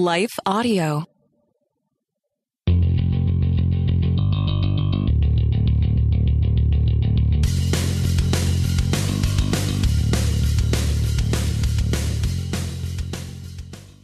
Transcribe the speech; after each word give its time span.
Life 0.00 0.38
Audio. 0.46 1.04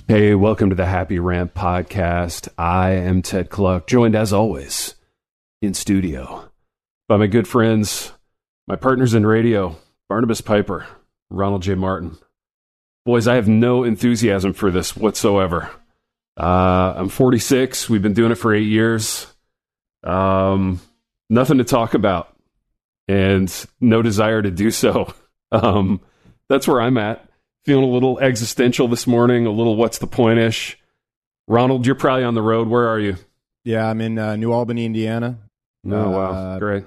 Hey, 0.07 0.35
welcome 0.35 0.69
to 0.69 0.77
the 0.77 0.85
Happy 0.85 1.19
Rant 1.19 1.55
podcast. 1.55 2.51
I 2.59 2.91
am 2.91 3.23
Ted 3.23 3.49
Kluck, 3.49 3.87
joined 3.87 4.15
as 4.15 4.35
always 4.35 4.97
in 5.63 5.73
studio 5.73 6.51
by 7.09 7.17
my 7.17 7.27
good 7.27 7.49
friends, 7.49 8.13
my 8.69 8.77
partners 8.77 9.15
in 9.15 9.25
radio, 9.25 9.79
Barnabas 10.11 10.43
Piper, 10.43 10.87
Ronald 11.31 11.63
J. 11.63 11.75
Martin. 11.75 12.19
Boys, 13.07 13.27
I 13.27 13.37
have 13.37 13.49
no 13.49 13.83
enthusiasm 13.83 14.53
for 14.53 14.71
this 14.71 14.95
whatsoever. 14.95 15.71
Uh, 16.37 16.95
I'm 16.97 17.09
46. 17.09 17.89
We've 17.89 18.03
been 18.03 18.13
doing 18.13 18.33
it 18.33 18.37
for 18.37 18.55
eight 18.55 18.67
years. 18.67 19.27
Um, 20.05 20.81
nothing 21.31 21.59
to 21.59 21.65
talk 21.65 21.95
about, 21.95 22.35
and 23.09 23.53
no 23.81 24.03
desire 24.03 24.43
to 24.43 24.51
do 24.51 24.71
so. 24.71 25.13
Um, 25.53 26.01
that's 26.49 26.67
where 26.67 26.81
I'm 26.81 26.99
at 26.99 27.27
feeling 27.67 27.85
a 27.85 27.93
little 27.93 28.19
existential 28.21 28.87
this 28.87 29.07
morning, 29.07 29.45
a 29.45 29.51
little 29.51 29.77
what's 29.77 29.99
the 29.99 30.07
point 30.07 30.39
ish. 30.39 30.79
Ronald, 31.49 31.85
you're 31.85 31.97
probably 31.97 32.25
on 32.25 32.35
the 32.35 32.43
road. 32.43 32.69
Where 32.69 32.89
are 32.89 32.99
you? 32.99 33.17
Yeah, 33.65 33.89
I'm 33.89 34.01
in 34.01 34.19
uh, 34.19 34.37
New 34.37 34.53
Albany, 34.53 34.85
Indiana. 34.87 35.39
Oh, 35.85 36.11
wow. 36.11 36.33
Uh, 36.33 36.59
Great. 36.59 36.85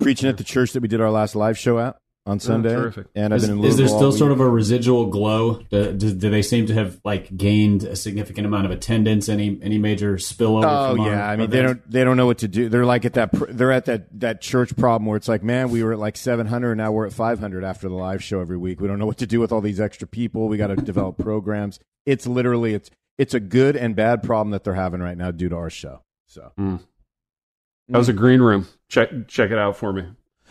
Preaching 0.00 0.28
at 0.28 0.38
the 0.38 0.44
church 0.44 0.72
that 0.72 0.80
we 0.80 0.88
did 0.88 1.00
our 1.00 1.10
last 1.10 1.36
live 1.36 1.58
show 1.58 1.78
at 1.78 1.96
on 2.26 2.36
oh, 2.36 2.38
Sunday. 2.38 2.74
terrific. 2.74 3.06
And 3.14 3.34
I've 3.34 3.42
Is, 3.42 3.48
been 3.48 3.58
in 3.58 3.64
is 3.64 3.76
there 3.76 3.88
still 3.88 4.12
sort 4.12 4.32
of 4.32 4.40
a 4.40 4.48
residual 4.48 5.06
glow? 5.06 5.60
Do, 5.70 5.92
do, 5.92 6.14
do 6.14 6.30
they 6.30 6.40
seem 6.40 6.66
to 6.66 6.74
have 6.74 6.98
like 7.04 7.36
gained 7.36 7.84
a 7.84 7.96
significant 7.96 8.46
amount 8.46 8.64
of 8.64 8.70
attendance? 8.70 9.28
Any 9.28 9.58
any 9.62 9.78
major 9.78 10.14
spillover? 10.14 10.64
Oh 10.64 10.92
from 10.92 11.00
our 11.00 11.10
yeah, 11.10 11.28
I 11.28 11.36
mean 11.36 11.50
they 11.50 11.60
don't 11.60 11.90
they 11.90 12.02
don't 12.02 12.16
know 12.16 12.26
what 12.26 12.38
to 12.38 12.48
do. 12.48 12.68
They're 12.68 12.86
like 12.86 13.04
at 13.04 13.14
that 13.14 13.30
they're 13.50 13.72
at 13.72 13.84
that 13.86 14.20
that 14.20 14.40
church 14.40 14.74
problem 14.76 15.06
where 15.06 15.16
it's 15.16 15.28
like, 15.28 15.42
man, 15.42 15.70
we 15.70 15.82
were 15.82 15.92
at 15.92 15.98
like 15.98 16.16
700, 16.16 16.76
now 16.76 16.92
we're 16.92 17.06
at 17.06 17.12
500 17.12 17.62
after 17.62 17.88
the 17.88 17.94
live 17.94 18.22
show 18.22 18.40
every 18.40 18.56
week. 18.56 18.80
We 18.80 18.88
don't 18.88 18.98
know 18.98 19.06
what 19.06 19.18
to 19.18 19.26
do 19.26 19.40
with 19.40 19.52
all 19.52 19.60
these 19.60 19.80
extra 19.80 20.08
people. 20.08 20.48
We 20.48 20.56
got 20.56 20.68
to 20.68 20.76
develop 20.76 21.18
programs. 21.18 21.78
It's 22.06 22.26
literally 22.26 22.74
it's 22.74 22.90
it's 23.18 23.34
a 23.34 23.40
good 23.40 23.76
and 23.76 23.94
bad 23.94 24.22
problem 24.22 24.50
that 24.52 24.64
they're 24.64 24.74
having 24.74 25.00
right 25.00 25.16
now 25.16 25.30
due 25.30 25.50
to 25.50 25.56
our 25.56 25.70
show. 25.70 26.00
So 26.26 26.52
that 26.56 27.98
was 27.98 28.08
a 28.08 28.14
green 28.14 28.40
room? 28.40 28.66
Check 28.88 29.28
check 29.28 29.50
it 29.50 29.58
out 29.58 29.76
for 29.76 29.92
me. 29.92 30.04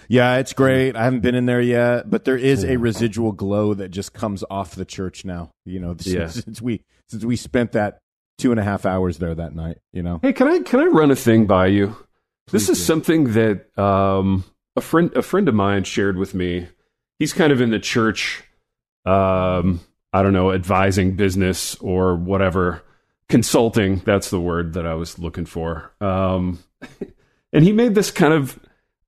Yeah, 0.07 0.37
it's 0.37 0.53
great. 0.53 0.95
I 0.95 1.03
haven't 1.03 1.21
been 1.21 1.35
in 1.35 1.45
there 1.45 1.61
yet, 1.61 2.09
but 2.09 2.25
there 2.25 2.37
is 2.37 2.63
a 2.63 2.77
residual 2.77 3.31
glow 3.31 3.73
that 3.73 3.89
just 3.89 4.13
comes 4.13 4.43
off 4.49 4.75
the 4.75 4.85
church 4.85 5.25
now. 5.25 5.51
You 5.65 5.79
know, 5.79 5.93
since, 5.99 6.13
Yeah. 6.13 6.27
since 6.27 6.61
we 6.61 6.81
since 7.09 7.23
we 7.25 7.35
spent 7.35 7.73
that 7.73 7.99
two 8.37 8.51
and 8.51 8.59
a 8.59 8.63
half 8.63 8.85
hours 8.85 9.17
there 9.19 9.35
that 9.35 9.55
night. 9.55 9.77
You 9.91 10.03
know, 10.03 10.19
Hey, 10.21 10.33
can 10.33 10.47
I 10.47 10.59
can 10.59 10.79
I 10.79 10.85
run 10.85 11.11
a 11.11 11.15
thing 11.15 11.45
by 11.45 11.67
you? 11.67 11.95
this 12.51 12.67
is 12.69 12.77
do. 12.77 12.83
something 12.83 13.33
that 13.33 13.77
um, 13.79 14.43
a 14.75 14.81
friend 14.81 15.11
a 15.15 15.21
friend 15.21 15.47
of 15.47 15.55
mine 15.55 15.83
shared 15.83 16.17
with 16.17 16.33
me. 16.33 16.67
He's 17.19 17.31
kind 17.33 17.53
of 17.53 17.61
in 17.61 17.69
the 17.69 17.79
church, 17.79 18.43
um, 19.05 19.79
I 20.11 20.23
don't 20.23 20.33
know, 20.33 20.51
advising 20.51 21.15
business 21.15 21.75
or 21.75 22.15
whatever, 22.15 22.83
consulting. 23.29 23.97
That's 24.05 24.29
the 24.29 24.39
word 24.41 24.73
that 24.73 24.85
I 24.85 24.95
was 24.95 25.19
looking 25.19 25.45
for. 25.45 25.91
Um, 26.01 26.59
and 27.53 27.63
he 27.63 27.71
made 27.71 27.95
this 27.95 28.11
kind 28.11 28.33
of 28.33 28.59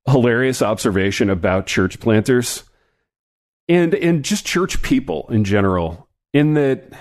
hilarious 0.08 0.62
observation 0.62 1.30
about 1.30 1.66
church 1.68 2.00
planters 2.00 2.64
and 3.68 3.94
and 3.96 4.24
just 4.24 4.46
church 4.46 4.82
people 4.82 5.28
in 5.30 5.44
general. 5.44 6.08
In 6.34 6.54
that 6.56 6.92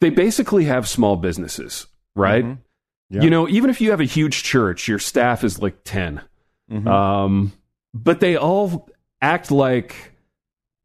they 0.00 0.10
basically 0.10 0.64
have 0.64 0.88
small 0.88 1.16
businesses, 1.16 1.86
right? 2.14 2.44
Mhm. 2.44 2.58
Yeah. 3.10 3.22
You 3.22 3.30
know, 3.30 3.48
even 3.48 3.70
if 3.70 3.80
you 3.80 3.90
have 3.90 4.00
a 4.00 4.04
huge 4.04 4.42
church, 4.42 4.88
your 4.88 4.98
staff 4.98 5.44
is 5.44 5.62
like 5.62 5.78
10. 5.84 6.20
Mhm. 6.70 6.86
Um, 6.88 7.52
but 7.94 8.20
they 8.20 8.36
all 8.36 8.88
act 9.22 9.50
like 9.50 10.12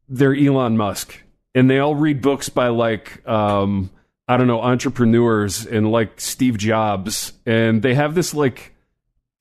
they're 0.08 0.34
Elon 0.34 0.76
Musk 0.76 1.20
and 1.54 1.68
they 1.68 1.78
all 1.80 1.94
read 1.96 2.22
books 2.22 2.48
by 2.48 2.68
like, 2.68 3.26
um, 3.28 3.90
I 4.28 4.36
don't 4.36 4.46
know, 4.46 4.62
entrepreneurs 4.62 5.66
and 5.66 5.90
like 5.90 6.20
Steve 6.20 6.56
Jobs. 6.56 7.32
And 7.44 7.82
they 7.82 7.94
have 7.94 8.14
this 8.14 8.32
like 8.32 8.71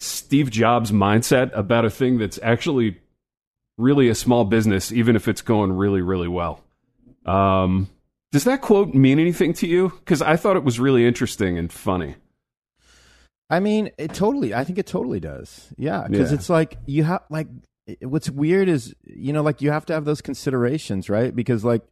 Steve 0.02 0.50
Jobs 0.50 0.92
mindset 0.92 1.52
about 1.56 1.86
a 1.86 1.90
thing 1.90 2.18
that's 2.18 2.40
actually 2.42 2.98
really 3.78 4.10
a 4.10 4.16
small 4.16 4.46
business, 4.46 4.92
even 4.92 5.16
if 5.16 5.28
it's 5.28 5.42
going 5.42 5.72
really, 5.74 6.02
really 6.02 6.28
well. 6.28 6.64
Um, 7.26 7.88
does 8.32 8.44
that 8.46 8.62
quote 8.62 8.96
mean 8.96 9.20
anything 9.20 9.54
to 9.54 9.68
you? 9.68 9.90
Because 10.00 10.22
I 10.22 10.38
thought 10.38 10.56
it 10.56 10.64
was 10.64 10.80
really 10.80 11.06
interesting 11.06 11.58
and 11.58 11.72
funny. 11.72 12.16
I 13.50 13.60
mean, 13.60 13.92
it 13.98 14.14
totally. 14.14 14.54
I 14.56 14.64
think 14.64 14.80
it 14.80 14.88
totally 14.88 15.20
does. 15.20 15.72
Yeah, 15.78 16.08
because 16.10 16.32
Yeah. 16.32 16.36
it's 16.38 16.50
like 16.50 16.78
you 16.88 17.04
have 17.04 17.22
like 17.30 17.48
what's 18.02 18.30
weird 18.30 18.70
is 18.70 18.96
you 19.04 19.34
know 19.34 19.44
like 19.44 19.62
you 19.62 19.70
have 19.72 19.86
to 19.88 19.94
have 19.94 20.06
those 20.06 20.22
considerations, 20.22 21.10
right? 21.10 21.36
Because 21.36 21.64
like 21.66 21.84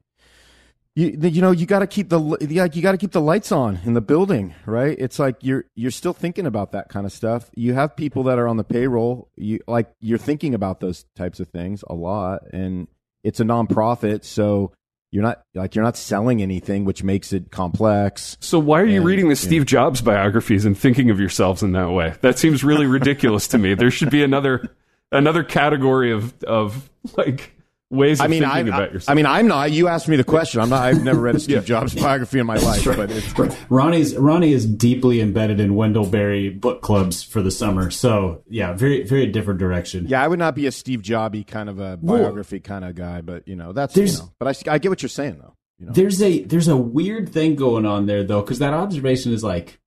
you 0.95 1.17
you 1.21 1.41
know 1.41 1.51
you 1.51 1.65
got 1.65 1.79
to 1.79 1.87
keep 1.87 2.09
the 2.09 2.37
yeah 2.49 2.67
you 2.71 2.81
got 2.81 2.91
to 2.93 2.97
keep 2.97 3.11
the 3.11 3.21
lights 3.21 3.51
on 3.51 3.79
in 3.85 3.93
the 3.93 4.01
building, 4.01 4.53
right? 4.65 4.97
It's 4.99 5.19
like 5.19 5.37
you're 5.41 5.65
you're 5.75 5.91
still 5.91 6.13
thinking 6.13 6.45
about 6.45 6.71
that 6.73 6.89
kind 6.89 7.05
of 7.05 7.11
stuff. 7.11 7.49
You 7.55 7.73
have 7.73 7.95
people 7.95 8.23
that 8.23 8.37
are 8.39 8.47
on 8.47 8.57
the 8.57 8.63
payroll. 8.63 9.29
You 9.35 9.59
like 9.67 9.89
you're 9.99 10.17
thinking 10.17 10.53
about 10.53 10.79
those 10.79 11.05
types 11.15 11.39
of 11.39 11.47
things 11.49 11.83
a 11.87 11.93
lot, 11.93 12.41
and 12.51 12.87
it's 13.23 13.39
a 13.39 13.43
nonprofit, 13.45 14.23
so. 14.25 14.73
You're 15.11 15.23
not 15.23 15.41
like 15.55 15.73
you're 15.73 15.83
not 15.83 15.97
selling 15.97 16.39
anything, 16.39 16.85
which 16.85 17.01
makes 17.01 17.33
it 17.33 17.49
complex. 17.49 18.37
So 18.41 18.59
why 18.59 18.79
are 18.81 18.85
you 18.85 18.97
And- 18.97 19.05
reading 19.07 19.27
the 19.27 19.35
Steve 19.35 19.65
Jobs 19.65 20.01
biographies 20.03 20.65
and 20.65 20.77
thinking 20.77 21.09
of 21.09 21.19
yourselves 21.19 21.63
in 21.63 21.71
that 21.71 21.89
way? 21.89 22.13
That 22.21 22.37
seems 22.37 22.63
really 22.63 22.85
ridiculous 22.85 23.47
to 23.47 23.57
me. 23.57 23.73
There 23.73 23.89
should 23.89 24.11
be 24.11 24.21
another 24.21 24.69
another 25.11 25.43
category 25.43 26.11
of 26.11 26.35
of 26.43 26.91
like 27.17 27.53
ways 27.89 28.19
of 28.19 28.25
I 28.25 28.27
mean, 28.27 28.43
I, 28.43 28.55
thinking 28.55 28.73
I, 28.73 28.77
about 28.77 28.93
yourself. 28.93 29.09
I 29.09 29.15
mean, 29.15 29.25
I'm 29.25 29.47
not. 29.47 29.71
You 29.71 29.87
asked 29.87 30.07
me 30.07 30.15
the 30.15 30.23
question. 30.23 30.61
I'm 30.61 30.69
not. 30.69 30.83
I've 30.83 31.03
never 31.03 31.19
read 31.19 31.35
a 31.35 31.39
Steve 31.39 31.65
Jobs 31.65 31.95
biography 31.95 32.39
in 32.39 32.45
my 32.45 32.57
life, 32.57 32.85
but 32.85 33.09
it's, 33.11 33.55
Ronnie's 33.69 34.15
Ronnie 34.15 34.53
is 34.53 34.65
deeply 34.65 35.21
embedded 35.21 35.59
in 35.59 35.75
Wendell 35.75 36.05
Berry 36.05 36.49
book 36.49 36.81
clubs 36.81 37.23
for 37.23 37.41
the 37.41 37.51
summer. 37.51 37.89
So 37.91 38.43
yeah, 38.47 38.73
very 38.73 39.03
very 39.03 39.27
different 39.27 39.59
direction. 39.59 40.07
yeah, 40.07 40.23
I 40.23 40.27
would 40.27 40.39
not 40.39 40.55
be 40.55 40.67
a 40.67 40.71
Steve 40.71 41.01
Jobby 41.01 41.45
kind 41.45 41.69
of 41.69 41.79
a 41.79 41.97
biography 41.97 42.59
kind 42.59 42.85
of 42.85 42.95
guy, 42.95 43.21
but 43.21 43.47
you 43.47 43.55
know, 43.55 43.73
that's 43.73 43.95
you 43.95 44.05
know. 44.05 44.31
But 44.39 44.47
I, 44.67 44.73
I 44.73 44.77
get 44.77 44.89
what 44.89 45.01
you're 45.01 45.09
saying 45.09 45.37
though. 45.39 45.55
You 45.79 45.85
know, 45.87 45.93
There's 45.93 46.21
a 46.21 46.43
there's 46.43 46.67
a 46.67 46.77
weird 46.77 47.29
thing 47.29 47.55
going 47.55 47.85
on 47.85 48.05
there 48.05 48.23
though, 48.23 48.41
because 48.41 48.59
that 48.59 48.73
observation 48.73 49.31
is 49.33 49.43
like 49.43 49.79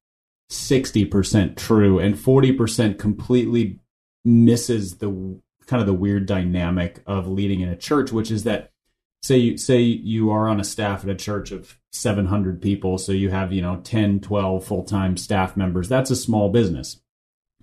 sixty 0.48 1.04
percent 1.04 1.56
true 1.56 1.98
and 1.98 2.18
forty 2.18 2.52
percent 2.52 2.98
completely 2.98 3.78
misses 4.24 4.98
the 4.98 5.38
kind 5.72 5.80
of 5.80 5.86
the 5.86 5.94
weird 5.94 6.26
dynamic 6.26 7.02
of 7.06 7.26
leading 7.26 7.60
in 7.62 7.70
a 7.70 7.76
church, 7.76 8.12
which 8.12 8.30
is 8.30 8.44
that 8.44 8.72
say 9.22 9.38
you 9.38 9.56
say 9.56 9.80
you 9.80 10.30
are 10.30 10.46
on 10.46 10.60
a 10.60 10.64
staff 10.64 11.02
at 11.02 11.08
a 11.08 11.14
church 11.14 11.50
of 11.50 11.78
700 11.92 12.60
people 12.60 12.98
so 12.98 13.10
you 13.12 13.30
have 13.30 13.54
you 13.54 13.62
know 13.62 13.80
10 13.82 14.20
12 14.20 14.64
full-time 14.64 15.16
staff 15.16 15.56
members 15.56 15.88
that's 15.88 16.10
a 16.10 16.16
small 16.16 16.50
business. 16.50 16.96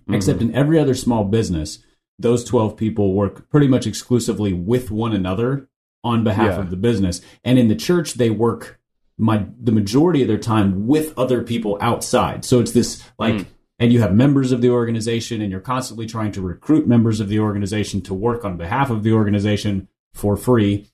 Mm-hmm. 0.02 0.14
Except 0.14 0.42
in 0.42 0.52
every 0.56 0.76
other 0.76 0.94
small 0.94 1.22
business 1.22 1.78
those 2.18 2.42
12 2.42 2.76
people 2.76 3.14
work 3.14 3.48
pretty 3.48 3.68
much 3.68 3.86
exclusively 3.86 4.52
with 4.52 4.90
one 4.90 5.12
another 5.12 5.68
on 6.02 6.24
behalf 6.24 6.56
Yeah. 6.56 6.60
of 6.60 6.70
the 6.70 6.76
business. 6.76 7.20
And 7.44 7.60
in 7.60 7.68
the 7.68 7.76
church 7.76 8.14
they 8.14 8.30
work 8.30 8.80
my 9.16 9.46
the 9.56 9.72
majority 9.72 10.22
of 10.22 10.28
their 10.28 10.36
time 10.36 10.88
with 10.88 11.16
other 11.16 11.44
people 11.44 11.78
outside. 11.80 12.44
So 12.44 12.58
it's 12.58 12.72
this 12.72 13.04
like 13.20 13.34
mm. 13.34 13.46
And 13.80 13.94
you 13.94 14.00
have 14.00 14.14
members 14.14 14.52
of 14.52 14.60
the 14.60 14.68
organization 14.68 15.40
and 15.40 15.50
you're 15.50 15.58
constantly 15.58 16.06
trying 16.06 16.30
to 16.32 16.42
recruit 16.42 16.86
members 16.86 17.18
of 17.18 17.28
the 17.28 17.40
organization 17.40 18.02
to 18.02 18.14
work 18.14 18.44
on 18.44 18.58
behalf 18.58 18.90
of 18.90 19.02
the 19.02 19.12
organization 19.12 19.88
for 20.12 20.36
free. 20.36 20.86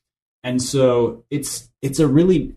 And 0.45 0.63
so 0.63 1.25
it's 1.29 1.69
it's 1.83 1.99
a 1.99 2.07
really 2.07 2.55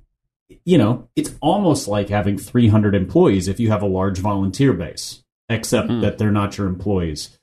you 0.64 0.78
know 0.78 1.10
it's 1.16 1.34
almost 1.42 1.88
like 1.88 2.10
having 2.10 2.38
300 2.38 2.94
employees 2.94 3.48
if 3.48 3.60
you 3.60 3.72
have 3.72 3.82
a 3.82 3.88
large 3.88 4.20
volunteer 4.20 4.72
base 4.72 5.24
except 5.50 5.90
hmm. 5.90 6.02
that 6.02 6.20
they're 6.20 6.32
not 6.32 6.58
your 6.58 6.68
employees. 6.68 7.38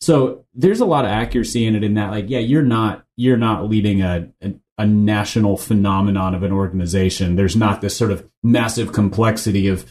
So 0.00 0.44
there's 0.54 0.80
a 0.80 0.86
lot 0.86 1.04
of 1.04 1.10
accuracy 1.10 1.66
in 1.66 1.76
it 1.76 1.84
in 1.84 1.94
that 1.94 2.10
like 2.10 2.30
yeah 2.30 2.38
you're 2.38 2.62
not 2.62 3.04
you're 3.16 3.36
not 3.36 3.68
leading 3.68 4.00
a, 4.00 4.30
a 4.40 4.54
a 4.76 4.86
national 4.86 5.56
phenomenon 5.56 6.34
of 6.34 6.42
an 6.42 6.50
organization. 6.50 7.36
There's 7.36 7.54
not 7.54 7.80
this 7.80 7.96
sort 7.96 8.10
of 8.10 8.28
massive 8.42 8.92
complexity 8.92 9.68
of 9.68 9.88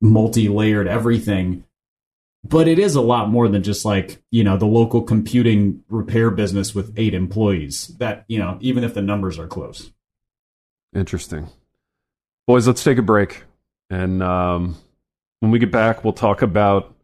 multi-layered 0.00 0.86
everything 0.86 1.64
but 2.42 2.66
it 2.66 2.78
is 2.78 2.94
a 2.94 3.00
lot 3.00 3.28
more 3.28 3.48
than 3.48 3.62
just 3.62 3.84
like 3.84 4.22
you 4.30 4.42
know 4.44 4.56
the 4.56 4.66
local 4.66 5.02
computing 5.02 5.82
repair 5.88 6.30
business 6.30 6.74
with 6.74 6.92
eight 6.96 7.14
employees 7.14 7.88
that 7.98 8.24
you 8.28 8.38
know 8.38 8.56
even 8.60 8.84
if 8.84 8.94
the 8.94 9.02
numbers 9.02 9.38
are 9.38 9.46
close 9.46 9.90
Interesting. 10.94 11.48
Boys, 12.46 12.66
let's 12.66 12.82
take 12.82 12.98
a 12.98 13.02
break. 13.02 13.44
And 13.90 14.22
um, 14.22 14.76
when 15.40 15.50
we 15.50 15.58
get 15.58 15.70
back, 15.70 16.04
we'll 16.04 16.12
talk 16.12 16.42
about 16.42 16.94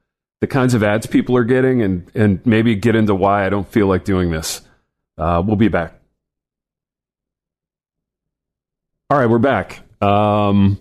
the 0.41 0.47
kinds 0.47 0.75
of 0.75 0.83
ads 0.83 1.07
people 1.07 1.37
are 1.37 1.45
getting 1.45 1.83
and, 1.83 2.11
and 2.15 2.45
maybe 2.45 2.75
get 2.75 2.95
into 2.95 3.15
why 3.15 3.47
I 3.47 3.49
don't 3.49 3.69
feel 3.69 3.87
like 3.87 4.05
doing 4.05 4.31
this. 4.31 4.61
Uh, 5.17 5.43
we'll 5.45 5.57
be 5.57 5.69
back. 5.69 5.95
All 9.09 9.19
right, 9.19 9.27
we're 9.27 9.39
back. 9.39 9.83
Um, 10.03 10.79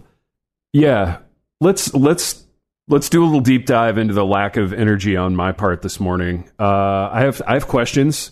Yeah, 0.74 1.20
let's 1.62 1.94
let's 1.94 2.45
let's 2.88 3.10
do 3.10 3.24
a 3.24 3.26
little 3.26 3.42
deep 3.42 3.66
dive 3.66 3.98
into 3.98 4.14
the 4.14 4.26
lack 4.26 4.58
of 4.58 4.74
energy 4.74 5.16
on 5.16 5.36
my 5.36 5.52
part 5.52 5.82
this 5.82 6.00
morning. 6.00 6.50
Uh, 6.60 7.10
I 7.12 7.22
have 7.22 7.42
I 7.48 7.54
have 7.54 7.68
questions. 7.68 8.32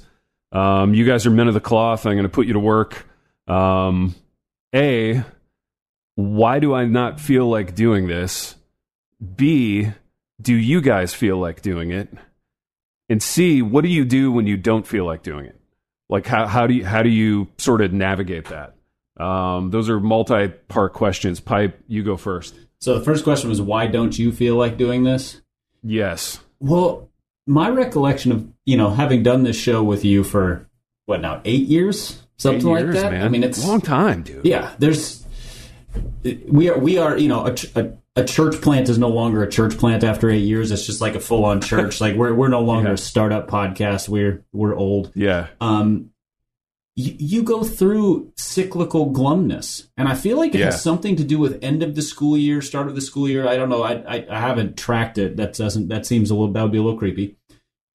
Um, 0.51 0.93
you 0.93 1.05
guys 1.05 1.25
are 1.25 1.31
men 1.31 1.47
of 1.47 1.53
the 1.53 1.61
cloth. 1.61 2.05
I'm 2.05 2.13
going 2.13 2.23
to 2.23 2.29
put 2.29 2.47
you 2.47 2.53
to 2.53 2.59
work. 2.59 3.07
Um, 3.47 4.15
a, 4.73 5.23
why 6.15 6.59
do 6.59 6.73
I 6.73 6.85
not 6.85 7.19
feel 7.19 7.49
like 7.49 7.75
doing 7.75 8.07
this? 8.07 8.55
B, 9.35 9.91
do 10.39 10.53
you 10.53 10.81
guys 10.81 11.13
feel 11.13 11.37
like 11.37 11.61
doing 11.61 11.91
it? 11.91 12.09
And 13.09 13.21
C, 13.21 13.61
what 13.61 13.83
do 13.83 13.89
you 13.89 14.05
do 14.05 14.31
when 14.31 14.47
you 14.47 14.57
don't 14.57 14.87
feel 14.87 15.05
like 15.05 15.23
doing 15.23 15.45
it? 15.45 15.59
Like 16.09 16.27
how 16.27 16.47
how 16.47 16.67
do 16.67 16.73
you 16.75 16.85
how 16.85 17.01
do 17.01 17.09
you 17.09 17.47
sort 17.57 17.81
of 17.81 17.91
navigate 17.91 18.45
that? 18.49 18.75
Um, 19.23 19.71
those 19.71 19.89
are 19.89 19.99
multi-part 19.99 20.93
questions. 20.93 21.39
Pipe, 21.39 21.79
you 21.87 22.03
go 22.03 22.17
first. 22.17 22.55
So 22.83 22.99
the 22.99 23.05
first 23.05 23.23
question 23.23 23.49
was, 23.49 23.61
why 23.61 23.87
don't 23.87 24.19
you 24.19 24.33
feel 24.33 24.57
like 24.57 24.75
doing 24.75 25.05
this? 25.05 25.39
Yes. 25.83 26.41
Well, 26.59 27.09
my 27.47 27.69
recollection 27.69 28.33
of 28.33 28.45
you 28.65 28.75
know 28.75 28.89
having 28.89 29.23
done 29.23 29.43
this 29.43 29.55
show 29.55 29.81
with 29.81 30.03
you 30.03 30.25
for 30.25 30.67
what 31.05 31.21
now 31.21 31.39
eight 31.45 31.65
years, 31.67 32.21
something 32.35 32.67
Eight 32.67 32.71
like 32.73 32.83
years, 32.83 32.95
that. 32.95 33.13
Man. 33.13 33.23
I 33.25 33.29
mean, 33.29 33.41
it's 33.45 33.63
a 33.63 33.67
long 33.67 33.79
time, 33.79 34.23
dude. 34.23 34.43
yeah. 34.45 34.73
There's 34.79 35.25
we 36.49 36.69
are 36.69 36.77
we 36.77 36.97
are 36.97 37.17
you 37.17 37.29
know 37.29 37.47
a, 37.47 37.55
a, 37.75 37.91
a 38.17 38.25
church 38.25 38.61
plant 38.61 38.89
is 38.89 38.97
no 38.97 39.07
longer 39.07 39.43
a 39.43 39.49
church 39.49 39.77
plant 39.77 40.03
after 40.03 40.29
eight 40.29 40.39
years. 40.43 40.69
It's 40.69 40.85
just 40.85 40.99
like 40.99 41.15
a 41.15 41.21
full 41.21 41.45
on 41.45 41.61
church. 41.61 42.01
like 42.05 42.17
we're 42.17 42.33
we're 42.33 42.49
no 42.49 42.59
longer 42.63 42.89
Yeah. 42.89 42.95
a 42.95 42.97
startup 42.97 43.47
podcast. 43.47 44.09
We're 44.09 44.43
we're 44.51 44.75
old. 44.75 45.09
Yeah. 45.15 45.47
um, 45.61 46.09
you, 46.95 47.15
you 47.17 47.43
go 47.43 47.63
through 47.63 48.31
cyclical 48.37 49.11
glumness, 49.11 49.87
and 49.97 50.07
I 50.07 50.15
feel 50.15 50.37
like 50.37 50.53
it 50.53 50.59
Yeah. 50.59 50.65
has 50.65 50.81
something 50.81 51.15
to 51.15 51.23
do 51.23 51.39
with 51.39 51.63
end 51.63 51.81
of 51.83 51.95
the 51.95 52.01
school 52.01 52.37
year, 52.37 52.61
start 52.61 52.87
of 52.87 52.95
the 52.95 53.01
school 53.01 53.27
year. 53.27 53.47
I 53.47 53.55
don't 53.57 53.69
know. 53.69 53.81
I 53.83 53.93
I, 54.15 54.25
I 54.29 54.39
haven't 54.39 54.77
tracked 54.77 55.17
it. 55.17 55.37
That 55.37 55.53
doesn't. 55.53 55.87
That 55.87 56.05
seems 56.05 56.29
a 56.29 56.35
little. 56.35 56.53
That 56.53 56.61
would 56.63 56.71
be 56.71 56.77
a 56.77 56.83
little 56.83 56.99
creepy. 56.99 57.35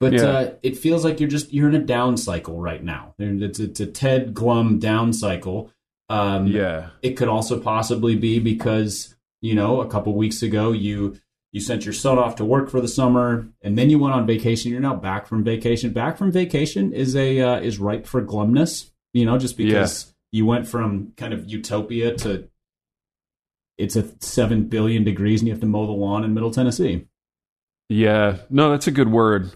But 0.00 0.12
Yeah. 0.12 0.22
uh, 0.26 0.50
it 0.62 0.76
feels 0.76 1.04
like 1.04 1.20
you're 1.20 1.28
just 1.28 1.52
you're 1.52 1.68
in 1.68 1.74
a 1.74 1.80
down 1.84 2.16
cycle 2.16 2.60
right 2.60 2.82
now. 2.82 3.14
It's 3.18 3.58
it's 3.60 3.80
a 3.80 3.86
Ted 3.86 4.34
Glum 4.34 4.78
down 4.78 5.12
cycle. 5.12 5.70
Um, 6.08 6.46
Yeah. 6.48 6.88
it 7.02 7.16
could 7.16 7.28
also 7.28 7.58
possibly 7.60 8.16
be 8.16 8.38
because 8.40 9.14
you 9.42 9.54
know 9.54 9.80
a 9.80 9.86
couple 9.86 10.14
weeks 10.14 10.42
ago 10.42 10.72
you 10.72 11.16
you 11.52 11.60
sent 11.60 11.84
your 11.84 11.94
son 11.94 12.18
off 12.18 12.36
to 12.36 12.44
work 12.44 12.70
for 12.70 12.80
the 12.80 12.88
summer 12.88 13.48
and 13.62 13.78
then 13.78 13.90
you 13.90 13.98
went 13.98 14.14
on 14.14 14.26
vacation. 14.26 14.70
You're 14.70 14.80
now 14.80 14.94
back 14.94 15.26
from 15.26 15.44
vacation. 15.44 15.92
Back 15.92 16.18
from 16.18 16.30
vacation 16.30 16.92
is 16.92 17.16
a 17.16 17.40
uh, 17.40 17.60
is 17.60 17.78
ripe 17.78 18.06
for 18.06 18.22
glumness 18.22 18.90
you 19.12 19.24
know 19.24 19.38
just 19.38 19.56
because 19.56 20.14
you 20.32 20.46
went 20.46 20.66
from 20.66 21.12
kind 21.16 21.32
of 21.32 21.50
utopia 21.50 22.14
to 22.14 22.48
it's 23.76 23.96
a 23.96 24.08
7 24.20 24.64
billion 24.64 25.04
degrees 25.04 25.40
and 25.40 25.48
you 25.48 25.54
have 25.54 25.60
to 25.60 25.66
mow 25.66 25.86
the 25.86 25.92
lawn 25.92 26.24
in 26.24 26.34
middle 26.34 26.50
tennessee. 26.50 27.06
Yeah, 27.88 28.38
no, 28.50 28.70
that's 28.70 28.86
a 28.86 28.90
good 28.90 29.10
word. 29.10 29.52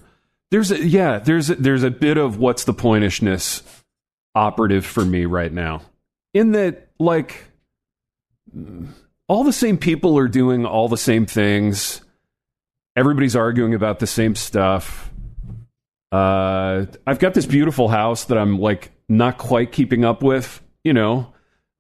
There's 0.51 0.71
a, 0.71 0.79
yeah, 0.79 1.19
there's 1.19 1.51
a, 1.51 1.57
there's 1.57 1.83
a 1.83 1.91
bit 1.91 2.17
of 2.17 2.39
what's 2.39 2.65
the 2.65 2.73
pointishness 2.73 3.63
operative 4.35 4.87
for 4.87 5.05
me 5.05 5.27
right 5.27 5.53
now. 5.53 5.83
In 6.33 6.53
that, 6.53 6.89
like, 6.99 7.45
all 9.33 9.45
the 9.45 9.53
same 9.53 9.79
people 9.79 10.19
are 10.19 10.29
doing 10.29 10.67
all 10.67 10.91
the 10.91 10.99
same 10.99 11.25
things. 11.25 12.03
Everybody's 12.95 13.35
arguing 13.35 13.73
about 13.73 13.99
the 13.99 14.07
same 14.07 14.35
stuff. 14.35 15.11
Uh, 16.13 16.85
I've 17.07 17.19
got 17.19 17.33
this 17.33 17.47
beautiful 17.47 17.89
house 17.89 18.27
that 18.27 18.37
I'm 18.37 18.59
like 18.61 18.93
not 19.09 19.39
quite 19.39 19.73
keeping 19.73 20.05
up 20.05 20.23
with, 20.23 20.63
you 20.85 20.93
know. 20.93 21.33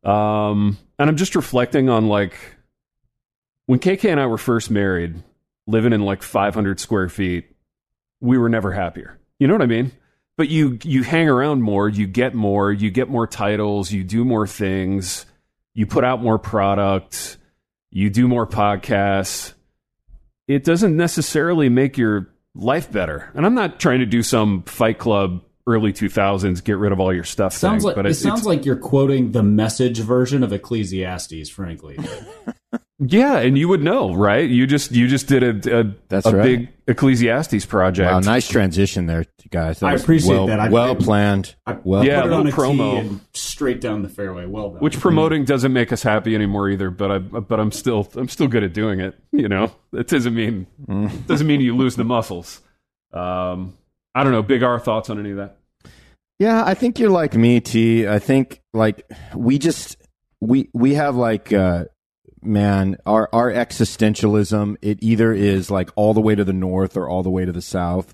Um, 0.03 0.79
and 0.99 1.11
I'm 1.11 1.19
just 1.19 1.37
reflecting 1.37 1.91
on 1.91 2.09
like 2.09 2.37
when 3.67 3.81
KK 3.81 4.11
and 4.11 4.19
I 4.19 4.29
were 4.29 4.39
first 4.39 4.71
married, 4.71 5.23
living 5.67 5.93
in 5.93 6.01
like 6.01 6.23
500 6.23 6.81
square 6.81 7.11
feet, 7.11 7.55
we 8.23 8.39
were 8.39 8.49
never 8.49 8.73
happier. 8.73 9.19
You 9.39 9.47
know 9.47 9.53
what 9.53 9.63
I 9.63 9.67
mean? 9.67 9.93
But 10.39 10.49
you 10.49 10.79
you 10.85 11.03
hang 11.03 11.29
around 11.29 11.61
more, 11.61 11.87
you 11.87 12.07
get 12.07 12.35
more, 12.35 12.73
you 12.73 12.91
get 12.91 13.11
more 13.11 13.27
titles, 13.27 13.93
you 13.93 14.05
do 14.05 14.25
more 14.25 14.47
things, 14.47 15.27
you 15.75 15.85
put 15.85 16.03
out 16.03 16.23
more 16.23 16.39
product, 16.39 17.37
you 17.93 18.09
do 18.09 18.27
more 18.27 18.47
podcasts. 18.47 19.53
It 20.49 20.65
doesn't 20.65 20.97
necessarily 20.97 21.69
make 21.69 21.99
your 21.99 22.35
life 22.55 22.91
better. 22.91 23.31
And 23.35 23.45
I'm 23.47 23.55
not 23.55 23.79
trying 23.79 24.01
to 24.01 24.07
do 24.07 24.23
some 24.23 24.63
Fight 24.63 24.99
Club 24.99 25.43
early 25.67 25.93
2000s 25.93 26.63
get 26.65 26.77
rid 26.79 26.93
of 26.93 27.01
all 27.01 27.13
your 27.15 27.25
stuff 27.25 27.53
sounds 27.53 27.83
thing, 27.83 27.89
like 27.89 27.97
but 27.97 28.07
it 28.07 28.11
it's, 28.11 28.19
sounds 28.19 28.45
like 28.47 28.65
you're 28.65 28.77
quoting 28.77 29.33
the 29.33 29.43
message 29.43 29.99
version 30.01 30.43
of 30.43 30.53
ecclesiastes 30.53 31.49
frankly 31.51 31.99
yeah, 33.05 33.39
and 33.39 33.59
you 33.59 33.67
would 33.69 33.83
know, 33.83 34.15
right? 34.15 34.49
You 34.49 34.65
just 34.67 34.93
you 34.93 35.09
just 35.09 35.27
did 35.27 35.43
a 35.67 35.81
a, 35.81 35.95
That's 36.09 36.25
a 36.27 36.37
right. 36.37 36.43
big 36.45 36.69
Ecclesiastes 36.87 37.67
project. 37.67 38.11
Wow, 38.13 38.21
nice 38.21 38.47
transition 38.49 39.07
there, 39.07 39.25
guys. 39.51 39.81
That 39.81 39.87
I 39.87 39.95
appreciate 39.95 40.31
well, 40.33 40.47
that. 40.47 40.61
I- 40.61 40.69
well 40.69 40.95
planned. 40.95 41.57
I 41.67 41.79
Well, 41.83 42.05
Yeah, 42.05 42.21
put 42.23 42.27
it 42.29 42.33
on 42.33 42.41
a 42.41 42.45
little 42.45 42.63
promo. 42.65 42.99
and 43.01 43.21
straight 43.35 43.81
down 43.81 44.03
the 44.03 44.09
fairway 44.09 44.47
well 44.47 44.71
done 44.71 44.81
which 44.81 44.99
promoting 45.01 45.45
doesn't 45.45 45.73
make 45.73 45.93
us 45.93 46.03
happy 46.03 46.35
anymore 46.35 46.69
either 46.69 46.91
but 46.91 47.11
i 47.13 47.19
but 47.19 47.61
i'm 47.61 47.71
still 47.73 48.09
i'm 48.17 48.29
still 48.29 48.49
good 48.49 48.63
at 48.65 48.73
doing 48.73 48.99
it 49.01 49.17
you 49.31 49.49
know 49.49 49.71
it 49.93 50.09
doesn't 50.09 50.35
mean 50.35 50.67
doesn't 51.27 51.47
mean 51.47 51.61
you 51.61 51.77
lose 51.77 51.97
the 51.97 52.05
muscles 52.05 52.61
um 53.13 53.75
i 54.15 54.23
don't 54.23 54.33
know 54.33 54.43
big 54.43 54.63
r 54.63 54.79
thoughts 54.79 55.11
on 55.11 55.19
any 55.19 55.31
of 55.31 55.37
that? 55.37 55.59
Yeah, 56.39 56.65
I 56.65 56.75
think 56.75 56.99
you're 56.99 57.11
like 57.11 57.35
me, 57.35 57.61
T. 57.61 58.09
I 58.09 58.19
think 58.19 58.63
like 58.73 59.09
we 59.37 59.59
just 59.59 59.97
we 60.41 60.69
we 60.73 60.95
have 60.95 61.15
like 61.15 61.53
uh 61.53 61.85
man, 62.43 62.97
our 63.07 63.29
our 63.33 63.49
existentialism, 63.53 64.77
it 64.83 64.99
either 65.03 65.33
is 65.33 65.71
like 65.71 65.91
all 65.95 66.15
the 66.15 66.21
way 66.21 66.35
to 66.35 66.43
the 66.45 66.53
north 66.53 66.97
or 66.97 67.09
all 67.09 67.23
the 67.23 67.31
way 67.31 67.45
to 67.45 67.53
the 67.53 67.63
south. 67.63 68.13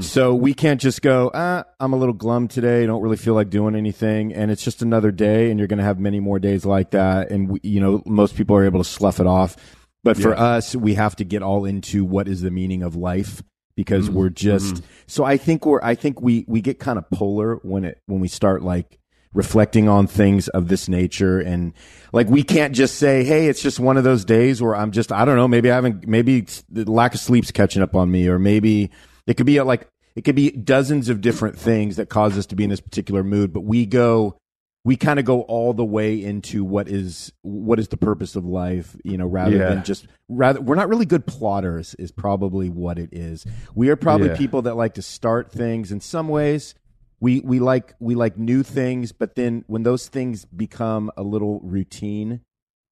So 0.00 0.34
we 0.34 0.52
can't 0.52 0.80
just 0.80 1.00
go, 1.00 1.30
ah, 1.32 1.62
I'm 1.78 1.92
a 1.92 1.96
little 1.96 2.12
glum 2.12 2.48
today, 2.48 2.84
don't 2.86 3.02
really 3.02 3.16
feel 3.16 3.34
like 3.34 3.50
doing 3.50 3.76
anything, 3.76 4.32
and 4.34 4.50
it's 4.50 4.64
just 4.64 4.82
another 4.82 5.12
day, 5.12 5.48
and 5.48 5.60
you're 5.60 5.68
going 5.68 5.78
to 5.78 5.84
have 5.84 6.00
many 6.00 6.18
more 6.18 6.40
days 6.40 6.66
like 6.66 6.90
that, 6.90 7.30
and 7.30 7.48
we, 7.48 7.60
you 7.62 7.80
know 7.80 8.02
most 8.04 8.34
people 8.34 8.56
are 8.56 8.64
able 8.64 8.82
to 8.82 8.88
slough 8.88 9.20
it 9.20 9.28
off, 9.28 9.56
but 10.02 10.16
for 10.16 10.36
us, 10.36 10.74
we 10.74 10.94
have 10.94 11.14
to 11.16 11.24
get 11.24 11.42
all 11.42 11.64
into 11.64 12.04
what 12.04 12.26
is 12.26 12.40
the 12.40 12.50
meaning 12.50 12.82
of 12.82 12.96
life 12.96 13.42
because 13.76 14.06
mm-hmm. 14.06 14.16
we're 14.16 14.30
just 14.30 14.74
mm-hmm. 14.74 14.86
so 15.06 15.24
I 15.24 15.36
think 15.36 15.64
we're 15.64 15.82
I 15.82 15.94
think 15.94 16.20
we 16.20 16.44
we 16.48 16.60
get 16.60 16.80
kind 16.80 16.98
of 16.98 17.08
polar 17.10 17.56
when 17.56 17.84
it 17.84 18.00
when 18.06 18.20
we 18.20 18.28
start 18.28 18.62
like 18.62 18.98
reflecting 19.34 19.86
on 19.86 20.06
things 20.06 20.48
of 20.48 20.68
this 20.68 20.88
nature 20.88 21.38
and 21.38 21.74
like 22.12 22.26
we 22.28 22.42
can't 22.42 22.74
just 22.74 22.96
say 22.96 23.22
hey 23.22 23.48
it's 23.48 23.60
just 23.60 23.78
one 23.78 23.98
of 23.98 24.04
those 24.04 24.24
days 24.24 24.62
where 24.62 24.74
I'm 24.74 24.90
just 24.90 25.12
I 25.12 25.24
don't 25.26 25.36
know 25.36 25.46
maybe 25.46 25.70
I 25.70 25.74
haven't 25.74 26.08
maybe 26.08 26.46
the 26.70 26.90
lack 26.90 27.14
of 27.14 27.20
sleep's 27.20 27.50
catching 27.50 27.82
up 27.82 27.94
on 27.94 28.10
me 28.10 28.28
or 28.28 28.38
maybe 28.38 28.90
it 29.26 29.34
could 29.36 29.46
be 29.46 29.60
like 29.60 29.86
it 30.14 30.24
could 30.24 30.36
be 30.36 30.50
dozens 30.50 31.10
of 31.10 31.20
different 31.20 31.58
things 31.58 31.96
that 31.96 32.08
cause 32.08 32.38
us 32.38 32.46
to 32.46 32.56
be 32.56 32.64
in 32.64 32.70
this 32.70 32.80
particular 32.80 33.22
mood 33.22 33.52
but 33.52 33.60
we 33.60 33.84
go 33.84 34.38
we 34.86 34.96
kind 34.96 35.18
of 35.18 35.24
go 35.24 35.40
all 35.42 35.74
the 35.74 35.84
way 35.84 36.22
into 36.22 36.64
what 36.64 36.88
is 36.88 37.32
what 37.42 37.80
is 37.80 37.88
the 37.88 37.96
purpose 37.96 38.36
of 38.36 38.44
life 38.44 38.96
you 39.04 39.18
know 39.18 39.26
rather 39.26 39.56
Yeah. 39.56 39.68
than 39.70 39.82
just 39.84 40.06
rather 40.28 40.60
we're 40.60 40.76
not 40.76 40.88
really 40.88 41.06
good 41.06 41.26
plodders 41.26 41.96
is 41.98 42.12
probably 42.12 42.70
what 42.70 42.96
it 42.98 43.10
is 43.12 43.44
we 43.74 43.88
are 43.90 43.96
probably 43.96 44.28
Yeah. 44.28 44.36
people 44.36 44.62
that 44.62 44.76
like 44.76 44.94
to 44.94 45.02
start 45.02 45.50
things 45.50 45.90
in 45.90 46.00
some 46.00 46.28
ways 46.28 46.74
we 47.18 47.40
we 47.40 47.58
like 47.58 47.94
we 47.98 48.14
like 48.14 48.38
new 48.38 48.62
things 48.62 49.10
but 49.10 49.34
then 49.34 49.64
when 49.66 49.82
those 49.82 50.06
things 50.08 50.44
become 50.44 51.10
a 51.16 51.22
little 51.24 51.58
routine 51.64 52.40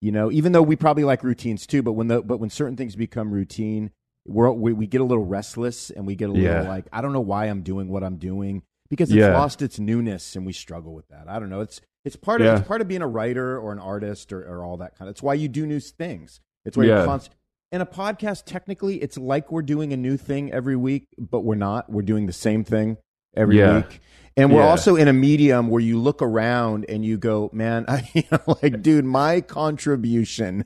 you 0.01 0.11
know 0.11 0.33
even 0.33 0.51
though 0.53 0.63
we 0.63 0.75
probably 0.75 1.05
like 1.05 1.23
routines 1.23 1.65
too 1.67 1.83
but 1.83 1.93
when 1.93 2.09
the 2.09 2.23
but 2.23 2.39
when 2.39 2.51
certain 2.51 2.77
things 2.77 2.97
become 2.97 3.31
routine 3.31 3.91
we're, 4.27 4.51
we 4.51 4.73
we 4.73 4.87
get 4.89 5.01
a 5.01 5.05
little 5.05 5.25
restless 5.25 5.91
and 5.91 6.07
we 6.07 6.17
get 6.17 6.29
a 6.29 6.33
little 6.33 6.45
Yeah. 6.45 6.69
like 6.69 6.87
i 6.93 7.01
don't 7.03 7.13
know 7.13 7.21
why 7.21 7.45
i'm 7.47 7.63
doing 7.63 7.89
what 7.89 8.03
i'm 8.03 8.17
doing 8.17 8.63
because 8.95 9.11
it's 9.11 9.17
Yeah. 9.19 9.37
lost 9.37 9.61
its 9.63 9.79
newness 9.79 10.37
and 10.37 10.47
we 10.47 10.53
struggle 10.53 10.95
with 10.95 11.09
that 11.09 11.29
i 11.29 11.39
don't 11.39 11.51
know 11.51 11.61
it's 11.61 11.81
it's 12.05 12.17
part 12.17 12.41
of 12.41 12.47
Yeah. 12.47 12.59
it's 12.59 12.69
part 12.69 12.81
of 12.81 12.89
being 12.89 13.03
a 13.03 13.07
writer 13.09 13.59
or 13.59 13.73
an 13.73 13.79
artist 13.79 14.33
or, 14.33 14.41
or 14.43 14.65
all 14.65 14.77
that 14.79 14.97
kind 14.99 15.09
of 15.09 15.13
it's 15.13 15.23
why 15.23 15.35
you 15.35 15.49
do 15.49 15.67
new 15.67 15.81
things 15.81 16.41
it's 16.65 16.77
why 16.77 16.85
Yeah. 16.85 16.97
you're 16.99 17.07
constant 17.07 17.37
in 17.73 17.81
a 17.81 17.87
podcast 17.87 18.45
technically 18.45 19.03
it's 19.03 19.19
like 19.19 19.51
we're 19.51 19.63
doing 19.63 19.93
a 19.93 19.97
new 19.97 20.17
thing 20.17 20.53
every 20.53 20.77
week 20.77 21.09
but 21.19 21.41
we're 21.41 21.55
not 21.57 21.91
we're 21.91 22.03
doing 22.03 22.27
the 22.27 22.33
same 22.33 22.63
thing 22.65 22.97
every 23.37 23.59
Yeah. 23.59 23.77
week 23.79 24.01
and 24.37 24.53
we're 24.53 24.61
Yeah. 24.63 24.69
also 24.69 24.97
in 24.97 25.09
a 25.09 25.13
medium 25.13 25.69
where 25.69 25.81
you 25.83 25.99
look 25.99 26.23
around 26.23 26.87
and 26.89 27.05
you 27.05 27.19
go 27.19 27.51
man 27.53 27.85
I, 27.89 28.09
you 28.15 28.23
know, 28.31 28.39
like 28.63 28.81
dude 28.83 29.05
my 29.05 29.41
contribution 29.41 30.65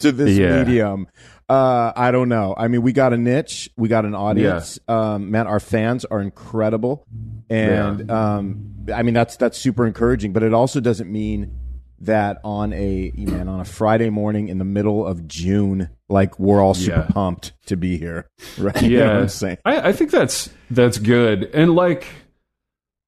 to 0.00 0.12
this 0.12 0.36
Yeah. 0.36 0.62
medium. 0.62 1.06
Uh 1.48 1.92
i 1.94 2.10
don't 2.10 2.28
know. 2.28 2.54
I 2.56 2.68
mean 2.68 2.82
we 2.82 2.92
got 2.92 3.12
a 3.12 3.16
niche. 3.16 3.70
We 3.76 3.88
got 3.88 4.04
an 4.04 4.14
audience. 4.14 4.78
Um 4.88 5.30
man 5.30 5.46
our 5.46 5.60
fans 5.60 6.04
are 6.04 6.20
incredible. 6.20 7.06
And 7.48 8.10
um 8.10 8.72
i 8.94 9.02
mean 9.02 9.14
that's 9.14 9.36
that's 9.36 9.58
super 9.58 9.86
encouraging 9.86 10.32
but 10.32 10.42
it 10.42 10.54
also 10.54 10.80
doesn't 10.80 11.10
mean 11.10 11.52
that 12.00 12.40
on 12.44 12.72
a 12.72 13.10
man 13.16 13.48
on 13.48 13.58
a 13.60 13.64
friday 13.64 14.10
morning 14.10 14.48
in 14.48 14.58
the 14.58 14.64
middle 14.64 15.06
of 15.06 15.26
june 15.26 15.88
like 16.10 16.38
we're 16.38 16.60
all 16.60 16.74
super 16.74 16.98
Yeah. 17.00 17.06
pumped 17.12 17.52
to 17.66 17.76
be 17.76 17.96
here. 17.96 18.28
Right? 18.58 18.82
You 18.82 18.98
know 18.98 19.04
yeah 19.06 19.18
i'm 19.20 19.28
saying? 19.28 19.58
I, 19.64 19.88
I 19.88 19.92
think 19.92 20.10
that's 20.10 20.50
that's 20.70 20.98
good. 20.98 21.44
And 21.54 21.74
like 21.74 22.06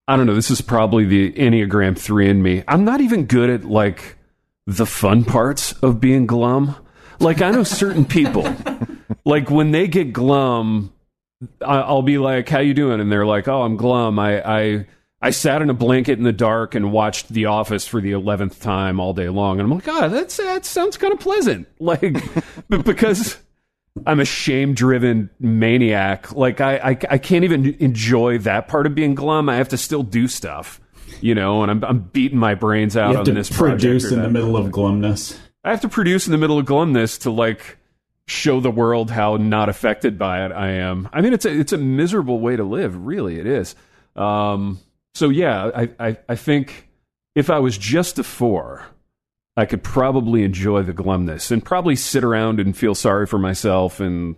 i 0.07 0.17
don't 0.17 0.27
know. 0.27 0.35
This 0.35 0.51
is 0.51 0.61
probably 0.61 1.05
the 1.05 1.33
enneagram 1.33 1.99
3 1.99 2.29
in 2.31 2.43
me. 2.43 2.63
I'm 2.69 2.85
not 2.85 3.01
even 3.01 3.27
good 3.27 3.51
at 3.51 3.65
like 3.65 4.17
the 4.69 4.85
fun 4.85 5.25
parts 5.25 5.73
of 5.81 5.99
being 5.99 6.27
glum 6.27 6.77
Like 7.21 7.41
I 7.41 7.51
know 7.51 7.65
certain 7.65 8.05
people, 8.05 8.47
like 9.25 9.51
when 9.51 9.73
they 9.73 9.89
get 9.89 10.13
glum, 10.13 10.93
I'll 11.61 12.03
be 12.03 12.19
like, 12.19 12.49
"How 12.49 12.61
you 12.61 12.75
doing?" 12.75 13.01
And 13.01 13.11
they're 13.11 13.27
like, 13.27 13.49
"Oh, 13.49 13.63
I'm 13.63 13.77
glum. 13.77 14.19
I 14.21 14.41
I 14.43 14.87
I 15.21 15.31
sat 15.31 15.63
in 15.63 15.71
a 15.71 15.75
blanket 15.75 16.19
in 16.19 16.25
the 16.25 16.33
dark 16.33 16.77
and 16.77 16.93
watched 16.93 17.29
The 17.31 17.47
Office 17.47 17.89
for 17.89 18.01
the 18.01 18.13
eleventh 18.13 18.61
time 18.61 19.01
all 19.01 19.15
day 19.15 19.29
long." 19.31 19.59
And 19.59 19.67
I'm 19.67 19.75
like, 19.75 19.85
"God, 19.85 20.09
that's 20.13 20.37
that 20.37 20.65
sounds 20.65 20.97
kind 20.97 21.13
of 21.13 21.19
pleasant." 21.19 21.67
Like, 21.81 22.17
but 22.69 22.85
because 22.85 23.39
I'm 24.07 24.21
a 24.21 24.25
shame-driven 24.25 25.31
maniac, 25.41 26.31
like 26.33 26.61
I, 26.61 26.77
I 26.77 26.99
I 27.11 27.19
can't 27.19 27.43
even 27.45 27.75
enjoy 27.81 28.39
that 28.39 28.69
part 28.69 28.87
of 28.87 28.95
being 28.95 29.17
glum. 29.17 29.49
I 29.49 29.57
have 29.57 29.71
to 29.71 29.79
still 29.79 30.05
do 30.05 30.29
stuff. 30.29 30.81
You 31.21 31.35
know, 31.35 31.63
and 31.63 31.71
I'm 31.71 31.85
I'm 31.85 32.01
beating 32.01 32.39
my 32.39 32.55
brains 32.55 32.97
out 32.97 33.17
on 33.17 33.25
to 33.25 33.33
this 33.33 33.51
produce 33.51 34.11
in 34.11 34.23
the 34.23 34.31
middle 34.31 34.57
of 34.57 34.67
glumness. 34.67 35.39
I 35.65 35.71
have 35.71 35.81
to 35.83 35.89
produce 35.89 36.27
in 36.27 36.33
the 36.33 36.39
middle 36.39 36.59
of 36.59 36.67
glumness 36.67 37.23
to 37.23 37.31
like 37.31 37.79
show 38.27 38.61
the 38.61 38.71
world 38.71 39.11
how 39.11 39.37
not 39.37 39.69
affected 39.69 40.19
by 40.19 40.45
it 40.45 40.53
I 40.53 40.73
am. 40.73 41.09
I 41.13 41.21
mean, 41.21 41.33
it's 41.33 41.45
a 41.45 41.51
it's 41.51 41.73
a 41.73 41.79
miserable 41.79 42.41
way 42.41 42.57
to 42.57 42.65
live. 42.65 43.07
Really, 43.07 43.39
it 43.39 43.47
is. 43.47 43.75
Um, 44.15 44.79
so 45.15 45.29
yeah, 45.29 45.71
I, 45.75 45.91
I 45.99 46.17
I 46.29 46.37
think 46.37 46.89
if 47.35 47.51
I 47.51 47.59
was 47.59 47.79
just 47.79 48.19
a 48.19 48.25
four, 48.25 48.87
I 49.57 49.65
could 49.65 49.83
probably 49.83 50.45
enjoy 50.45 50.83
the 50.83 50.93
glumness 50.93 51.51
and 51.51 51.65
probably 51.65 51.97
sit 51.97 52.23
around 52.23 52.61
and 52.61 52.77
feel 52.77 52.95
sorry 52.95 53.27
for 53.27 53.39
myself 53.39 54.01
and 54.01 54.37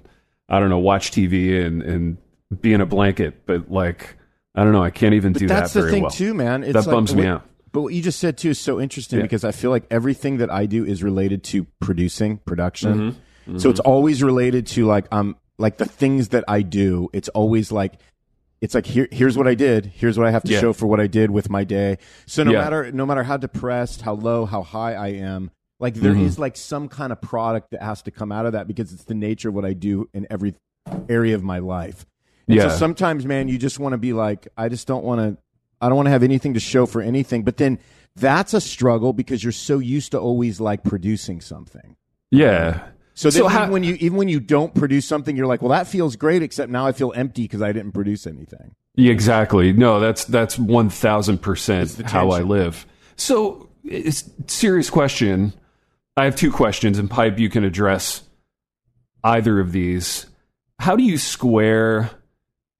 I 0.49 0.58
don't 0.58 0.70
know, 0.70 0.78
watch 0.78 1.10
TV 1.10 1.64
and 1.64 1.82
and 1.82 2.16
be 2.60 2.72
in 2.72 2.80
a 2.80 2.87
blanket. 2.87 3.46
But 3.46 3.70
like, 3.70 4.16
I 4.54 4.64
don't 4.64 4.73
know, 4.73 4.83
I 4.83 4.90
can't 4.90 5.14
even 5.14 5.33
do 5.33 5.47
That's 5.47 5.50
that 5.50 5.61
That's 5.61 5.73
the 5.75 5.80
very 5.83 5.92
thing 5.92 6.02
well. 6.02 6.11
too, 6.11 6.35
man. 6.35 6.62
It's 6.64 6.73
That 6.73 6.87
like, 6.87 6.90
bums 6.95 7.14
me 7.14 7.26
out. 7.26 7.47
But 7.73 7.83
what 7.83 7.95
you 7.95 8.02
just 8.02 8.19
said 8.19 8.37
too 8.37 8.50
is 8.50 8.59
so 8.59 8.80
interesting 8.80 9.19
Yeah. 9.21 9.25
because 9.25 9.45
I 9.45 9.52
feel 9.52 9.71
like 9.71 9.85
everything 9.90 10.38
that 10.38 10.50
I 10.50 10.66
do 10.66 10.85
is 10.85 11.02
related 11.04 11.45
to 11.45 11.64
producing, 11.80 12.38
production. 12.38 13.12
Mm-hmm. 13.47 13.59
So 13.59 13.71
it's 13.71 13.80
always 13.80 14.23
related 14.23 14.66
to 14.69 14.87
like 14.87 15.07
um 15.12 15.37
like 15.59 15.76
the 15.78 15.85
things 15.85 16.30
that 16.30 16.45
I 16.49 16.62
do. 16.62 17.09
It's 17.12 17.28
always 17.28 17.71
like 17.71 17.95
it's 18.61 18.75
like 18.75 18.87
here 18.87 19.07
here's 19.12 19.38
what 19.38 19.47
I 19.47 19.54
did. 19.54 19.87
Here's 19.87 20.19
what 20.19 20.26
I 20.26 20.33
have 20.33 20.42
to 20.45 20.52
Yeah. 20.52 20.61
show 20.61 20.73
for 20.73 20.87
what 20.88 20.99
I 21.00 21.07
did 21.07 21.30
with 21.30 21.49
my 21.49 21.62
day. 21.62 21.99
So 22.26 22.42
no 22.42 22.50
Yeah. 22.52 22.59
matter 22.62 22.90
no 22.90 23.07
matter 23.07 23.23
how 23.23 23.37
depressed, 23.37 24.02
how 24.02 24.14
low, 24.14 24.47
how 24.47 24.62
high 24.62 24.95
I 24.95 25.09
am, 25.09 25.50
like 25.78 25.95
there 25.95 26.16
is 26.16 26.33
Mm-hmm. 26.35 26.40
like 26.42 26.57
some 26.57 26.88
kind 26.88 27.12
of 27.12 27.21
product 27.21 27.71
that 27.71 27.83
has 27.83 28.02
to 28.02 28.11
come 28.11 28.33
out 28.33 28.47
of 28.47 28.52
that 28.52 28.66
because 28.66 28.92
it's 28.92 29.04
the 29.04 29.14
nature 29.14 29.49
of 29.50 29.54
what 29.54 29.64
I 29.64 29.75
do 29.75 30.09
in 30.12 30.26
every 30.28 30.54
area 31.09 31.37
of 31.37 31.45
my 31.45 31.61
life. 31.61 32.04
And 32.49 32.56
Yeah. 32.56 32.68
So 32.68 32.76
sometimes, 32.76 33.25
man, 33.26 33.49
you 33.49 33.59
just 33.59 33.78
want 33.78 33.92
to 33.92 33.99
be 33.99 34.12
like, 34.12 34.49
I 34.56 34.68
just 34.68 34.87
don't 34.87 35.04
want 35.04 35.20
to. 35.20 35.42
I 35.82 35.88
don't 35.88 35.97
want 35.97 36.06
to 36.06 36.11
have 36.11 36.23
anything 36.23 36.54
to 36.54 36.61
show 36.61 36.85
for 36.85 37.00
anything. 37.00 37.42
But 37.42 37.56
then 37.56 37.78
that's 38.16 38.52
a 38.52 38.61
struggle 38.61 39.12
because 39.14 39.42
you're 39.42 39.52
so 39.52 39.78
used 39.78 40.12
to 40.12 40.18
always 40.18 40.61
like 40.61 40.85
producing 40.85 41.40
something. 41.40 41.97
Yeah. 42.30 42.82
So 43.14 43.28
then 43.30 43.40
So 43.40 43.47
even 43.47 43.50
how- 43.50 43.70
when 43.70 43.82
you 43.85 43.94
even 44.00 44.18
when 44.18 44.28
you 44.28 44.40
don't 44.40 44.75
produce 44.75 45.06
something, 45.06 45.37
you're 45.37 45.47
like, 45.47 45.62
well, 45.62 45.70
that 45.70 45.87
feels 45.87 46.16
great. 46.16 46.42
Except 46.42 46.70
now 46.70 46.87
I 46.87 46.92
feel 46.92 47.12
empty 47.16 47.42
because 47.42 47.62
I 47.62 47.73
didn't 47.73 47.92
produce 47.92 48.26
anything. 48.26 48.75
Yeah, 48.94 49.12
exactly. 49.12 49.73
No, 49.73 50.00
that's 50.00 50.25
that's 50.25 50.59
one 50.59 50.90
thousand 50.90 51.38
percent 51.38 51.92
how 52.11 52.30
I 52.30 52.40
live. 52.42 52.87
So, 53.16 53.68
it's 53.85 54.28
serious 54.49 54.90
question. 54.90 55.52
I 56.16 56.25
have 56.25 56.37
two 56.37 56.50
questions, 56.50 56.99
and 56.99 57.09
pipe 57.11 57.38
you 57.38 57.49
can 57.49 57.64
address 57.64 58.23
either 59.25 59.61
of 59.61 59.73
these. 59.73 60.26
How 60.78 60.97
do 60.97 61.02
you 61.02 61.18
square 61.18 62.11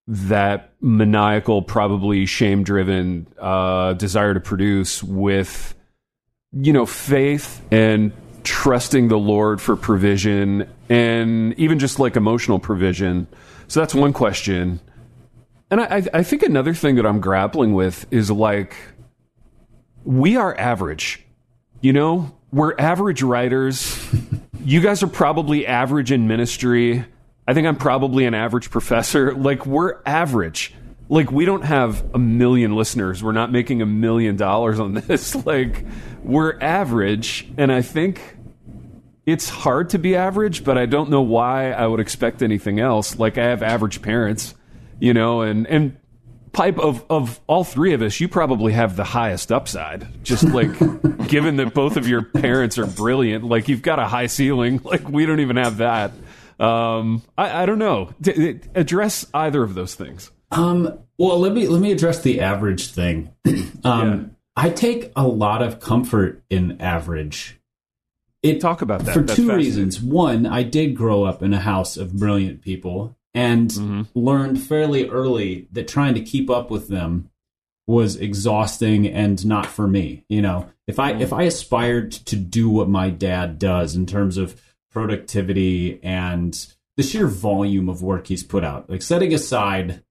that 0.07 0.73
maniacal, 0.81 1.61
probably 1.61 2.25
shame-driven 2.25 3.27
uh, 3.39 3.93
desire 3.93 4.33
to 4.33 4.39
produce 4.39 5.03
with, 5.03 5.75
you 6.51 6.73
know, 6.73 6.85
faith 6.85 7.61
and 7.71 8.11
trusting 8.43 9.07
the 9.07 9.17
Lord 9.17 9.61
for 9.61 9.75
provision, 9.75 10.67
and 10.89 11.53
even 11.59 11.79
just 11.79 11.99
like 11.99 12.15
emotional 12.15 12.59
provision? 12.59 13.27
So 13.67 13.79
that's 13.79 13.95
one 13.95 14.11
question. 14.13 14.79
And 15.69 15.79
I- 15.79 16.07
I 16.13 16.23
think 16.23 16.43
another 16.43 16.73
thing 16.73 16.95
that 16.95 17.05
I'm 17.05 17.21
grappling 17.21 17.73
with 17.73 18.05
is 18.11 18.29
like, 18.29 18.75
we 20.03 20.35
are 20.35 20.57
average. 20.59 21.23
You 21.79 21.93
know, 21.93 22.35
we're 22.51 22.73
average 22.77 23.21
writers. 23.21 23.97
you 24.65 24.81
guys 24.81 25.01
are 25.03 25.07
probably 25.07 25.65
average 25.65 26.11
in 26.11 26.27
ministry. 26.27 27.05
I 27.47 27.53
think 27.53 27.67
I'm 27.67 27.75
probably 27.75 28.25
an 28.25 28.33
average 28.33 28.69
professor. 28.69 29.33
Like, 29.35 29.65
we're 29.65 30.01
average. 30.05 30.73
Like, 31.09 31.31
we 31.31 31.45
don't 31.45 31.63
have 31.63 32.03
a 32.13 32.19
million 32.19 32.75
listeners. 32.75 33.23
We're 33.23 33.31
not 33.33 33.51
making 33.51 33.81
a 33.81 33.85
million 33.85 34.37
dollars 34.37 34.79
on 34.79 34.93
this. 35.07 35.35
Like, 35.45 35.85
we're 36.23 36.59
average. 36.59 37.47
And 37.57 37.71
I 37.71 37.81
think 37.81 38.37
it's 39.25 39.49
hard 39.49 39.89
to 39.89 39.99
be 39.99 40.15
average, 40.15 40.63
but 40.63 40.77
I 40.77 40.85
don't 40.85 41.09
know 41.09 41.21
why 41.21 41.71
I 41.71 41.85
would 41.87 41.99
expect 41.99 42.41
anything 42.41 42.79
else. 42.79 43.19
Like 43.19 43.37
I 43.37 43.45
have 43.45 43.61
average 43.63 44.01
parents, 44.01 44.55
you 44.99 45.13
know, 45.13 45.41
and 45.41 45.67
and 45.67 45.97
pipe 46.53 46.77
of 46.79 47.05
of 47.09 47.39
all 47.47 47.63
three 47.63 47.93
of 47.93 48.01
us, 48.01 48.19
you 48.19 48.27
probably 48.27 48.73
have 48.73 48.95
the 48.95 49.03
highest 49.03 49.51
upside. 49.51 50.07
Just 50.23 50.43
like 50.43 50.71
given 51.27 51.57
that 51.57 51.73
both 51.73 51.97
of 51.97 52.07
your 52.07 52.23
parents 52.23 52.77
are 52.77 52.87
brilliant, 52.87 53.43
like 53.43 53.69
you've 53.69 53.83
got 53.83 53.99
a 53.99 54.05
high 54.07 54.27
ceiling. 54.27 54.81
Like 54.83 55.07
we 55.07 55.25
don't 55.25 55.39
even 55.39 55.57
have 55.57 55.77
that. 55.77 56.11
Um, 56.61 57.23
I, 57.37 57.63
I 57.63 57.65
don't 57.65 57.79
know. 57.79 58.11
D- 58.21 58.59
address 58.75 59.25
either 59.33 59.63
of 59.63 59.73
those 59.73 59.95
things. 59.95 60.31
Um, 60.51 60.99
well, 61.17 61.39
let 61.39 61.53
me 61.53 61.67
let 61.67 61.81
me 61.81 61.91
address 61.91 62.21
the 62.21 62.41
average 62.41 62.87
thing. 62.91 63.33
um, 63.83 64.35
I 64.55 64.69
take 64.69 65.11
a 65.15 65.25
lot 65.27 65.61
of 65.63 65.79
comfort 65.79 66.43
in 66.49 66.79
average. 66.81 67.57
It 68.43 68.59
Talk 68.59 68.81
about 68.81 69.05
that. 69.05 69.13
for 69.13 69.21
That's 69.21 69.35
two 69.35 69.53
reasons. 69.55 70.01
One, 70.01 70.45
I 70.47 70.63
did 70.63 70.95
grow 70.95 71.23
up 71.23 71.43
in 71.43 71.53
a 71.53 71.59
house 71.59 71.95
of 71.97 72.13
brilliant 72.13 72.61
people 72.61 73.15
and 73.33 73.69
Mm-hmm. 73.69 74.01
learned 74.19 74.61
fairly 74.61 75.07
early 75.09 75.67
that 75.71 75.87
trying 75.87 76.15
to 76.15 76.21
keep 76.21 76.49
up 76.49 76.69
with 76.69 76.89
them 76.89 77.29
was 77.87 78.15
exhausting 78.17 79.07
and 79.07 79.45
not 79.45 79.65
for 79.67 79.87
me. 79.87 80.25
You 80.27 80.41
know, 80.41 80.69
if 80.87 80.99
I 80.99 81.13
if 81.13 81.31
I 81.31 81.43
aspired 81.43 82.11
to 82.11 82.35
do 82.35 82.69
what 82.69 82.89
my 82.89 83.09
dad 83.09 83.57
does 83.57 83.95
in 83.95 84.05
terms 84.05 84.37
of 84.37 84.59
productivity 84.91 85.99
and 86.03 86.67
the 86.97 87.03
sheer 87.03 87.27
volume 87.27 87.89
of 87.89 88.01
work 88.03 88.27
he's 88.27 88.43
put 88.43 88.63
out, 88.63 88.89
like 88.89 89.01
setting 89.01 89.33
aside, 89.33 90.03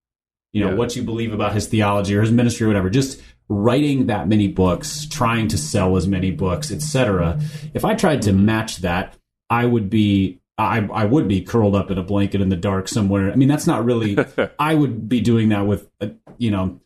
you 0.53 0.63
know, 0.65 0.71
Yeah. 0.71 0.77
what 0.77 0.97
you 0.97 1.03
believe 1.03 1.33
about 1.33 1.53
his 1.55 1.67
theology 1.67 2.15
or 2.17 2.23
his 2.23 2.33
ministry 2.33 2.65
or 2.65 2.69
whatever, 2.69 2.91
just 2.91 3.21
writing 3.49 4.07
that 4.07 4.29
many 4.29 4.49
books, 4.49 5.07
trying 5.07 5.49
to 5.49 5.59
sell 5.59 5.97
as 5.97 6.07
many 6.09 6.31
books, 6.31 6.71
etc. 6.73 7.41
If 7.75 7.85
I 7.85 7.95
tried 7.95 8.23
to 8.23 8.33
match 8.33 8.79
that, 8.79 9.17
I 9.49 9.67
would 9.67 9.91
be 9.91 10.39
I, 10.59 10.87
I 10.93 11.07
would 11.07 11.27
be 11.27 11.41
curled 11.41 11.75
up 11.75 11.91
in 11.91 11.97
a 11.97 12.03
blanket 12.03 12.43
in 12.43 12.51
the 12.51 12.57
dark 12.57 12.87
somewhere. 12.87 13.33
I 13.33 13.35
mean, 13.35 13.49
that's 13.49 13.67
not 13.67 13.83
really. 13.83 14.19
I 14.59 14.75
would 14.75 15.09
be 15.09 15.23
doing 15.23 15.49
that 15.49 15.67
with, 15.67 15.89
a, 16.01 16.11
you 16.37 16.51
know, 16.51 16.81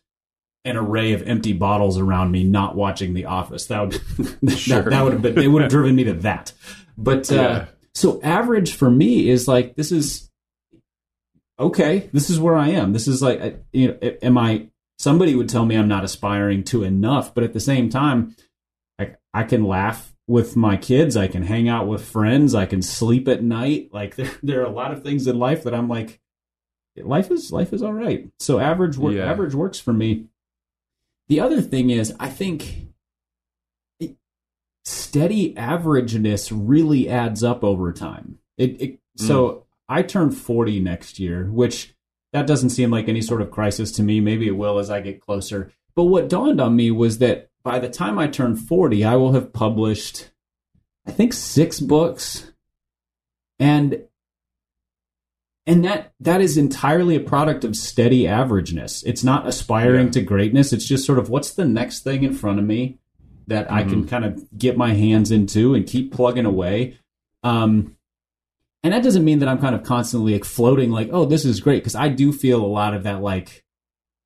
an 0.63 0.77
array 0.77 1.11
of 1.11 1.21
empty 1.27 1.51
bottles 1.51 1.97
around 1.99 2.31
me, 2.31 2.45
not 2.45 2.77
watching 2.77 3.13
The 3.13 3.25
Office. 3.25 3.65
That 3.65 3.81
would 3.81 3.93
Sure. 4.57 4.81
that, 4.83 4.89
that 4.91 5.03
would 5.03 5.11
have 5.13 5.21
been. 5.21 5.37
It 5.37 5.47
would 5.47 5.61
have 5.63 5.69
driven 5.71 5.93
me 5.93 6.05
to 6.05 6.13
that. 6.13 6.53
But 6.97 7.29
uh, 7.29 7.35
Yeah. 7.35 7.65
So 7.95 8.21
average 8.21 8.73
for 8.75 8.91
me 8.91 9.29
is 9.29 9.47
like 9.47 9.75
this 9.75 9.91
is 9.91 10.29
okay. 11.59 12.09
This 12.13 12.29
is 12.29 12.39
where 12.39 12.55
I 12.55 12.69
am. 12.69 12.93
This 12.93 13.07
is 13.07 13.21
like, 13.21 13.63
you 13.71 13.87
know, 13.87 13.97
am 14.21 14.37
I? 14.37 14.67
Somebody 14.97 15.35
would 15.35 15.49
tell 15.49 15.65
me 15.65 15.75
I'm 15.75 15.87
not 15.87 16.03
aspiring 16.05 16.63
to 16.65 16.83
enough, 16.83 17.33
but 17.33 17.43
at 17.43 17.53
the 17.53 17.59
same 17.59 17.89
time, 17.89 18.35
I 18.99 19.15
I 19.33 19.43
can 19.43 19.63
laugh 19.63 20.13
with 20.27 20.55
my 20.55 20.77
kids. 20.77 21.15
I 21.17 21.27
can 21.27 21.43
hang 21.43 21.67
out 21.69 21.87
with 21.87 22.03
friends. 22.05 22.55
I 22.55 22.65
can 22.65 22.81
sleep 22.81 23.27
at 23.27 23.43
night. 23.43 23.89
Like 23.91 24.15
there, 24.17 24.31
there 24.43 24.61
are 24.61 24.65
a 24.65 24.69
lot 24.71 24.91
of 24.91 25.03
things 25.03 25.27
in 25.27 25.37
life 25.39 25.63
that 25.63 25.73
I'm 25.73 25.87
like, 25.89 26.19
life 26.97 27.31
is 27.31 27.51
life 27.51 27.73
is 27.73 27.81
all 27.81 27.93
right. 27.93 28.29
So 28.39 28.59
average 28.59 28.97
work, 28.97 29.15
Yeah. 29.15 29.29
average 29.29 29.53
works 29.53 29.79
for 29.79 29.93
me. 29.93 30.25
The 31.27 31.39
other 31.39 31.61
thing 31.61 31.89
is, 31.89 32.13
I 32.19 32.29
think 32.29 32.84
steady 34.85 35.53
averageness 35.55 36.51
really 36.53 37.09
adds 37.09 37.43
up 37.43 37.63
over 37.63 37.91
time. 37.91 38.37
It, 38.57 38.81
it 38.81 38.99
so 39.17 39.49
hmm. 39.49 39.59
I 39.89 40.01
turn 40.03 40.31
40 40.31 40.79
next 40.79 41.19
year, 41.19 41.49
which 41.51 41.95
that 42.33 42.47
doesn't 42.47 42.69
seem 42.69 42.91
like 42.91 43.09
any 43.09 43.21
sort 43.21 43.41
of 43.41 43.51
crisis 43.51 43.91
to 43.93 44.03
me. 44.03 44.19
Maybe 44.19 44.47
it 44.47 44.57
will 44.57 44.77
as 44.77 44.89
I 44.89 45.01
get 45.01 45.21
closer. 45.21 45.71
But 45.95 46.05
what 46.05 46.29
dawned 46.29 46.61
on 46.61 46.75
me 46.75 46.91
was 46.91 47.17
that 47.19 47.49
by 47.63 47.79
the 47.79 47.89
time 47.89 48.19
I 48.19 48.27
turn 48.27 48.55
40, 48.55 49.03
I 49.03 49.15
will 49.15 49.31
have 49.31 49.53
published, 49.53 50.31
I 51.07 51.11
think, 51.11 51.33
six 51.33 51.79
books. 51.79 52.51
And 53.59 54.03
and 55.67 55.83
that 55.83 56.13
that 56.19 56.41
is 56.41 56.57
entirely 56.57 57.15
a 57.15 57.21
product 57.21 57.63
of 57.63 57.75
steady 57.75 58.23
averageness. 58.23 59.03
It's 59.05 59.23
not 59.23 59.47
aspiring 59.47 60.07
Yeah. 60.07 60.11
to 60.11 60.21
greatness. 60.21 60.73
It's 60.73 60.85
just 60.85 61.05
sort 61.05 61.17
of 61.17 61.29
what's 61.29 61.51
the 61.51 61.65
next 61.65 62.03
thing 62.03 62.23
in 62.23 62.33
front 62.33 62.59
of 62.59 62.65
me 62.65 62.99
that 63.47 63.71
I 63.71 63.83
can 63.83 64.07
kind 64.07 64.25
of 64.25 64.43
get 64.57 64.77
my 64.77 64.93
hands 64.93 65.31
into 65.31 65.73
and 65.75 65.85
keep 65.85 66.11
plugging 66.13 66.45
away. 66.45 66.97
Um, 67.43 67.95
and 68.83 68.93
that 68.93 69.03
doesn't 69.03 69.25
mean 69.25 69.39
that 69.39 69.49
I'm 69.49 69.59
kind 69.59 69.75
of 69.75 69.83
constantly 69.83 70.33
like 70.33 70.45
floating 70.45 70.91
like, 70.91 71.09
oh, 71.11 71.25
this 71.25 71.45
is 71.45 71.59
great, 71.59 71.77
because 71.81 71.95
I 71.95 72.07
do 72.09 72.31
feel 72.31 72.63
a 72.63 72.67
lot 72.67 72.93
of 72.93 73.03
that 73.03 73.21
like 73.21 73.63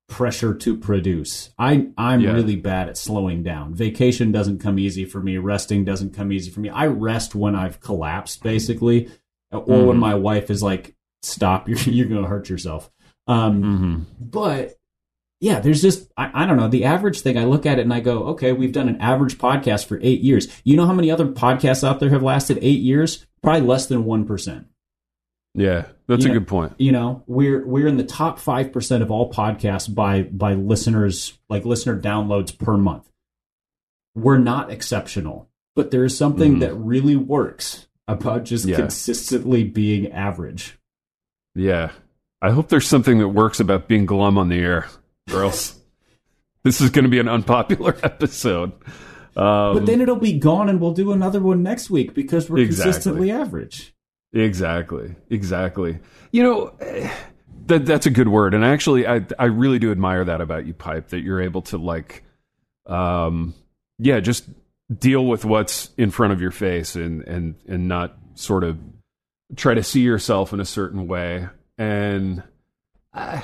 pressure 0.08 0.54
to 0.54 0.76
produce. 0.76 1.50
I 1.58 1.88
I'm 1.96 2.20
Yeah. 2.20 2.32
really 2.32 2.56
bad 2.56 2.88
at 2.88 2.96
slowing 2.96 3.42
down. 3.42 3.74
Vacation 3.74 4.32
doesn't 4.32 4.58
come 4.58 4.78
easy 4.78 5.04
for 5.04 5.20
me. 5.20 5.38
Resting 5.38 5.84
doesn't 5.84 6.12
come 6.14 6.32
easy 6.32 6.50
for 6.50 6.60
me. 6.60 6.68
I 6.68 6.86
rest 6.86 7.34
when 7.34 7.54
I've 7.54 7.80
collapsed, 7.80 8.42
basically, 8.42 9.08
or 9.52 9.86
when 9.86 9.96
Mhm. 9.96 10.00
my 10.00 10.14
wife 10.16 10.50
is 10.50 10.62
like, 10.62 10.94
"Stop! 11.22 11.68
You're 11.68 11.78
you're 11.78 12.06
going 12.08 12.22
to 12.22 12.28
hurt 12.28 12.48
yourself." 12.50 12.90
Um, 13.28 13.62
Mm-hmm. 13.62 13.96
but 14.20 14.74
yeah, 15.40 15.60
there's 15.60 15.82
just 15.82 16.10
I, 16.16 16.30
I 16.42 16.46
don't 16.46 16.56
know 16.56 16.68
the 16.68 16.84
average 16.84 17.20
thing. 17.22 17.38
I 17.38 17.44
look 17.44 17.66
at 17.66 17.78
it 17.78 17.82
and 17.82 17.92
I 17.94 18.00
go, 18.00 18.24
okay, 18.28 18.52
we've 18.52 18.72
done 18.72 18.88
an 18.88 19.00
average 19.00 19.38
podcast 19.38 19.86
for 19.86 19.98
eight 20.02 20.20
years. 20.20 20.48
You 20.64 20.76
know 20.76 20.86
how 20.86 20.92
many 20.92 21.10
other 21.10 21.26
podcasts 21.26 21.82
out 21.86 21.98
there 22.00 22.10
have 22.10 22.22
lasted 22.22 22.58
eight 22.60 22.80
years? 22.80 23.26
Probably 23.42 23.66
less 23.66 23.86
than 23.86 24.04
one 24.04 24.26
percent. 24.26 24.66
Yeah, 25.54 25.86
that's 26.06 26.24
You 26.24 26.30
a 26.30 26.34
know- 26.34 26.40
good 26.40 26.48
point. 26.48 26.74
You 26.78 26.92
know, 26.92 27.24
we're 27.26 27.66
we're 27.66 27.88
in 27.88 27.96
the 27.96 28.04
top 28.04 28.38
five 28.38 28.72
percent 28.72 29.02
of 29.02 29.10
all 29.10 29.32
podcasts 29.32 29.92
by 29.92 30.22
by 30.22 30.54
listeners 30.54 31.38
like 31.48 31.64
listener 31.64 31.98
downloads 32.00 32.56
per 32.56 32.76
month. 32.76 33.10
We're 34.14 34.38
not 34.38 34.70
exceptional, 34.70 35.48
but 35.74 35.90
there 35.90 36.04
is 36.04 36.16
something 36.16 36.56
Mhm. 36.56 36.60
that 36.60 36.74
really 36.74 37.16
works 37.16 37.86
about 38.06 38.44
just 38.44 38.64
Yeah. 38.66 38.76
consistently 38.76 39.64
being 39.64 40.10
average. 40.12 40.78
Yeah. 41.54 41.92
I 42.42 42.50
hope 42.50 42.68
there's 42.68 42.86
something 42.88 43.18
that 43.18 43.28
works 43.28 43.60
about 43.60 43.86
being 43.88 44.06
glum 44.06 44.36
on 44.38 44.48
the 44.48 44.58
air, 44.58 44.86
else 45.28 45.78
this 46.64 46.80
is 46.80 46.90
going 46.90 47.04
to 47.04 47.10
be 47.10 47.18
an 47.18 47.28
unpopular 47.28 47.96
episode. 48.02 48.72
Um, 49.36 49.74
But 49.74 49.86
then 49.86 50.00
it'll 50.00 50.16
be 50.16 50.38
gone, 50.38 50.68
and 50.68 50.80
we'll 50.80 50.92
do 50.92 51.12
another 51.12 51.40
one 51.40 51.62
next 51.62 51.88
week 51.90 52.14
because 52.14 52.50
we're 52.50 52.58
Exactly. 52.58 52.84
consistently 52.92 53.30
average. 53.30 53.94
Exactly. 54.32 55.14
Exactly. 55.30 55.98
You 56.32 56.42
know, 56.42 56.72
that 57.66 57.86
that's 57.86 58.06
a 58.06 58.10
good 58.10 58.28
word, 58.28 58.54
and 58.54 58.64
actually, 58.64 59.06
I 59.06 59.24
I 59.38 59.46
really 59.46 59.78
do 59.78 59.90
admire 59.92 60.24
that 60.24 60.40
about 60.40 60.66
you, 60.66 60.74
Pipe. 60.74 61.08
That 61.08 61.20
you're 61.20 61.40
able 61.40 61.62
to 61.62 61.78
like, 61.78 62.24
um, 62.86 63.54
yeah, 63.98 64.18
just 64.20 64.44
deal 64.92 65.24
with 65.24 65.44
what's 65.44 65.90
in 65.96 66.10
front 66.10 66.32
of 66.32 66.40
your 66.40 66.50
face, 66.50 66.96
and 66.96 67.22
and 67.22 67.54
and 67.68 67.86
not 67.88 68.16
sort 68.34 68.64
of 68.64 68.78
try 69.56 69.74
to 69.74 69.82
see 69.82 70.00
yourself 70.00 70.52
in 70.52 70.58
a 70.60 70.64
certain 70.64 71.06
way. 71.06 71.48
And 71.78 72.42
uh, 73.14 73.40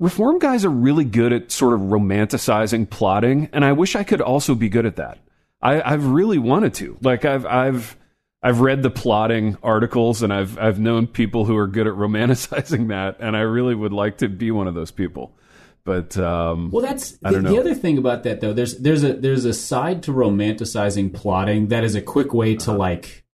reform 0.00 0.40
guys 0.40 0.64
are 0.64 0.70
really 0.70 1.04
good 1.04 1.32
at 1.32 1.52
sort 1.52 1.74
of 1.74 1.80
romanticizing 1.80 2.90
plodding, 2.90 3.48
and 3.52 3.64
I 3.64 3.72
wish 3.72 3.94
I 3.94 4.02
could 4.02 4.20
also 4.20 4.56
be 4.56 4.68
good 4.68 4.86
at 4.86 4.96
that. 4.96 5.18
I, 5.62 5.80
I've 5.80 6.06
really 6.06 6.38
wanted 6.38 6.74
to. 6.74 6.98
Like 7.02 7.24
I've 7.24 7.46
I've 7.46 7.96
I've 8.42 8.60
read 8.60 8.82
the 8.82 8.90
plodding 8.90 9.58
articles 9.62 10.22
and 10.22 10.32
I've 10.32 10.58
I've 10.58 10.80
known 10.80 11.06
people 11.06 11.44
who 11.44 11.56
are 11.56 11.66
good 11.66 11.86
at 11.86 11.92
romanticizing 11.94 12.88
that, 12.88 13.18
and 13.20 13.36
I 13.36 13.40
really 13.40 13.74
would 13.74 13.92
like 13.92 14.18
to 14.18 14.28
be 14.28 14.50
one 14.50 14.66
of 14.66 14.74
those 14.74 14.90
people. 14.90 15.36
But 15.84 16.16
um, 16.18 16.70
Well, 16.70 16.82
that's 16.82 17.18
I 17.24 17.32
the, 17.32 17.40
the 17.40 17.58
other 17.58 17.74
thing 17.74 17.98
about 17.98 18.24
that 18.24 18.40
though. 18.40 18.52
There's 18.52 18.78
there's 18.78 19.04
a 19.04 19.14
there's 19.14 19.44
a 19.44 19.54
side 19.54 20.02
to 20.04 20.12
romanticizing 20.12 21.12
plodding 21.12 21.68
that 21.68 21.84
is 21.84 21.94
a 21.94 22.02
quick 22.02 22.34
way 22.34 22.56
to 22.56 22.72
like 22.72 23.24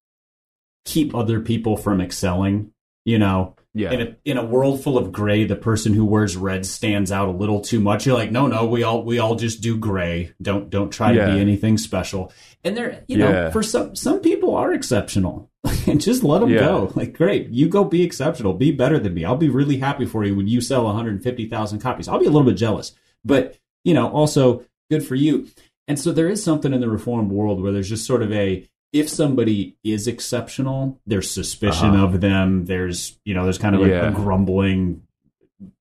keep 0.84 1.14
other 1.14 1.40
people 1.40 1.76
from 1.76 2.00
excelling. 2.00 2.72
You 3.04 3.18
know, 3.18 3.54
yeah, 3.76 3.92
in 3.92 4.00
a 4.00 4.16
in 4.24 4.36
a 4.38 4.44
world 4.44 4.82
full 4.82 4.96
of 4.98 5.12
gray, 5.12 5.44
the 5.44 5.54
person 5.56 5.92
who 5.94 6.04
wears 6.04 6.36
red 6.36 6.64
stands 6.64 7.12
out 7.12 7.28
a 7.28 7.32
little 7.32 7.60
too 7.60 7.78
much. 7.80 8.06
You're 8.06 8.16
like, 8.16 8.32
no, 8.32 8.46
no, 8.46 8.66
we 8.66 8.82
all 8.82 9.04
we 9.04 9.18
all 9.18 9.34
just 9.36 9.60
do 9.60 9.76
gray. 9.76 10.32
Don't 10.40 10.70
don't 10.70 10.90
try 10.90 11.12
Yeah. 11.12 11.26
to 11.26 11.34
be 11.34 11.40
anything 11.40 11.76
special. 11.78 12.32
And 12.64 12.76
they're 12.76 13.04
you 13.06 13.18
know, 13.18 13.50
for 13.52 13.62
some 13.62 13.94
some 13.94 14.20
people 14.20 14.54
are 14.56 14.72
exceptional. 14.72 15.50
and 15.86 16.00
just 16.00 16.22
let 16.22 16.40
them 16.40 16.50
Yeah. 16.50 16.60
go. 16.60 16.92
Like, 16.94 17.12
great, 17.12 17.48
you 17.50 17.68
go 17.68 17.82
be 17.84 18.02
exceptional, 18.02 18.54
be 18.54 18.70
better 18.70 18.98
than 19.00 19.14
me. 19.14 19.24
I'll 19.24 19.36
be 19.36 19.48
really 19.48 19.78
happy 19.78 20.06
for 20.06 20.24
you 20.24 20.36
when 20.36 20.46
you 20.46 20.60
sell 20.60 20.84
150,000 20.84 21.80
copies. 21.80 22.06
I'll 22.08 22.20
be 22.20 22.26
a 22.26 22.30
little 22.30 22.46
bit 22.46 22.56
jealous, 22.56 22.92
but 23.24 23.58
you 23.84 23.92
know, 23.94 24.08
also 24.08 24.64
good 24.90 25.04
for 25.04 25.16
you. 25.16 25.48
And 25.88 25.98
so 25.98 26.12
there 26.12 26.28
is 26.28 26.42
something 26.42 26.72
in 26.72 26.80
the 26.80 26.88
reformed 26.88 27.30
world 27.30 27.60
where 27.62 27.72
there's 27.72 27.88
just 27.88 28.06
sort 28.06 28.22
of 28.22 28.32
a 28.32 28.66
if 28.92 29.08
somebody 29.08 29.76
is 29.84 30.06
exceptional, 30.06 31.00
there's 31.06 31.30
suspicion 31.30 31.90
Uh-huh. 31.90 32.04
of 32.06 32.20
them. 32.20 32.64
There's 32.66 33.18
you 33.24 33.34
know, 33.34 33.44
there's 33.44 33.58
kind 33.58 33.74
of 33.74 33.82
a, 33.82 33.88
Yeah. 33.88 34.08
a 34.08 34.12
grumbling 34.12 35.02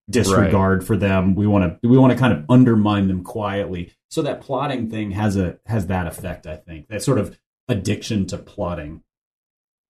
disregard 0.09 0.85
for 0.85 0.95
them. 0.97 1.35
We 1.35 1.47
want 1.47 1.81
to 1.81 1.87
we 1.87 1.97
want 1.97 2.13
to 2.13 2.19
kind 2.19 2.33
of 2.33 2.45
undermine 2.49 3.07
them 3.07 3.23
quietly. 3.23 3.91
So 4.09 4.21
that 4.21 4.41
plodding 4.41 4.89
thing 4.89 5.11
has 5.11 5.35
a 5.37 5.57
has 5.65 5.87
that 5.87 6.07
effect. 6.07 6.45
I 6.47 6.57
think 6.57 6.87
that 6.89 7.01
sort 7.03 7.17
of 7.17 7.37
addiction 7.67 8.25
to 8.27 8.37
plodding. 8.37 9.01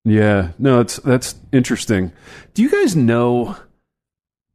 yeah. 0.05 0.49
No, 0.57 0.79
it's 0.79 0.97
that's 0.97 1.35
interesting. 1.51 2.11
Do 2.53 2.61
you 2.63 2.69
guys 2.69 2.95
know 2.95 3.57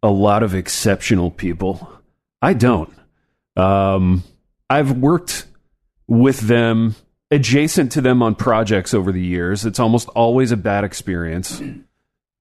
a 0.03 0.11
lot 0.11 0.43
of 0.43 0.55
exceptional 0.55 1.31
people? 1.31 1.93
I 2.41 2.55
don't. 2.55 2.91
Um, 3.57 4.23
I've 4.71 4.93
worked 4.97 5.47
with 6.09 6.41
them, 6.41 6.95
adjacent 7.31 7.93
to 7.93 8.01
them 8.01 8.23
on 8.23 8.35
projects 8.35 8.93
over 8.93 9.13
the 9.13 9.23
years. 9.23 9.65
It's 9.65 9.79
almost 9.79 10.09
always 10.11 10.53
a 10.53 10.57
bad 10.57 10.85
experience. 10.85 11.63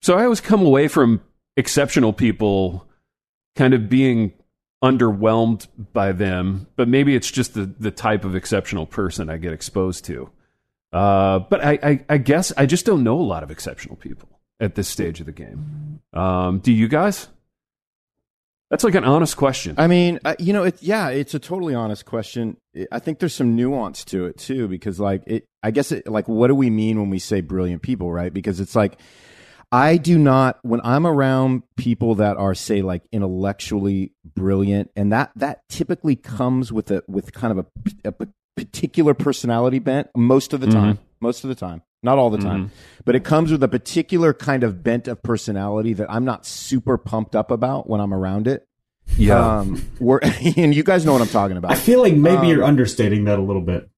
So 0.02 0.17
I 0.17 0.23
always 0.23 0.41
come 0.41 0.65
away 0.65 0.88
from 0.88 1.21
exceptional 1.58 2.13
people 2.13 2.88
kind 3.56 3.73
of 3.73 3.89
being 3.89 4.34
underwhelmed 4.84 5.67
by 5.91 6.12
them, 6.13 6.67
but 6.75 6.88
maybe 6.88 7.15
it's 7.15 7.30
just 7.30 7.54
the, 7.54 7.65
the 7.65 7.91
type 7.91 8.23
of 8.23 8.36
exceptional 8.36 8.86
person 8.86 9.30
I 9.30 9.38
get 9.38 9.52
exposed 9.52 10.06
to. 10.06 10.30
Uh, 10.91 11.39
but 11.39 11.63
I, 11.63 11.80
I, 11.84 12.06
I 12.10 12.17
guess 12.17 12.52
I 12.58 12.65
just 12.65 12.86
don't 12.86 13.04
know 13.04 13.19
a 13.19 13.21
lot 13.21 13.43
of 13.43 13.52
exceptional 13.52 13.95
people 13.97 14.39
at 14.60 14.75
this 14.75 14.88
stage 14.88 15.19
of 15.19 15.25
the 15.25 15.32
game. 15.32 15.99
Um, 16.13 16.60
do 16.60 16.71
you 16.71 16.88
guys? 16.88 17.28
That's 18.70 18.84
like 18.84 18.96
an 18.96 19.04
honest 19.04 19.36
question. 19.36 19.76
I 19.78 19.88
mean, 19.88 20.20
uh, 20.24 20.36
you 20.38 20.54
know, 20.54 20.64
it, 20.64 20.82
yeah, 20.82 21.10
it's 21.10 21.34
a 21.34 21.40
totally 21.40 21.74
honest 21.74 22.06
question. 22.06 22.58
I- 22.92 23.00
think 23.00 23.18
there's 23.20 23.34
some 23.34 23.56
nuance 23.56 24.06
to 24.06 24.26
it 24.28 24.38
too, 24.38 24.68
because 24.68 25.00
like 25.00 25.24
it, 25.26 25.46
I 25.64 25.72
guess 25.72 25.92
it, 25.92 26.08
like, 26.08 26.28
what 26.28 26.48
do 26.48 26.56
we 26.56 26.70
mean 26.70 27.00
when 27.00 27.10
we 27.10 27.18
say 27.20 27.42
brilliant 27.42 27.82
people, 27.82 28.12
right? 28.12 28.32
Because 28.34 28.60
it's 28.60 28.76
like, 28.76 29.00
I 29.72 29.98
do 29.98 30.18
not, 30.18 30.60
when 30.64 30.82
I'm 30.84 31.06
around 31.08 31.64
people 31.78 32.16
that 32.16 32.38
are, 32.38 32.54
say, 32.56 32.82
like 32.82 33.04
intellectually 33.12 34.14
brilliant, 34.36 34.92
and 34.96 35.12
that, 35.12 35.32
that 35.36 35.62
typically 35.70 36.16
comes 36.16 36.72
with 36.72 36.92
a, 36.92 37.04
with 37.08 37.34
kind 37.34 37.58
of 37.58 37.66
a 38.06 38.28
particular 38.56 39.14
personality 39.14 39.80
bent 39.80 40.10
most 40.16 40.54
of 40.54 40.60
the 40.62 40.68
time, 40.68 41.00
most 41.22 41.44
of 41.44 41.50
the 41.50 41.56
time, 41.56 41.82
not 42.04 42.18
all 42.18 42.30
the 42.30 42.38
time, 42.38 42.72
but 43.06 43.16
it 43.16 43.24
comes 43.24 43.52
with 43.52 43.62
a 43.64 43.68
particular 43.68 44.34
kind 44.34 44.64
of 44.64 44.84
bent 44.84 45.08
of 45.08 45.22
personality 45.22 45.94
that 45.94 46.10
I'm 46.10 46.26
not 46.26 46.46
super 46.46 46.98
pumped 46.98 47.36
up 47.36 47.52
about 47.52 47.90
when 47.90 48.00
I'm 48.02 48.14
around 48.14 48.48
it. 48.48 48.68
yeah. 49.18 49.60
Um, 49.60 49.82
we're, 50.00 50.20
and 50.58 50.74
you 50.74 50.84
guys 50.84 51.06
know 51.06 51.14
what 51.14 51.22
I'm 51.22 51.28
talking 51.28 51.58
about. 51.58 51.72
I 51.72 51.76
feel 51.76 52.02
like 52.02 52.14
maybe 52.14 52.38
Um, 52.38 52.46
you're 52.46 52.64
understating 52.64 53.26
that 53.26 53.40
a 53.40 53.42
little 53.42 53.62
bit. 53.62 53.90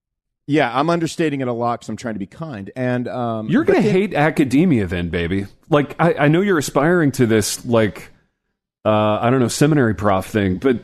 Yeah, 0.47 0.71
I'm 0.77 0.89
understating 0.89 1.41
it 1.41 1.47
a 1.47 1.53
lot 1.53 1.79
because 1.79 1.89
I'm 1.89 1.95
trying 1.97 2.15
to 2.15 2.19
be 2.19 2.25
kind. 2.25 2.71
And 2.75 3.07
um, 3.07 3.47
You're 3.49 3.63
gonna 3.63 3.81
then- 3.81 3.91
hate 3.91 4.13
academia 4.13 4.87
then, 4.87 5.09
baby. 5.09 5.45
Like 5.69 5.95
I, 5.99 6.13
I 6.13 6.27
know 6.27 6.41
you're 6.41 6.57
aspiring 6.57 7.11
to 7.13 7.25
this 7.27 7.63
like 7.65 8.11
uh, 8.83 9.19
I 9.21 9.29
don't 9.29 9.39
know, 9.39 9.47
seminary 9.47 9.93
prof 9.93 10.25
thing, 10.25 10.57
but 10.57 10.79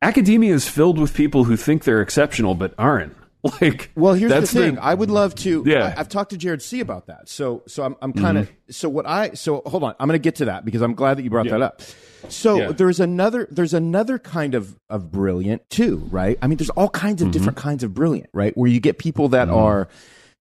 academia 0.00 0.54
is 0.54 0.68
filled 0.68 0.98
with 0.98 1.12
people 1.14 1.44
who 1.44 1.56
think 1.56 1.84
they're 1.84 2.00
exceptional 2.00 2.54
but 2.54 2.72
aren't. 2.78 3.14
Like 3.60 3.90
Well, 3.94 4.14
here's 4.14 4.32
the 4.32 4.46
thing. 4.46 4.78
I 4.78 4.94
would 4.94 5.10
love 5.10 5.34
to. 5.36 5.62
Yeah. 5.66 5.86
I, 5.86 5.90
have 5.90 6.08
talked 6.08 6.30
to 6.30 6.36
Jared 6.36 6.62
C 6.62 6.80
about 6.80 7.06
that. 7.06 7.28
So, 7.28 7.62
so 7.66 7.82
I'm, 7.82 7.96
I'm 8.02 8.12
kind 8.12 8.38
of. 8.38 8.46
Mm-hmm. 8.46 8.70
So 8.70 8.88
what 8.88 9.06
I. 9.06 9.30
So 9.34 9.62
hold 9.66 9.82
on. 9.84 9.94
I'm 9.98 10.08
going 10.08 10.18
to 10.18 10.22
get 10.22 10.36
to 10.36 10.46
that 10.46 10.64
because 10.64 10.82
I'm 10.82 10.94
glad 10.94 11.18
that 11.18 11.22
you 11.22 11.30
brought 11.30 11.48
that 11.48 11.62
up. 11.62 11.80
So 12.28 12.56
Yeah. 12.56 12.72
there's 12.72 13.00
another. 13.00 13.46
There's 13.50 13.74
another 13.74 14.18
kind 14.18 14.54
of 14.54 14.78
of 14.90 15.10
brilliant 15.12 15.68
too, 15.70 16.06
right? 16.10 16.38
I 16.42 16.46
mean, 16.46 16.56
there's 16.58 16.70
all 16.70 16.88
kinds 16.88 17.22
of 17.22 17.26
Mm-hmm. 17.28 17.32
different 17.32 17.58
kinds 17.58 17.84
of 17.84 17.94
brilliant, 17.94 18.30
right? 18.32 18.56
Where 18.56 18.68
you 18.70 18.80
get 18.80 18.98
people 18.98 19.28
that 19.30 19.48
are 19.48 19.88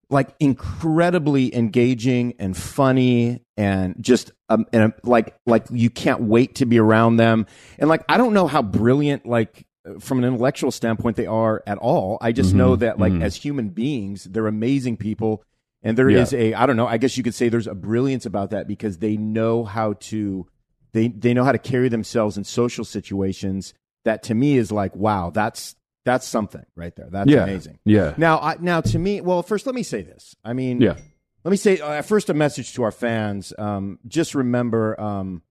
like 0.09 0.29
incredibly 0.39 1.53
engaging 1.53 2.33
and 2.39 2.55
funny 2.55 3.43
and 3.57 3.95
just 3.99 4.31
um, 4.49 4.65
and 4.71 4.83
um, 4.83 4.93
like 5.03 5.35
like 5.45 5.65
you 5.69 5.89
can't 5.89 6.21
wait 6.21 6.55
to 6.55 6.65
be 6.65 6.79
around 6.79 7.17
them 7.17 7.45
and 7.77 7.89
like 7.89 8.03
I 8.07 8.15
don't 8.17 8.33
know 8.33 8.47
how 8.47 8.61
brilliant 8.61 9.25
like 9.25 9.65
from 9.99 10.19
an 10.19 10.25
intellectual 10.25 10.71
standpoint 10.71 11.15
they 11.17 11.25
are 11.25 11.63
at 11.67 11.77
all 11.77 12.17
I 12.21 12.31
just 12.31 12.53
know 12.53 12.75
that 12.75 12.99
like 12.99 13.13
as 13.13 13.35
human 13.35 13.69
beings 13.69 14.23
they're 14.25 14.47
amazing 14.47 14.97
people 14.97 15.43
and 15.83 15.97
there 15.97 16.09
is 16.09 16.33
Yeah. 16.33 16.39
a 16.39 16.53
I 16.55 16.65
don't 16.65 16.77
know 16.77 16.87
I 16.87 16.97
guess 16.97 17.17
you 17.17 17.23
could 17.23 17.35
say 17.35 17.49
there's 17.49 17.67
a 17.67 17.75
brilliance 17.75 18.25
about 18.25 18.49
that 18.51 18.67
because 18.67 18.97
they 18.97 19.17
know 19.17 19.63
how 19.63 19.93
to 20.11 20.47
they 20.93 21.07
they 21.09 21.33
know 21.33 21.43
how 21.43 21.51
to 21.51 21.57
carry 21.59 21.89
themselves 21.89 22.37
in 22.37 22.43
social 22.43 22.83
situations 22.85 23.73
that 24.05 24.23
to 24.23 24.35
me 24.35 24.57
is 24.57 24.71
like 24.71 24.95
wow 24.95 25.29
that's 25.29 25.75
that's 26.05 26.25
something 26.25 26.65
right 26.75 26.95
there 26.95 27.09
that's 27.11 27.29
yeah, 27.29 27.43
amazing 27.43 27.79
Yeah. 27.83 28.13
now, 28.17 28.39
I, 28.39 28.55
now 28.61 28.79
to 28.79 28.97
me, 28.97 29.19
well, 29.19 29.43
first 29.43 29.65
let 29.65 29.75
me 29.75 29.83
say 29.83 30.03
this. 30.03 30.37
I 30.43 30.53
mean, 30.53 30.79
Yeah. 30.79 30.95
let 31.43 31.51
me 31.51 31.57
say 31.57 31.81
uh, 31.81 32.01
first 32.01 32.29
a 32.29 32.33
message 32.33 32.73
to 32.75 32.83
our 32.83 32.93
fans. 32.93 33.51
Um, 33.57 33.99
just 34.07 34.33
remember, 34.33 34.97
um, 35.01 35.41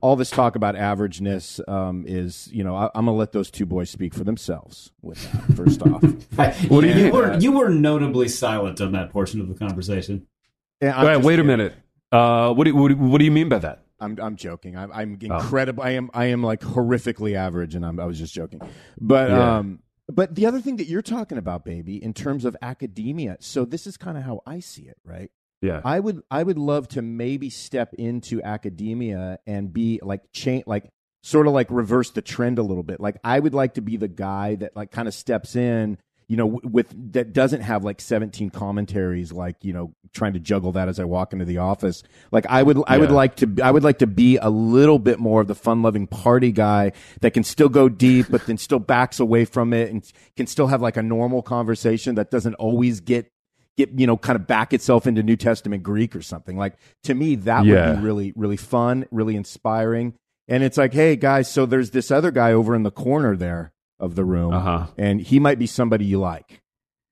all 0.00 0.16
this 0.16 0.30
talk 0.30 0.56
about 0.56 0.74
averageness 0.74 1.66
um, 1.68 2.04
is, 2.06 2.48
you 2.52 2.62
know, 2.64 2.74
I, 2.76 2.90
I'm 2.94 3.06
gonna 3.06 3.16
let 3.16 3.32
those 3.32 3.50
two 3.50 3.66
boys 3.66 3.90
speak 3.90 4.14
for 4.14 4.24
themselves. 4.24 4.92
With 5.02 5.22
that, 5.32 5.56
first 5.56 5.82
off, 5.82 6.02
What 6.68 6.80
do 6.82 6.88
you 6.88 6.94
you 6.94 7.02
mean? 7.04 7.12
were 7.12 7.38
you 7.38 7.52
were 7.52 7.68
notably 7.70 8.28
silent 8.28 8.80
on 8.80 8.92
that 8.92 9.10
portion 9.10 9.40
of 9.40 9.48
the 9.48 9.54
conversation. 9.54 10.26
And 10.80 10.90
I'm 10.92 11.06
Wait, 11.06 11.24
wait 11.24 11.38
a 11.38 11.44
minute. 11.44 11.74
Uh, 12.12 12.52
what 12.52 12.64
do 12.64 12.70
you, 12.70 12.76
what 12.76 12.88
do 12.88 12.94
you, 12.94 13.00
what 13.00 13.18
do 13.18 13.24
you 13.24 13.30
mean 13.30 13.48
by 13.48 13.58
that? 13.58 13.84
I'm 14.00 14.18
I'm 14.20 14.36
joking. 14.36 14.76
I'm 14.76 14.92
I'm 14.92 15.18
incredible. 15.20 15.82
I 15.82 15.90
am 15.90 16.10
I 16.12 16.26
am 16.26 16.42
like 16.42 16.60
horrifically 16.60 17.34
average, 17.36 17.74
and 17.74 17.84
I'm 17.86 17.98
I 17.98 18.04
was 18.04 18.18
just 18.18 18.34
joking. 18.34 18.60
But 19.00 19.30
Yeah. 19.30 19.58
um, 19.58 19.80
but 20.12 20.34
the 20.34 20.44
other 20.46 20.60
thing 20.60 20.76
that 20.76 20.86
you're 20.86 21.00
talking 21.00 21.38
about, 21.38 21.64
baby, 21.64 22.02
in 22.02 22.12
terms 22.12 22.44
of 22.44 22.54
academia. 22.60 23.38
So 23.40 23.64
this 23.64 23.86
is 23.86 23.96
kind 23.96 24.18
of 24.18 24.24
how 24.24 24.42
I 24.46 24.60
see 24.60 24.82
it, 24.82 24.98
right? 25.04 25.30
Yeah. 25.60 25.80
I 25.84 25.98
would 25.98 26.22
I 26.30 26.42
would 26.42 26.58
love 26.58 26.88
to 26.88 27.02
maybe 27.02 27.48
step 27.50 27.94
into 27.94 28.42
academia 28.42 29.38
and 29.46 29.72
be 29.72 30.00
like 30.02 30.22
change 30.32 30.64
like 30.66 30.90
sort 31.22 31.46
of 31.46 31.54
like 31.54 31.68
reverse 31.70 32.10
the 32.10 32.20
trend 32.20 32.58
a 32.58 32.62
little 32.62 32.82
bit. 32.82 33.00
Like 33.00 33.16
I 33.24 33.40
would 33.40 33.54
like 33.54 33.74
to 33.74 33.80
be 33.80 33.96
the 33.96 34.08
guy 34.08 34.56
that 34.56 34.76
like 34.76 34.90
kind 34.90 35.08
of 35.08 35.14
steps 35.14 35.56
in, 35.56 35.96
you 36.28 36.36
know, 36.36 36.60
with 36.62 37.12
that 37.14 37.32
doesn't 37.32 37.62
have 37.62 37.82
like 37.82 38.02
17 38.02 38.50
commentaries 38.50 39.32
like, 39.32 39.56
you 39.62 39.72
know, 39.72 39.94
trying 40.12 40.34
to 40.34 40.38
juggle 40.38 40.72
that 40.72 40.88
as 40.88 41.00
I 41.00 41.04
walk 41.04 41.32
into 41.32 41.46
the 41.46 41.58
office. 41.58 42.02
Like 42.30 42.44
I 42.50 42.62
would 42.62 42.78
I 42.86 42.98
would 42.98 43.10
like 43.10 43.36
to 43.36 43.56
I 43.62 43.70
would 43.70 43.84
like 43.84 44.00
to 44.00 44.06
be 44.06 44.36
a 44.36 44.50
little 44.50 44.98
bit 44.98 45.18
more 45.18 45.40
of 45.40 45.48
the 45.48 45.54
fun-loving 45.54 46.08
party 46.08 46.52
guy 46.52 46.92
that 47.22 47.30
can 47.30 47.42
still 47.42 47.70
go 47.70 47.88
deep 47.88 48.26
but 48.28 48.44
then 48.46 48.58
still 48.58 48.78
backs 48.78 49.18
away 49.18 49.46
from 49.46 49.72
it 49.72 49.90
and 49.90 50.04
can 50.36 50.46
still 50.46 50.66
have 50.66 50.82
like 50.82 50.98
a 50.98 51.02
normal 51.02 51.40
conversation 51.40 52.16
that 52.16 52.30
doesn't 52.30 52.54
always 52.56 53.00
get 53.00 53.30
get 53.76 53.90
you 53.98 54.06
know 54.06 54.16
kind 54.16 54.36
of 54.36 54.46
back 54.46 54.72
itself 54.72 55.06
into 55.06 55.22
New 55.22 55.36
Testament 55.36 55.82
Greek 55.82 56.14
or 56.14 56.22
something. 56.22 56.56
Like 56.56 56.74
to 57.04 57.14
me, 57.14 57.34
that 57.36 57.64
Yeah. 57.64 57.90
would 57.90 57.96
be 57.96 58.02
really 58.02 58.32
really 58.36 58.56
fun, 58.56 59.06
really 59.10 59.36
inspiring. 59.36 60.14
And 60.48 60.62
it's 60.62 60.76
like, 60.76 60.92
hey 60.92 61.16
guys, 61.16 61.50
so 61.50 61.64
there's 61.66 61.90
this 61.90 62.10
other 62.10 62.30
guy 62.30 62.52
over 62.52 62.74
in 62.74 62.82
the 62.82 62.90
corner 62.90 63.34
there 63.36 63.72
of 63.98 64.14
the 64.14 64.24
room, 64.24 64.52
Uh-huh. 64.52 64.86
and 64.98 65.20
he 65.20 65.38
might 65.40 65.58
be 65.58 65.66
somebody 65.66 66.04
you 66.04 66.18
like 66.20 66.62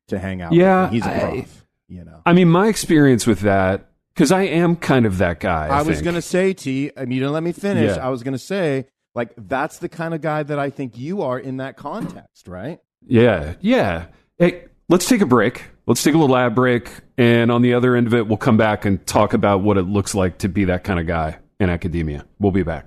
to 0.09 0.19
hang 0.19 0.43
out. 0.43 0.53
Yeah, 0.53 0.85
with. 0.85 0.93
he's 0.93 1.07
a 1.07 1.19
prof. 1.19 1.67
you 1.89 2.05
know, 2.05 2.21
I 2.27 2.33
mean, 2.35 2.49
my 2.51 2.67
experience 2.69 3.27
with 3.27 3.41
that, 3.41 3.89
because 4.15 4.31
I 4.33 4.43
am 4.43 4.77
kind 4.77 5.07
of 5.07 5.17
that 5.19 5.41
guy. 5.41 5.69
I, 5.69 5.79
I, 5.79 5.83
was 5.83 6.03
gonna 6.03 6.21
say, 6.21 6.53
T. 6.53 6.91
I 6.97 7.03
mean, 7.07 7.13
you 7.13 7.21
didn't 7.21 7.33
let 7.33 7.43
me 7.43 7.53
finish. 7.53 7.97
Yeah. 7.97 8.05
I 8.07 8.11
was 8.11 8.23
gonna 8.23 8.37
say, 8.37 8.87
like, 9.15 9.33
that's 9.39 9.79
the 9.79 9.89
kind 9.89 10.13
of 10.13 10.21
guy 10.21 10.43
that 10.43 10.59
I 10.59 10.69
think 10.71 10.99
you 10.99 11.23
are 11.23 11.39
in 11.39 11.57
that 11.59 11.77
context, 11.77 12.49
right? 12.49 12.81
Yeah, 13.07 13.55
yeah. 13.61 14.07
Hey, 14.39 14.65
let's 14.89 15.09
take 15.09 15.21
a 15.23 15.27
break. 15.27 15.65
Let's 15.87 16.03
take 16.03 16.15
a 16.15 16.19
little 16.19 16.37
ad 16.37 16.55
break, 16.55 16.89
and 17.19 17.51
on 17.51 17.61
the 17.63 17.75
other 17.75 17.97
end 17.97 18.07
of 18.07 18.15
it, 18.15 18.27
we'll 18.29 18.37
come 18.37 18.57
back 18.57 18.85
and 18.85 19.05
talk 19.07 19.33
about 19.35 19.63
what 19.63 19.77
it 19.79 19.83
looks 19.83 20.15
like 20.15 20.39
to 20.39 20.49
be 20.49 20.67
that 20.67 20.85
kind 20.85 21.01
of 21.01 21.07
guy 21.07 21.39
in 21.59 21.69
academia. 21.71 22.25
We'll 22.39 22.53
be 22.53 22.63
back. 22.63 22.87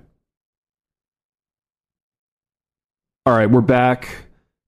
All 3.26 3.36
right, 3.36 3.50
we're 3.50 3.60
back. 3.60 4.08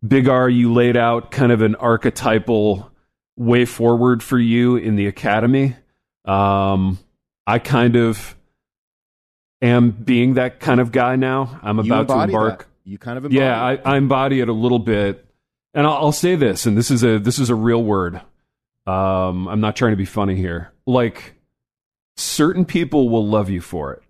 Big 0.06 0.28
R, 0.28 0.48
you 0.48 0.72
laid 0.72 0.96
out 0.96 1.30
kind 1.30 1.52
of 1.52 1.62
an 1.62 1.74
archetypal 1.76 2.90
way 3.36 3.64
forward 3.64 4.22
for 4.22 4.38
you 4.38 4.76
in 4.76 4.96
the 4.96 5.06
academy. 5.06 5.76
Um, 6.24 6.98
I 7.46 7.58
kind 7.58 7.96
of 7.96 8.36
am 9.62 9.90
being 9.90 10.34
that 10.34 10.60
kind 10.60 10.80
of 10.80 10.92
guy 10.92 11.16
now. 11.16 11.58
I'm 11.62 11.78
You 11.78 11.92
about 11.94 12.08
to 12.14 12.24
embark. 12.24 12.58
that. 12.60 12.66
You 12.84 12.98
kind 12.98 13.16
of 13.18 13.24
embody 13.24 13.38
Yeah. 13.42 13.62
I, 13.62 13.76
I 13.84 13.96
embody 13.96 14.40
it 14.40 14.48
a 14.48 14.52
little 14.52 14.78
bit, 14.78 15.24
and 15.74 15.86
I'll, 15.86 15.94
I'll 15.94 16.12
say 16.12 16.34
this, 16.36 16.66
and 16.66 16.76
this 16.76 16.90
is 16.90 17.02
a 17.04 17.18
this 17.18 17.38
is 17.38 17.50
a 17.50 17.54
real 17.54 17.82
word. 17.82 18.20
Um, 18.86 19.48
I'm 19.48 19.60
not 19.60 19.76
trying 19.76 19.92
to 19.92 19.96
be 19.96 20.04
funny 20.06 20.34
here. 20.36 20.72
Like, 20.86 21.34
certain 22.16 22.64
people 22.64 23.08
will 23.10 23.26
love 23.26 23.50
you 23.50 23.60
for 23.60 23.92
it, 23.92 24.02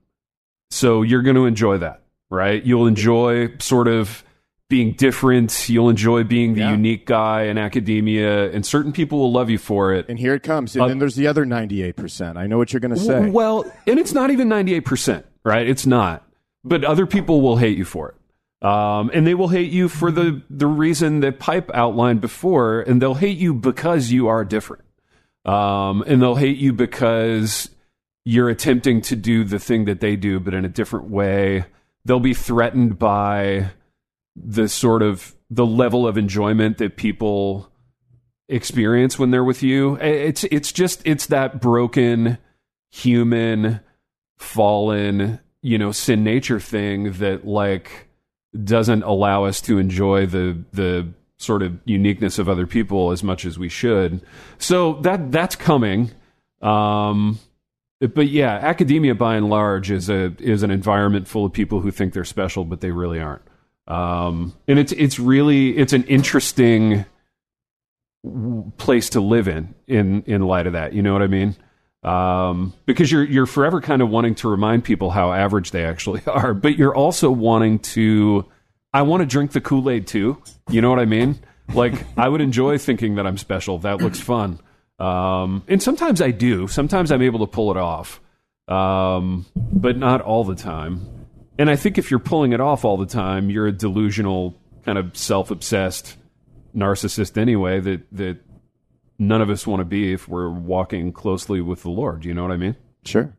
so 0.71 1.03
you're 1.03 1.23
going 1.23 1.37
to 1.37 1.47
enjoy 1.47 1.79
that, 1.79 2.03
right? 2.31 2.63
You'll 2.65 2.87
enjoy 2.87 3.57
sort 3.59 3.89
of 3.89 4.23
being 4.69 4.93
different. 4.93 5.69
You'll 5.69 5.89
enjoy 5.89 6.25
being 6.25 6.53
the 6.55 6.61
Yeah. 6.61 6.71
unique 6.73 7.07
guy 7.07 7.45
in 7.45 7.57
academia, 7.59 8.51
and 8.53 8.65
certain 8.67 8.93
people 8.93 9.19
will 9.19 9.33
love 9.33 9.49
you 9.51 9.57
for 9.59 9.95
it. 9.95 10.07
And 10.11 10.19
here 10.19 10.35
it 10.35 10.43
comes. 10.43 10.77
And 10.77 10.85
Uh, 10.85 10.89
then 10.89 10.99
there's 10.99 11.15
the 11.17 11.27
other 11.27 11.45
98%. 11.47 12.37
I 12.37 12.47
know 12.47 12.59
what 12.59 12.73
you're 12.73 12.81
going 12.81 12.95
to 12.95 13.01
say. 13.01 13.31
Well, 13.31 13.65
and 13.87 13.99
it's 13.99 14.13
not 14.13 14.31
even 14.31 14.47
98%, 14.49 15.25
right? 15.43 15.67
It's 15.67 15.87
not. 15.87 16.23
But 16.65 16.85
other 16.85 17.07
people 17.07 17.41
will 17.41 17.57
hate 17.57 17.79
you 17.79 17.87
for 17.87 18.11
it. 18.11 18.15
Um, 18.61 19.11
and 19.15 19.27
they 19.27 19.35
will 19.35 19.49
hate 19.49 19.71
you 19.71 19.89
for 19.89 20.11
the, 20.11 20.43
the 20.51 20.67
reason 20.67 21.21
that 21.21 21.39
Pipe 21.39 21.71
outlined 21.73 22.21
before, 22.21 22.81
and 22.81 23.01
they'll 23.01 23.15
hate 23.15 23.39
you 23.39 23.55
because 23.55 24.11
you 24.11 24.29
are 24.29 24.45
different. 24.45 24.85
Um, 25.45 26.03
and 26.07 26.21
they'll 26.21 26.35
hate 26.35 26.59
you 26.59 26.73
because 26.73 27.71
you're 28.25 28.51
attempting 28.51 29.01
to 29.03 29.17
do 29.17 29.45
the 29.45 29.59
thing 29.59 29.85
that 29.87 30.01
they 30.01 30.17
do, 30.17 30.41
but 30.41 30.55
in 30.55 30.65
a 30.65 30.69
different 30.69 31.09
way. 31.09 31.65
They'll 32.05 32.21
be 32.21 32.35
threatened 32.35 32.99
by 32.99 33.71
the 34.37 34.69
sort 34.69 35.03
of 35.03 35.35
the 35.51 35.65
level 35.65 36.07
of 36.07 36.19
enjoyment 36.19 36.79
that 36.79 36.97
people 36.97 37.71
experience 38.49 39.19
when 39.19 39.31
they're 39.31 39.45
with 39.45 39.63
you. 39.63 39.97
It's 39.97 40.45
it's 40.45 40.73
just 40.73 41.03
it's 41.05 41.27
that 41.27 41.61
broken 41.61 42.39
human 42.91 43.81
fallen, 44.37 45.41
you 45.63 45.79
know, 45.79 45.93
sin 45.93 46.25
nature 46.25 46.61
thing 46.61 47.13
that 47.13 47.47
like 47.47 48.08
doesn't 48.65 49.03
allow 49.03 49.45
us 49.45 49.61
to 49.63 49.79
enjoy 49.79 50.27
the 50.27 50.63
the 50.73 51.09
sort 51.37 51.63
of 51.63 51.79
uniqueness 51.85 52.39
of 52.39 52.49
other 52.49 52.67
people 52.67 53.13
as 53.13 53.23
much 53.23 53.45
as 53.45 53.59
we 53.59 53.69
should. 53.69 54.21
So 54.59 54.95
that 55.03 55.31
that's 55.31 55.57
coming. 55.57 56.11
Um 56.61 57.39
but 58.01 58.29
yeah, 58.29 58.55
academia 58.55 59.15
by 59.15 59.37
and 59.37 59.49
large 59.49 59.91
is 59.91 60.09
a 60.09 60.35
is 60.39 60.63
an 60.63 60.71
environment 60.71 61.29
full 61.29 61.45
of 61.45 61.53
people 61.53 61.81
who 61.81 61.91
think 61.91 62.13
they're 62.13 62.25
special 62.25 62.65
but 62.65 62.81
they 62.81 62.91
really 62.91 63.21
aren't. 63.21 63.43
Um 63.87 64.55
and 64.67 64.79
it's 64.79 64.93
it's 64.93 65.19
really 65.19 65.77
it's 65.77 65.93
an 65.93 66.05
interesting 66.05 67.05
place 68.77 69.11
to 69.11 69.21
live 69.21 69.47
in 69.47 69.75
in 69.87 70.23
in 70.27 70.43
light 70.43 70.67
of 70.67 70.73
that. 70.73 70.93
You 70.93 71.03
know 71.03 71.13
what 71.13 71.23
I 71.23 71.29
mean? 71.29 71.57
Um, 72.03 72.75
because 72.87 73.11
you're 73.11 73.25
you're 73.25 73.47
forever 73.47 73.81
kind 73.81 74.03
of 74.03 74.09
wanting 74.09 74.37
to 74.37 74.49
remind 74.49 74.85
people 74.85 75.11
how 75.11 75.33
average 75.33 75.73
they 75.73 75.85
actually 75.85 76.23
are, 76.27 76.55
but 76.55 76.77
you're 76.79 76.95
also 76.95 77.31
wanting 77.31 77.81
to. 77.81 78.47
I 78.93 79.03
want 79.03 79.21
to 79.21 79.27
drink 79.27 79.53
the 79.53 79.61
Kool 79.61 79.91
Aid 79.91 80.07
too. 80.07 80.43
You 80.71 80.81
know 80.81 80.91
what 80.91 80.99
I 80.99 81.05
mean? 81.05 81.39
Like 81.75 81.95
I 82.17 82.29
would 82.29 82.41
enjoy 82.41 82.79
thinking 82.79 83.17
that 83.17 83.27
I'm 83.27 83.37
special. 83.37 83.79
That 83.81 84.01
looks 84.01 84.21
fun. 84.21 84.61
Um, 84.99 85.63
and 85.69 85.83
sometimes 85.83 86.21
I 86.21 86.31
do. 86.31 86.67
Sometimes 86.67 87.13
I'm 87.13 87.23
able 87.23 87.41
to 87.41 87.47
pull 87.47 87.71
it 87.71 87.77
off, 87.77 88.21
um, 88.67 89.47
but 89.55 89.97
not 89.97 90.21
all 90.21 90.45
the 90.45 90.57
time. 90.57 91.07
And 91.59 91.69
I 91.69 91.77
think 91.77 91.99
if 91.99 92.11
you're 92.11 92.21
pulling 92.21 92.53
it 92.53 92.61
off 92.61 92.85
all 92.85 92.97
the 92.97 93.07
time, 93.07 93.51
you're 93.51 93.67
a 93.67 93.73
delusional, 93.73 94.57
kind 94.85 94.99
of 94.99 95.17
self-obsessed 95.17 96.17
narcissist 96.75 97.37
anyway. 97.37 97.81
That 97.81 98.07
that 98.13 98.39
none 99.19 99.43
of 99.43 99.51
us 99.51 99.67
want 99.67 99.81
to 99.81 99.85
be 99.85 100.13
if 100.13 100.29
we're 100.29 100.51
walking 100.51 101.13
closely 101.13 101.61
with 101.61 101.83
the 101.83 101.91
Lord. 101.91 102.25
You 102.25 102.35
know 102.35 102.43
what 102.43 102.53
I 102.53 102.57
mean? 102.57 102.77
Sure. 103.05 103.37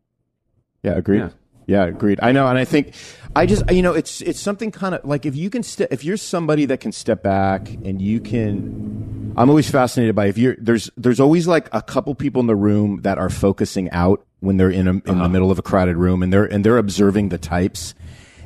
Yeah, 0.84 0.94
agreed. 0.94 1.20
Yeah. 1.20 1.30
Yeah. 1.68 1.86
agreed. 1.86 2.20
I 2.22 2.32
know, 2.32 2.48
and 2.48 2.58
I 2.58 2.66
think 2.66 2.96
I 3.36 3.46
just 3.46 3.70
you 3.72 3.82
know 3.82 3.94
it's 3.94 4.22
it's 4.22 4.40
something 4.40 4.72
kind 4.72 4.96
of 4.96 5.06
like 5.06 5.26
if 5.26 5.36
you 5.36 5.50
can 5.50 5.64
step 5.64 5.90
if 5.92 6.04
you're 6.04 6.18
somebody 6.18 6.66
that 6.66 6.80
can 6.80 6.92
step 6.92 7.24
back 7.24 7.70
and 7.70 8.02
you 8.02 8.20
can. 8.20 9.34
I'm 9.38 9.50
always 9.50 9.70
fascinated 9.70 10.16
by 10.16 10.26
if 10.26 10.38
you're 10.38 10.56
there's 10.60 10.90
there's 10.98 11.20
always 11.20 11.48
like 11.48 11.70
a 11.72 11.82
couple 11.82 12.16
people 12.16 12.40
in 12.40 12.48
the 12.48 12.56
room 12.56 13.02
that 13.04 13.18
are 13.18 13.30
focusing 13.30 13.90
out 13.92 14.26
when 14.40 14.58
they're 14.58 14.72
in 14.72 14.88
a, 14.88 14.92
in 14.92 15.02
the 15.02 15.12
uh-huh. 15.12 15.30
middle 15.30 15.52
of 15.52 15.60
a 15.60 15.62
crowded 15.62 15.96
room 15.96 16.24
and 16.24 16.34
they're 16.34 16.46
and 16.46 16.66
they're 16.66 16.78
observing 16.78 17.30
the 17.30 17.38
types. 17.38 17.94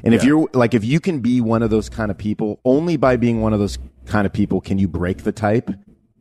And 0.04 0.14
if 0.14 0.26
you're 0.26 0.50
like 0.54 0.74
if 0.74 0.84
you 0.84 1.00
can 1.00 1.22
be 1.22 1.40
one 1.40 1.64
of 1.64 1.70
those 1.70 1.88
kind 1.88 2.12
of 2.12 2.18
people, 2.18 2.60
only 2.66 2.98
by 2.98 3.16
being 3.16 3.42
one 3.42 3.54
of 3.54 3.60
those 3.60 3.78
kind 4.06 4.26
of 4.26 4.34
people 4.34 4.60
can 4.60 4.78
you 4.78 4.88
break 4.88 5.24
the 5.24 5.32
type. 5.32 5.72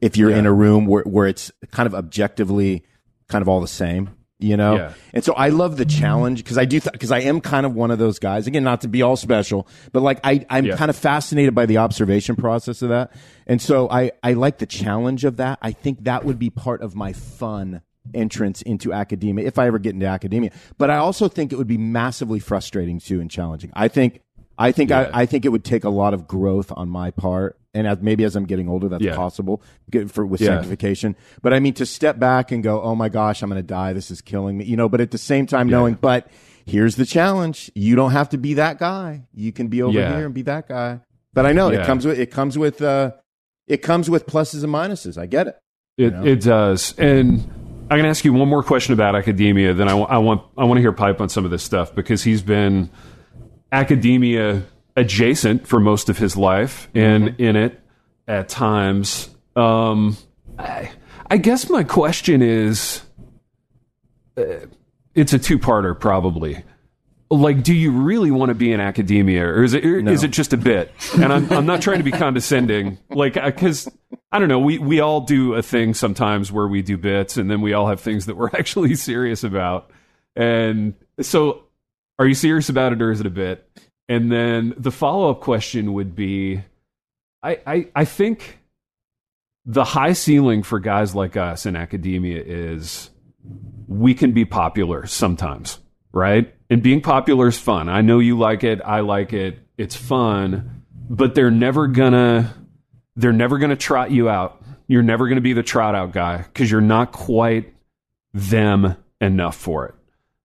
If 0.02 0.16
you're 0.18 0.30
in 0.30 0.44
a 0.44 0.52
room 0.52 0.84
where 0.86 1.04
where 1.04 1.26
it's 1.26 1.50
kind 1.70 1.86
of 1.86 1.94
objectively 1.94 2.84
kind 3.28 3.40
of 3.40 3.48
all 3.48 3.60
the 3.62 3.68
same, 3.68 4.10
you 4.38 4.56
know. 4.56 4.74
Yeah. 4.76 4.92
And 5.14 5.24
so 5.24 5.32
I 5.34 5.48
love 5.48 5.76
the 5.78 5.84
challenge 5.86 6.42
because 6.42 6.58
I 6.58 6.64
do 6.66 6.80
because 6.80 7.10
I 7.12 7.20
am 7.20 7.40
kind 7.40 7.64
of 7.64 7.74
one 7.74 7.90
of 7.90 7.98
those 7.98 8.18
guys. 8.18 8.46
Again, 8.46 8.64
not 8.64 8.80
to 8.82 8.88
be 8.88 9.00
all 9.00 9.16
special, 9.16 9.66
but 9.92 10.02
like 10.02 10.18
I 10.24 10.44
I'm 10.50 10.66
Yeah. 10.66 10.76
kind 10.76 10.90
of 10.90 10.96
fascinated 10.96 11.54
by 11.54 11.64
the 11.66 11.78
observation 11.78 12.36
process 12.36 12.82
of 12.82 12.88
that. 12.90 13.12
And 13.46 13.62
so 13.62 13.88
I 13.88 14.10
I 14.22 14.32
like 14.34 14.58
the 14.58 14.66
challenge 14.66 15.24
of 15.24 15.36
that. 15.38 15.58
I 15.62 15.70
think 15.72 16.04
that 16.04 16.24
would 16.24 16.38
be 16.38 16.50
part 16.50 16.82
of 16.82 16.94
my 16.94 17.12
fun 17.12 17.80
entrance 18.12 18.60
into 18.62 18.92
academia 18.92 19.46
if 19.46 19.56
I 19.60 19.68
ever 19.68 19.78
get 19.78 19.94
into 19.94 20.06
academia. 20.06 20.50
But 20.76 20.90
I 20.90 20.96
also 20.96 21.28
think 21.28 21.52
it 21.52 21.56
would 21.56 21.68
be 21.68 21.78
massively 21.78 22.40
frustrating 22.40 22.98
too 22.98 23.20
and 23.20 23.30
challenging. 23.30 23.70
I 23.74 23.86
think 23.86 24.20
I 24.58 24.72
think 24.72 24.90
Yeah. 24.90 25.08
I, 25.14 25.22
I 25.22 25.26
think 25.26 25.44
it 25.44 25.50
would 25.50 25.64
take 25.64 25.84
a 25.84 25.88
lot 25.90 26.12
of 26.12 26.26
growth 26.26 26.72
on 26.76 26.88
my 26.88 27.12
part. 27.12 27.56
And 27.74 27.86
as, 27.86 27.98
maybe 28.02 28.24
as 28.24 28.36
I'm 28.36 28.44
getting 28.44 28.68
older, 28.68 28.88
that's 28.88 29.02
Yeah. 29.02 29.16
possible 29.16 29.62
get- 29.90 30.10
for 30.10 30.26
with 30.26 30.40
Yeah. 30.42 30.48
sanctification. 30.48 31.16
But 31.40 31.54
I 31.54 31.60
mean, 31.60 31.72
to 31.74 31.86
step 31.86 32.18
back 32.18 32.52
and 32.52 32.62
go, 32.62 32.82
"Oh 32.82 32.94
my 32.94 33.08
gosh, 33.08 33.42
I'm 33.42 33.48
going 33.48 33.62
to 33.62 33.66
die. 33.66 33.92
This 33.94 34.10
is 34.10 34.20
killing 34.20 34.58
me," 34.58 34.64
you 34.66 34.76
know. 34.76 34.88
But 34.90 35.00
at 35.00 35.10
the 35.10 35.18
same 35.18 35.46
time, 35.46 35.68
knowing, 35.68 35.96
but 36.00 36.28
here's 36.66 36.96
the 36.96 37.06
challenge: 37.06 37.70
you 37.74 37.96
don't 37.96 38.10
have 38.12 38.28
to 38.30 38.36
be 38.38 38.54
that 38.54 38.78
guy. 38.78 39.22
You 39.34 39.52
can 39.52 39.68
be 39.68 39.80
over 39.82 39.98
Yeah. 39.98 40.14
here 40.16 40.26
and 40.26 40.34
be 40.34 40.42
that 40.42 40.68
guy. 40.68 41.00
But 41.32 41.46
I 41.46 41.52
know 41.52 41.70
Yeah. 41.70 41.80
it 41.80 41.86
comes 41.86 42.04
with 42.06 42.18
it 42.18 42.30
comes 42.30 42.58
with 42.58 42.82
uh, 42.82 43.12
it 43.66 43.78
comes 43.80 44.10
with 44.10 44.26
pluses 44.26 44.62
and 44.62 44.72
minuses. 44.72 45.16
I 45.16 45.24
get 45.24 45.46
it. 45.46 45.56
It 45.96 46.12
know? 46.12 46.24
it 46.26 46.42
does. 46.42 46.94
And 46.98 47.40
I'm 47.90 47.96
going 47.98 48.02
to 48.04 48.08
ask 48.10 48.22
you 48.24 48.34
one 48.34 48.48
more 48.48 48.62
question 48.62 48.92
about 48.92 49.14
academia. 49.16 49.72
Then 49.72 49.88
I, 49.88 49.96
I 49.96 50.18
want 50.18 50.42
I 50.58 50.64
want 50.64 50.76
to 50.76 50.82
hear 50.82 50.92
Pipe 50.92 51.22
on 51.22 51.30
some 51.30 51.46
of 51.46 51.50
this 51.50 51.62
stuff 51.62 51.94
because 51.94 52.22
he's 52.22 52.42
been 52.42 52.90
academia 53.70 54.62
adjacent 54.96 55.66
for 55.66 55.80
most 55.80 56.08
of 56.08 56.18
his 56.18 56.36
life 56.36 56.88
and 56.94 57.40
in 57.40 57.56
it 57.56 57.80
at 58.28 58.48
times. 58.48 59.28
Um, 59.56 60.16
I, 60.58 60.90
I 61.30 61.36
guess 61.38 61.68
my 61.70 61.84
question 61.84 62.42
is, 62.42 63.02
uh, 64.36 64.66
it's 65.14 65.32
a 65.32 65.38
two-parter 65.38 65.98
probably. 65.98 66.64
like, 67.30 67.62
do 67.62 67.74
you 67.74 67.90
really 67.90 68.30
want 68.30 68.50
to 68.50 68.54
be 68.54 68.72
in 68.72 68.80
academia, 68.80 69.44
or 69.46 69.62
is 69.62 69.74
it 69.74 69.84
or 69.84 69.98
is 70.08 70.22
it 70.22 70.30
just 70.30 70.52
a 70.52 70.56
bit? 70.56 70.92
And 71.14 71.32
I'm 71.32 71.50
I'm 71.52 71.66
not 71.66 71.80
trying 71.82 71.98
to 71.98 72.04
be 72.04 72.10
condescending, 72.10 72.98
like 73.10 73.34
because 73.34 73.88
I 74.30 74.38
don't 74.38 74.48
know. 74.48 74.58
We 74.58 74.78
we 74.78 75.00
all 75.00 75.22
do 75.22 75.54
a 75.54 75.62
thing 75.62 75.94
sometimes 75.94 76.52
where 76.52 76.68
we 76.68 76.82
do 76.82 76.96
bits, 76.98 77.36
and 77.36 77.50
then 77.50 77.60
we 77.60 77.72
all 77.72 77.88
have 77.88 78.00
things 78.00 78.26
that 78.26 78.36
we're 78.36 78.50
actually 78.54 78.94
serious 78.94 79.44
about. 79.44 79.90
And 80.36 80.94
so, 81.20 81.64
are 82.18 82.26
you 82.26 82.34
serious 82.34 82.68
about 82.68 82.92
it, 82.92 83.02
or 83.02 83.10
is 83.10 83.20
it 83.20 83.26
a 83.26 83.30
bit? 83.30 83.66
And 84.12 84.30
then 84.30 84.74
the 84.76 84.90
follow 84.90 85.30
up 85.30 85.40
question 85.40 85.94
would 85.94 86.14
be, 86.14 86.60
I 87.42 87.58
I, 87.66 87.88
I 87.96 88.04
think 88.04 88.58
the 89.64 89.84
high 89.84 90.12
ceiling 90.12 90.62
for 90.62 90.80
guys 90.80 91.14
like 91.14 91.34
us 91.38 91.64
in 91.64 91.76
academia 91.76 92.42
is 92.44 93.08
we 93.88 94.12
can 94.12 94.32
be 94.32 94.44
popular 94.44 95.06
sometimes, 95.06 95.78
right? 96.12 96.54
And 96.68 96.82
being 96.82 97.00
popular 97.00 97.48
is 97.48 97.58
fun. 97.58 97.88
I 97.88 98.02
know 98.02 98.18
you 98.18 98.38
like 98.38 98.64
it. 98.64 98.82
I 98.84 99.00
like 99.00 99.32
it. 99.32 99.58
It's 99.78 99.96
fun, 99.96 100.82
but 101.08 101.34
they're 101.34 101.50
never 101.50 101.86
gonna 101.86 102.54
they're 103.16 103.32
never 103.32 103.56
gonna 103.56 103.76
trot 103.76 104.10
you 104.10 104.28
out. 104.28 104.62
You're 104.88 105.02
never 105.02 105.26
gonna 105.26 105.40
be 105.40 105.54
the 105.54 105.62
trot 105.62 105.94
out 105.94 106.12
guy 106.12 106.36
because 106.36 106.70
you're 106.70 106.82
not 106.82 107.12
quite 107.12 107.72
them 108.34 108.94
enough 109.22 109.56
for 109.56 109.86
it. 109.86 109.94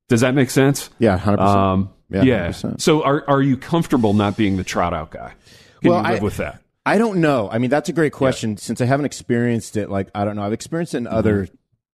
Does 0.08 0.22
that 0.22 0.36
make 0.36 0.52
sense? 0.52 0.90
Yeah, 1.00 1.18
hundred 1.18 1.40
percent. 1.40 1.58
Um, 1.58 1.94
Yeah, 2.10 2.24
yeah. 2.24 2.50
100%. 2.50 2.82
So 2.82 3.04
are 3.04 3.24
are 3.28 3.42
you 3.42 3.58
comfortable 3.58 4.14
not 4.14 4.38
being 4.38 4.58
the 4.58 4.64
trot 4.64 4.94
out 4.94 5.12
guy? 5.12 5.34
Can 5.82 5.92
Well, 5.92 6.02
you 6.02 6.12
live 6.12 6.22
I- 6.22 6.24
with 6.24 6.38
that? 6.38 6.62
I 6.86 6.98
don't 6.98 7.20
know. 7.20 7.50
I 7.52 7.58
mean, 7.58 7.70
that's 7.70 7.90
a 7.90 7.94
great 7.94 8.14
question. 8.14 8.56
Since 8.56 8.80
I 8.80 8.86
haven't 8.86 9.08
experienced 9.08 9.76
it, 9.76 9.90
like 9.90 10.10
I 10.16 10.24
don't 10.24 10.38
know. 10.38 10.44
I've 10.44 10.54
experienced 10.54 10.94
it 10.94 11.00
in 11.00 11.04
mm-hmm. 11.04 11.16
other 11.16 11.50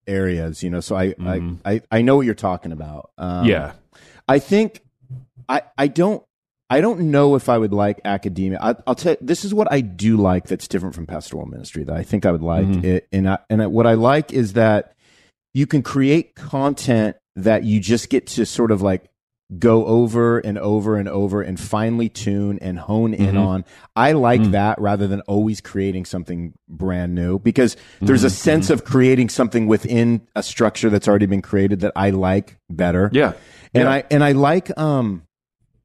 areas, 0.06 0.62
you 0.62 0.70
know. 0.70 0.82
So 0.82 0.96
I, 0.96 1.04
I, 1.04 1.40
mm-hmm. 1.40 1.56
I, 1.66 1.82
I 1.92 2.02
know 2.04 2.16
what 2.16 2.28
you're 2.28 2.36
talking 2.36 2.72
about. 2.72 3.10
Um, 3.18 3.48
yeah. 3.48 3.72
I 4.28 4.38
think 4.38 4.82
I, 5.50 5.64
I 5.80 5.88
don't, 5.88 6.24
I 6.70 6.80
don't 6.82 7.12
know 7.12 7.36
if 7.36 7.50
I 7.50 7.58
would 7.58 7.74
like 7.74 8.02
academia. 8.06 8.60
I, 8.62 8.76
I'll 8.86 8.94
tell. 8.94 9.14
You, 9.14 9.18
this 9.22 9.44
is 9.44 9.52
what 9.52 9.72
I 9.72 9.82
do 9.82 10.18
like. 10.18 10.46
That's 10.46 10.68
different 10.68 10.94
from 10.94 11.08
pastoral 11.08 11.48
ministry. 11.48 11.84
That 11.84 11.96
I 11.96 12.04
think 12.04 12.28
I 12.28 12.32
would 12.32 12.44
like. 12.44 12.66
Mm-hmm. 12.66 12.86
It, 12.86 13.08
and 13.12 13.30
I, 13.30 13.40
and 13.50 13.64
I, 13.64 13.68
what 13.68 13.88
I 13.88 13.94
like 13.94 14.32
is 14.32 14.54
that 14.54 14.96
you 15.54 15.66
can 15.68 15.82
create 15.82 16.36
content 16.36 17.18
that 17.36 17.64
you 17.64 17.80
just 17.80 18.10
get 18.10 18.28
to 18.28 18.46
sort 18.46 18.72
of 18.72 18.82
like 18.82 19.10
go 19.60 19.86
over 19.86 20.40
and 20.40 20.58
over 20.58 20.98
and 20.98 21.08
over 21.08 21.42
and 21.42 21.60
finely 21.60 22.10
tune 22.10 22.60
and 22.60 22.80
hone 22.80 23.14
in 23.14 23.36
mm-hmm. 23.36 23.38
on. 23.38 23.66
I 23.96 24.14
like 24.14 24.42
mm. 24.42 24.52
that 24.52 24.80
rather 24.80 25.08
than 25.08 25.22
always 25.22 25.62
creating 25.62 26.06
something 26.06 26.54
brand 26.68 27.16
new 27.16 27.40
because 27.40 27.76
there's 28.02 28.24
a 28.24 28.28
mm-hmm. 28.28 28.34
sense 28.34 28.66
mm-hmm. 28.66 28.74
of 28.74 28.86
creating 28.86 29.30
something 29.30 29.68
within 29.68 30.28
a 30.36 30.44
structure 30.44 30.90
that's 30.90 31.08
already 31.08 31.26
been 31.26 31.42
created 31.42 31.82
that 31.82 31.94
I 31.96 32.12
like 32.12 32.58
better. 32.70 33.10
Yeah. 33.14 33.34
And 33.74 33.84
Yeah. 33.84 33.92
I 33.92 34.04
and 34.10 34.24
I 34.24 34.32
like 34.34 34.78
um 34.78 35.24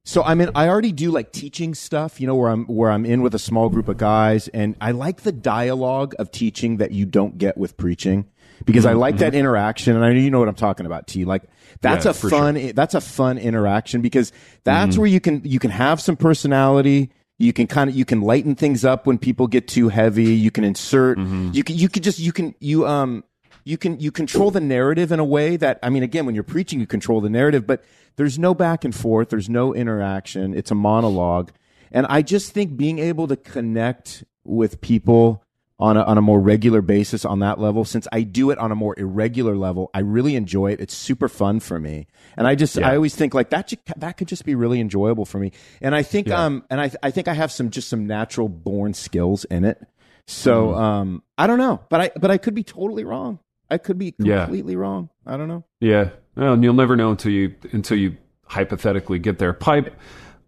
so 0.05 0.23
I'm 0.23 0.41
in 0.41 0.51
I 0.55 0.69
already 0.69 0.93
do 0.93 1.11
like 1.11 1.33
teaching 1.33 1.75
stuff, 1.75 2.21
you 2.21 2.27
know, 2.27 2.35
where 2.35 2.51
I'm 2.51 2.65
where 2.67 2.91
I'm 2.91 3.05
in 3.05 3.23
with 3.23 3.35
a 3.35 3.39
small 3.39 3.69
group 3.69 3.89
of 3.89 3.99
guys 3.99 4.49
and 4.49 4.75
I 4.81 4.93
like 4.93 5.23
the 5.23 5.33
dialogue 5.33 6.15
of 6.19 6.31
teaching 6.31 6.79
that 6.79 6.93
you 6.93 7.05
don't 7.05 7.37
get 7.37 7.59
with 7.59 7.77
preaching 7.77 8.27
because 8.65 8.87
I 8.87 8.91
mm-hmm. 8.91 9.01
like 9.01 9.19
that 9.19 9.33
mm-hmm. 9.33 9.41
interaction 9.41 9.97
and 9.97 10.05
I 10.05 10.13
know 10.13 10.19
you 10.19 10.31
know 10.31 10.39
what 10.39 10.49
I'm 10.49 10.55
talking 10.55 10.87
about, 10.87 11.07
T. 11.07 11.25
Like 11.25 11.45
that's 11.81 12.05
Yeah, 12.05 12.11
a 12.11 12.15
fun 12.15 12.73
that's 12.75 12.95
a 12.95 13.01
fun 13.01 13.39
interaction 13.39 14.01
because 14.01 14.33
that's 14.65 14.93
mm-hmm. 14.93 15.01
where 15.01 15.09
you 15.09 15.21
can 15.21 15.43
you 15.45 15.59
can 15.59 15.71
have 15.71 16.01
some 16.01 16.17
personality. 16.17 17.11
You 17.39 17.53
can 17.53 17.67
kind 17.67 17.89
of 17.89 17.97
you 17.97 18.05
can 18.05 18.21
lighten 18.21 18.55
things 18.55 18.85
up 18.85 19.07
when 19.07 19.19
people 19.19 19.47
get 19.47 19.69
too 19.69 19.89
heavy. 19.89 20.35
You 20.35 20.51
can 20.51 20.65
insert 20.65 21.19
you 21.19 21.63
can 21.65 21.77
you 21.77 21.89
can 21.89 22.03
just 22.03 22.19
you 22.19 22.33
can 22.33 22.55
you 22.61 22.87
um 22.87 23.25
you 23.65 23.79
can 23.79 24.01
you 24.01 24.11
control 24.11 24.51
the 24.51 24.61
narrative 24.61 25.13
in 25.13 25.21
a 25.21 25.25
way 25.25 25.57
that 25.57 25.79
I 25.83 25.91
mean 25.91 26.03
again 26.03 26.27
when 26.27 26.35
you're 26.35 26.45
preaching 26.45 26.81
you 26.81 26.87
control 26.87 27.21
the 27.21 27.31
narrative 27.31 27.67
but 27.67 27.85
there's 28.19 28.39
no 28.39 28.53
back 28.53 28.85
and 28.85 28.95
forth. 28.95 29.31
There's 29.31 29.49
no 29.49 29.73
interaction. 29.73 30.53
It's 30.53 30.73
a 30.73 30.75
monologue. 30.75 31.53
And 31.93 32.05
I 32.07 32.21
just 32.23 32.53
think 32.53 32.77
being 32.77 32.99
able 32.99 33.29
to 33.29 33.37
connect 33.37 34.25
with 34.45 34.81
people 34.81 35.45
on 35.81 35.97
a, 35.97 36.03
on 36.03 36.19
a 36.19 36.23
more 36.23 36.41
regular 36.41 36.83
basis 36.83 37.25
on 37.25 37.39
that 37.41 37.61
level. 37.61 37.85
Since 37.85 38.09
I 38.13 38.23
do 38.23 38.51
it 38.51 38.59
on 38.59 38.73
a 38.73 38.75
more 38.75 38.99
irregular 38.99 39.57
level 39.57 39.91
I 39.95 40.01
really 40.01 40.35
enjoy 40.37 40.73
it. 40.73 40.81
It's 40.81 40.95
super 40.95 41.29
fun 41.29 41.61
for 41.61 41.79
me. 41.79 42.07
And 42.37 42.47
I 42.47 42.55
just 42.57 42.79
I 42.79 42.95
always 42.97 43.15
think 43.15 43.33
like 43.35 43.51
that 43.51 43.73
that 43.97 44.17
could 44.17 44.29
just 44.29 44.45
be 44.45 44.55
really 44.55 44.81
enjoyable 44.81 45.25
for 45.25 45.39
me. 45.39 45.53
And 45.81 45.95
I 45.95 46.03
think 46.03 46.31
um 46.31 46.65
and 46.71 46.81
I 46.81 46.91
I 47.03 47.11
think 47.11 47.29
I 47.29 47.35
have 47.35 47.53
some 47.53 47.71
just 47.71 47.89
some 47.89 48.07
natural 48.07 48.49
born 48.49 48.93
skills 48.95 49.45
in 49.45 49.65
it. 49.65 49.81
So 50.27 50.69
Mm-hmm. 50.69 50.81
um 50.83 51.23
I 51.37 51.47
don't 51.47 51.59
know. 51.59 51.81
But 51.89 52.01
I 52.01 52.11
but 52.19 52.31
I 52.31 52.39
could 52.39 52.55
be 52.55 52.65
totally 52.65 53.05
wrong. 53.05 53.39
I 53.71 53.79
could 53.79 53.99
be 53.99 54.15
Yeah. 54.19 54.45
completely 54.45 54.77
wrong. 54.77 55.11
I 55.27 55.37
don't 55.37 55.47
know. 55.49 55.65
Yeah, 55.81 56.11
well, 56.37 56.55
and 56.55 56.65
you'll 56.65 56.75
never 56.75 56.97
know 56.97 57.11
until 57.11 57.31
you 57.33 57.55
until 57.73 57.99
you 57.99 58.17
hypothetically 58.47 59.19
get 59.19 59.39
there. 59.39 59.53
Pipe, 59.53 59.95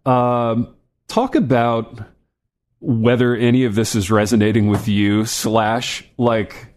um, 0.05 0.75
talk 1.07 1.35
about 1.35 2.01
whether 2.81 3.35
any 3.35 3.63
of 3.63 3.75
this 3.75 3.95
is 3.95 4.11
resonating 4.11 4.67
with 4.67 4.87
you. 4.87 5.25
Slash, 5.25 6.03
like, 6.17 6.67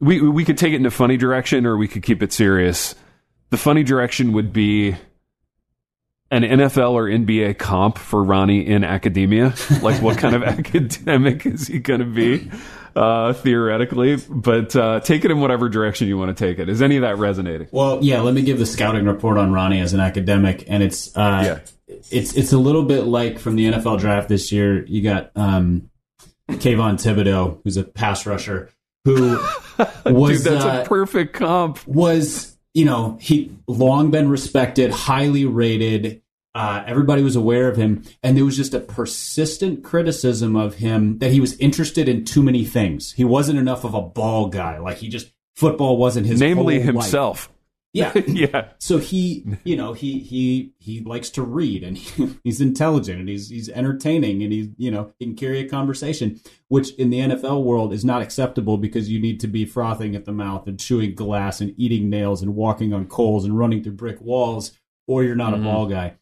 we 0.00 0.20
we 0.20 0.44
could 0.44 0.58
take 0.58 0.72
it 0.72 0.76
in 0.76 0.86
a 0.86 0.90
funny 0.90 1.16
direction, 1.16 1.64
or 1.64 1.76
we 1.76 1.88
could 1.88 2.02
keep 2.02 2.22
it 2.22 2.32
serious. 2.32 2.94
The 3.50 3.56
funny 3.56 3.84
direction 3.84 4.32
would 4.32 4.52
be 4.52 4.96
an 6.32 6.42
NFL 6.42 6.92
or 6.92 7.04
NBA 7.04 7.58
comp 7.58 7.98
for 7.98 8.24
Ronnie 8.24 8.66
in 8.66 8.84
academia. 8.84 9.54
Like, 9.82 10.00
what 10.00 10.16
kind 10.16 10.34
of 10.34 10.42
academic 10.42 11.44
is 11.44 11.66
he 11.66 11.78
going 11.78 12.00
to 12.00 12.06
be? 12.06 12.50
Uh, 12.94 13.32
theoretically, 13.32 14.16
but 14.28 14.76
uh, 14.76 15.00
take 15.00 15.24
it 15.24 15.30
in 15.30 15.40
whatever 15.40 15.70
direction 15.70 16.08
you 16.08 16.18
want 16.18 16.36
to 16.36 16.46
take 16.46 16.58
it. 16.58 16.68
Is 16.68 16.82
any 16.82 16.96
of 16.96 17.02
that 17.02 17.16
resonating? 17.16 17.68
Well, 17.72 18.00
yeah. 18.02 18.20
Let 18.20 18.34
me 18.34 18.42
give 18.42 18.58
the 18.58 18.66
scouting 18.66 19.06
report 19.06 19.38
on 19.38 19.50
Ronnie 19.50 19.80
as 19.80 19.94
an 19.94 20.00
academic, 20.00 20.64
and 20.68 20.82
it's 20.82 21.16
uh, 21.16 21.60
it's 22.10 22.34
it's 22.34 22.52
a 22.52 22.58
little 22.58 22.84
bit 22.84 23.02
like 23.04 23.38
from 23.38 23.56
the 23.56 23.66
NFL 23.66 24.00
draft 24.00 24.28
this 24.28 24.52
year. 24.52 24.84
You 24.86 25.02
got 25.02 25.30
um, 25.36 25.90
Kayvon 26.48 26.94
Thibodeaux, 26.94 27.60
who's 27.64 27.76
a 27.76 27.84
pass 27.84 28.26
rusher, 28.26 28.70
who 29.04 29.38
was 30.06 30.42
Dude, 30.42 30.52
that's 30.52 30.64
uh, 30.64 30.82
a 30.84 30.88
perfect 30.88 31.34
comp. 31.34 31.86
was 31.86 32.56
you 32.74 32.84
know 32.84 33.18
he 33.20 33.52
long 33.66 34.10
been 34.10 34.28
respected, 34.28 34.90
highly 34.90 35.44
rated. 35.44 36.20
Uh, 36.54 36.84
everybody 36.86 37.22
was 37.22 37.34
aware 37.34 37.68
of 37.68 37.76
him, 37.78 38.02
and 38.22 38.36
there 38.36 38.44
was 38.44 38.56
just 38.56 38.74
a 38.74 38.80
persistent 38.80 39.82
criticism 39.82 40.54
of 40.54 40.74
him 40.74 41.18
that 41.18 41.30
he 41.30 41.40
was 41.40 41.56
interested 41.58 42.08
in 42.08 42.24
too 42.26 42.42
many 42.42 42.64
things. 42.64 43.12
He 43.12 43.24
wasn't 43.24 43.58
enough 43.58 43.84
of 43.84 43.94
a 43.94 44.02
ball 44.02 44.48
guy. 44.48 44.78
Like 44.78 44.98
he 44.98 45.08
just 45.08 45.32
football 45.56 45.96
wasn't 45.96 46.26
his 46.26 46.40
Namely 46.40 46.74
whole 46.76 46.94
life. 46.94 47.04
himself. 47.04 47.51
Yeah, 47.92 48.12
yeah. 48.26 48.68
so 48.78 48.98
he, 48.98 49.46
you 49.64 49.76
know, 49.76 49.92
he 49.92 50.18
he 50.20 50.72
he 50.78 51.00
likes 51.00 51.28
to 51.30 51.42
read 51.42 51.84
and 51.84 51.98
he, 51.98 52.34
he's 52.44 52.60
intelligent 52.60 53.20
and 53.20 53.28
he's 53.28 53.50
he's 53.50 53.68
entertaining 53.68 54.42
and 54.42 54.52
he's 54.52 54.68
you 54.78 54.90
know 54.90 55.12
he 55.18 55.26
can 55.26 55.34
carry 55.36 55.60
a 55.60 55.68
conversation, 55.68 56.40
which 56.68 56.94
in 56.94 57.10
the 57.10 57.18
NFL 57.18 57.64
world 57.64 57.92
is 57.92 58.04
not 58.04 58.22
acceptable 58.22 58.78
because 58.78 59.10
you 59.10 59.20
need 59.20 59.40
to 59.40 59.46
be 59.46 59.66
frothing 59.66 60.16
at 60.16 60.24
the 60.24 60.32
mouth 60.32 60.66
and 60.66 60.80
chewing 60.80 61.14
glass 61.14 61.60
and 61.60 61.74
eating 61.76 62.08
nails 62.08 62.42
and 62.42 62.54
walking 62.54 62.92
on 62.94 63.06
coals 63.06 63.44
and 63.44 63.58
running 63.58 63.82
through 63.82 63.92
brick 63.92 64.20
walls, 64.20 64.72
or 65.06 65.22
you're 65.22 65.34
not 65.34 65.52
a 65.52 65.56
mm-hmm. 65.56 65.66
ball 65.66 65.86
guy. 65.86 66.14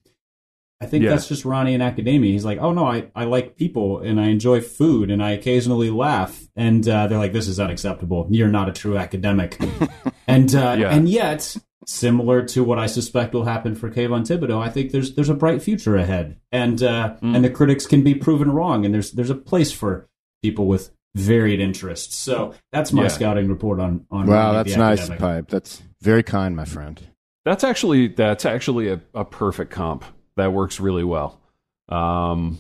I 0.82 0.86
think 0.86 1.04
Yeah. 1.04 1.10
that's 1.10 1.28
just 1.28 1.44
Ronnie 1.44 1.74
in 1.74 1.82
academia. 1.82 2.32
He's 2.32 2.44
like, 2.44 2.58
oh 2.58 2.72
no, 2.72 2.86
I, 2.86 3.08
I 3.14 3.24
like 3.24 3.56
people 3.56 3.98
and 3.98 4.20
I 4.20 4.28
enjoy 4.28 4.60
food 4.62 5.10
and 5.10 5.22
I 5.22 5.32
occasionally 5.32 5.90
laugh. 5.90 6.40
And 6.56 6.88
uh, 6.88 7.06
they're 7.06 7.18
like, 7.18 7.32
this 7.34 7.48
is 7.48 7.60
unacceptable. 7.60 8.26
You're 8.30 8.48
not 8.48 8.68
a 8.68 8.72
true 8.72 8.96
academic. 8.96 9.58
and 10.26 10.54
uh, 10.54 10.76
Yeah. 10.78 10.90
and 10.94 11.08
yet, 11.08 11.56
similar 11.86 12.42
to 12.46 12.62
what 12.64 12.78
I 12.78 12.86
suspect 12.86 13.34
will 13.34 13.44
happen 13.44 13.74
for 13.74 13.90
Kayvon 13.90 14.26
Thibodeaux, 14.26 14.60
I 14.62 14.70
think 14.70 14.92
there's 14.92 15.14
there's 15.14 15.28
a 15.28 15.34
bright 15.34 15.62
future 15.62 15.96
ahead. 15.96 16.36
And 16.50 16.82
uh, 16.82 17.16
Mm. 17.22 17.36
and 17.36 17.44
the 17.44 17.50
critics 17.50 17.86
can 17.86 18.02
be 18.02 18.14
proven 18.14 18.50
wrong. 18.50 18.84
And 18.86 18.94
there's 18.94 19.12
there's 19.12 19.30
a 19.30 19.34
place 19.34 19.72
for 19.72 20.08
people 20.42 20.66
with 20.66 20.90
varied 21.14 21.60
interests. 21.60 22.16
So 22.16 22.54
that's 22.72 22.92
my 22.92 23.02
Yeah. 23.02 23.08
scouting 23.08 23.48
report 23.48 23.80
on 23.80 24.06
on 24.10 24.26
wow 24.26 24.52
Ronnie, 24.52 24.56
that's 24.56 24.72
the 24.72 24.78
nice 24.78 25.00
academic. 25.00 25.20
pipe 25.20 25.48
that's 25.48 25.82
very 26.00 26.22
kind 26.22 26.56
my 26.56 26.64
friend 26.64 27.00
That's 27.44 27.64
actually 27.64 28.08
that's 28.08 28.46
actually 28.46 28.88
a, 28.88 29.00
a 29.14 29.24
perfect 29.26 29.70
comp. 29.72 30.04
That 30.36 30.52
works 30.52 30.80
really 30.80 31.04
well. 31.04 31.40
Um, 31.88 32.58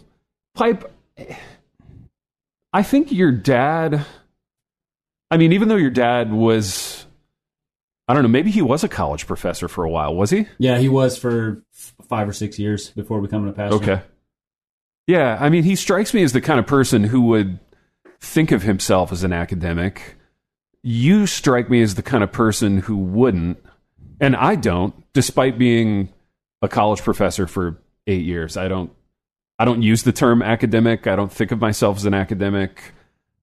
Pipe, 0.54 0.92
I 2.72 2.82
think 2.82 3.12
your 3.12 3.32
dad. 3.32 4.04
I 5.30 5.36
mean, 5.36 5.52
even 5.52 5.68
though 5.68 5.76
your 5.76 5.90
dad 5.90 6.32
was, 6.32 7.06
I 8.08 8.14
don't 8.14 8.22
know, 8.24 8.28
maybe 8.28 8.50
he 8.50 8.62
was 8.62 8.82
a 8.82 8.88
college 8.88 9.26
professor 9.26 9.68
for 9.68 9.84
a 9.84 9.90
while, 9.90 10.14
was 10.14 10.30
he? 10.30 10.46
Yeah, 10.58 10.78
he 10.78 10.88
was 10.88 11.16
for 11.16 11.62
f- 11.72 11.94
five 12.08 12.28
or 12.28 12.32
six 12.32 12.58
years 12.58 12.90
before 12.90 13.20
becoming 13.20 13.48
a 13.48 13.52
pastor. 13.52 13.76
Okay. 13.76 14.02
Yeah, 15.06 15.38
I 15.40 15.48
mean, 15.48 15.62
he 15.62 15.76
strikes 15.76 16.12
me 16.12 16.22
as 16.22 16.32
the 16.32 16.40
kind 16.40 16.58
of 16.58 16.66
person 16.66 17.04
who 17.04 17.22
would 17.22 17.58
think 18.20 18.52
of 18.52 18.62
himself 18.62 19.12
as 19.12 19.22
an 19.24 19.32
academic. 19.32 20.16
You 20.82 21.26
strike 21.26 21.70
me 21.70 21.82
as 21.82 21.94
the 21.94 22.02
kind 22.02 22.24
of 22.24 22.32
person 22.32 22.78
who 22.78 22.96
wouldn't, 22.96 23.58
and 24.20 24.34
I 24.34 24.56
don't, 24.56 24.94
despite 25.12 25.58
being 25.58 26.08
a 26.62 26.68
college 26.68 27.02
professor 27.02 27.46
for 27.46 27.78
eight 28.06 28.24
years. 28.24 28.56
I 28.56 28.68
don't, 28.68 28.92
I 29.58 29.64
don't 29.64 29.82
use 29.82 30.02
the 30.02 30.12
term 30.12 30.42
academic. 30.42 31.06
I 31.06 31.16
don't 31.16 31.32
think 31.32 31.52
of 31.52 31.60
myself 31.60 31.98
as 31.98 32.04
an 32.04 32.14
academic. 32.14 32.92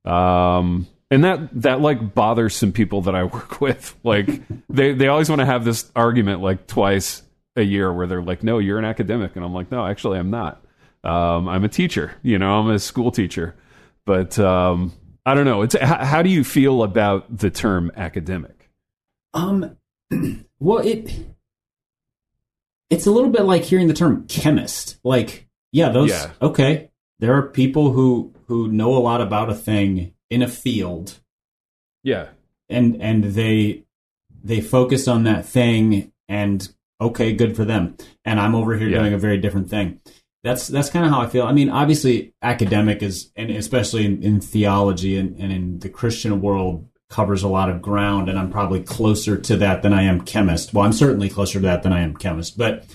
Um, 0.06 0.88
and 1.10 1.24
that 1.24 1.62
that 1.62 1.82
like 1.82 2.14
bothers 2.14 2.56
some 2.56 2.72
people 2.72 3.02
that 3.04 3.16
I 3.16 3.24
work 3.36 3.62
with. 3.62 3.96
Like 4.04 4.42
they 4.70 4.94
they 4.94 5.08
always 5.08 5.30
want 5.30 5.40
to 5.40 5.46
have 5.46 5.66
this 5.66 5.90
argument 5.96 6.42
like 6.42 6.68
twice 6.68 7.24
a 7.56 7.62
year 7.62 7.92
where 7.92 8.08
they're 8.08 8.22
like, 8.22 8.44
"No, 8.44 8.60
you're 8.60 8.80
an 8.80 8.86
academic," 8.86 9.36
and 9.36 9.44
I'm 9.44 9.54
like, 9.54 9.72
"No, 9.72 9.86
actually, 9.86 10.20
I'm 10.20 10.30
not. 10.30 10.64
Um, 11.04 11.48
I'm 11.48 11.64
a 11.64 11.70
teacher. 11.70 12.14
You 12.24 12.38
know, 12.40 12.60
I'm 12.60 12.70
a 12.70 12.80
school 12.80 13.12
teacher." 13.12 13.56
But 14.06 14.40
um, 14.40 14.94
I 15.26 15.34
don't 15.34 15.46
know. 15.46 15.62
It's 15.62 15.76
how, 15.78 16.04
how 16.04 16.22
do 16.22 16.30
you 16.30 16.44
feel 16.44 16.84
about 16.84 17.38
the 17.38 17.50
term 17.50 17.92
academic? 17.96 18.70
Um, 19.34 19.78
well, 20.60 20.80
it 20.80 21.14
it's 22.90 23.06
a 23.06 23.12
little 23.12 23.30
bit 23.30 23.44
like 23.44 23.64
hearing 23.64 23.88
the 23.88 23.94
term 23.94 24.26
chemist. 24.28 24.98
Like, 25.04 25.48
yeah, 25.72 25.90
those 25.90 26.10
Yeah. 26.10 26.32
okay. 26.42 26.90
There 27.20 27.34
are 27.34 27.44
people 27.50 27.92
who 27.92 28.34
who 28.48 28.68
know 28.68 28.96
a 28.96 29.00
lot 29.00 29.22
about 29.22 29.50
a 29.50 29.56
thing 29.56 30.14
in 30.30 30.42
a 30.42 30.48
field, 30.48 31.20
Yeah, 32.04 32.28
and 32.70 33.02
and 33.02 33.24
they 33.24 33.84
they 34.44 34.62
focus 34.62 35.08
on 35.08 35.24
that 35.24 35.46
thing, 35.46 36.12
and 36.30 36.68
okay, 37.02 37.34
good 37.34 37.56
for 37.56 37.66
them. 37.66 37.96
And 38.24 38.40
I'm 38.40 38.56
over 38.56 38.78
here 38.78 38.88
Yeah. 38.90 39.00
doing 39.00 39.14
a 39.14 39.18
very 39.18 39.38
different 39.38 39.70
thing. 39.70 40.00
That's 40.44 40.68
that's 40.68 40.90
kind 40.90 41.06
of 41.06 41.12
how 41.12 41.22
I 41.22 41.28
feel. 41.28 41.44
I 41.46 41.52
mean, 41.52 41.70
obviously, 41.70 42.34
academic 42.42 43.02
is, 43.04 43.32
and 43.36 43.50
especially 43.50 44.06
in, 44.06 44.22
in 44.24 44.40
theology 44.40 45.18
and, 45.18 45.36
and 45.40 45.52
in 45.52 45.80
the 45.80 45.90
Christian 45.90 46.40
world, 46.40 46.88
covers 47.10 47.44
a 47.44 47.48
lot 47.48 47.70
of 47.70 47.82
ground, 47.82 48.30
and 48.30 48.38
I'm 48.38 48.52
probably 48.52 48.82
closer 48.82 49.38
to 49.38 49.58
that 49.58 49.82
than 49.82 49.94
I 49.94 50.04
am 50.04 50.22
chemist. 50.22 50.74
Well, 50.74 50.84
I'm 50.86 50.94
certainly 50.94 51.30
closer 51.30 51.60
to 51.60 51.66
that 51.66 51.84
than 51.84 51.94
I 51.94 52.02
am 52.02 52.16
chemist. 52.16 52.58
But 52.58 52.86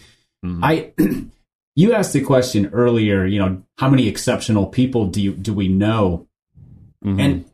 I, 0.45 0.93
you 1.77 1.93
asked 1.95 2.13
the 2.13 2.23
question 2.23 2.69
earlier. 2.73 3.25
You 3.25 3.39
know, 3.39 3.63
how 3.79 3.89
many 3.89 4.09
exceptional 4.09 4.67
people 4.67 5.07
do 5.07 5.21
you 5.23 5.33
do 5.33 5.55
we 5.55 5.69
know? 5.69 6.27
Mhm. 7.05 7.21
And 7.21 7.45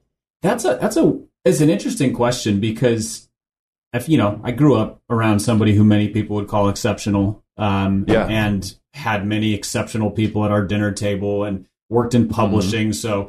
that's 0.42 0.64
a 0.64 0.78
that's 0.80 0.96
a 0.96 1.20
it's 1.44 1.60
an 1.60 1.70
interesting 1.70 2.12
question 2.12 2.60
because 2.60 3.28
if 3.92 4.08
you 4.08 4.18
know 4.18 4.40
I 4.42 4.50
grew 4.52 4.74
up 4.74 5.00
around 5.08 5.40
somebody 5.40 5.74
who 5.74 5.84
many 5.84 6.08
people 6.08 6.36
would 6.36 6.48
call 6.48 6.68
exceptional, 6.68 7.42
um, 7.56 8.04
Yeah. 8.08 8.26
and 8.26 8.74
had 8.94 9.26
many 9.26 9.54
exceptional 9.54 10.10
people 10.10 10.44
at 10.44 10.50
our 10.50 10.64
dinner 10.66 10.90
table 10.92 11.44
and 11.44 11.66
worked 11.88 12.14
in 12.14 12.28
publishing, 12.28 12.92
so 12.92 13.28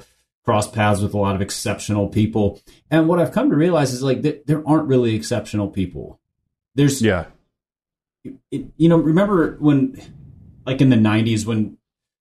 crossed 0.49 0.73
paths 0.73 0.99
with 0.99 1.13
a 1.13 1.17
lot 1.17 1.35
of 1.35 1.41
exceptional 1.41 2.07
people. 2.07 2.59
And 2.89 3.07
what 3.07 3.19
I've 3.19 3.31
come 3.31 3.51
to 3.51 3.55
realize 3.55 3.93
is 3.93 4.01
like 4.01 4.23
th- 4.23 4.41
there 4.47 4.67
aren't 4.67 4.87
really 4.87 5.13
exceptional 5.13 5.67
people. 5.67 6.19
There's 6.73 7.03
yeah, 7.03 7.25
it, 8.51 8.65
you 8.75 8.89
know, 8.89 8.97
remember 8.97 9.57
when, 9.59 10.01
like 10.65 10.81
in 10.81 10.89
the 10.89 10.95
'90s, 10.95 11.45
when 11.45 11.77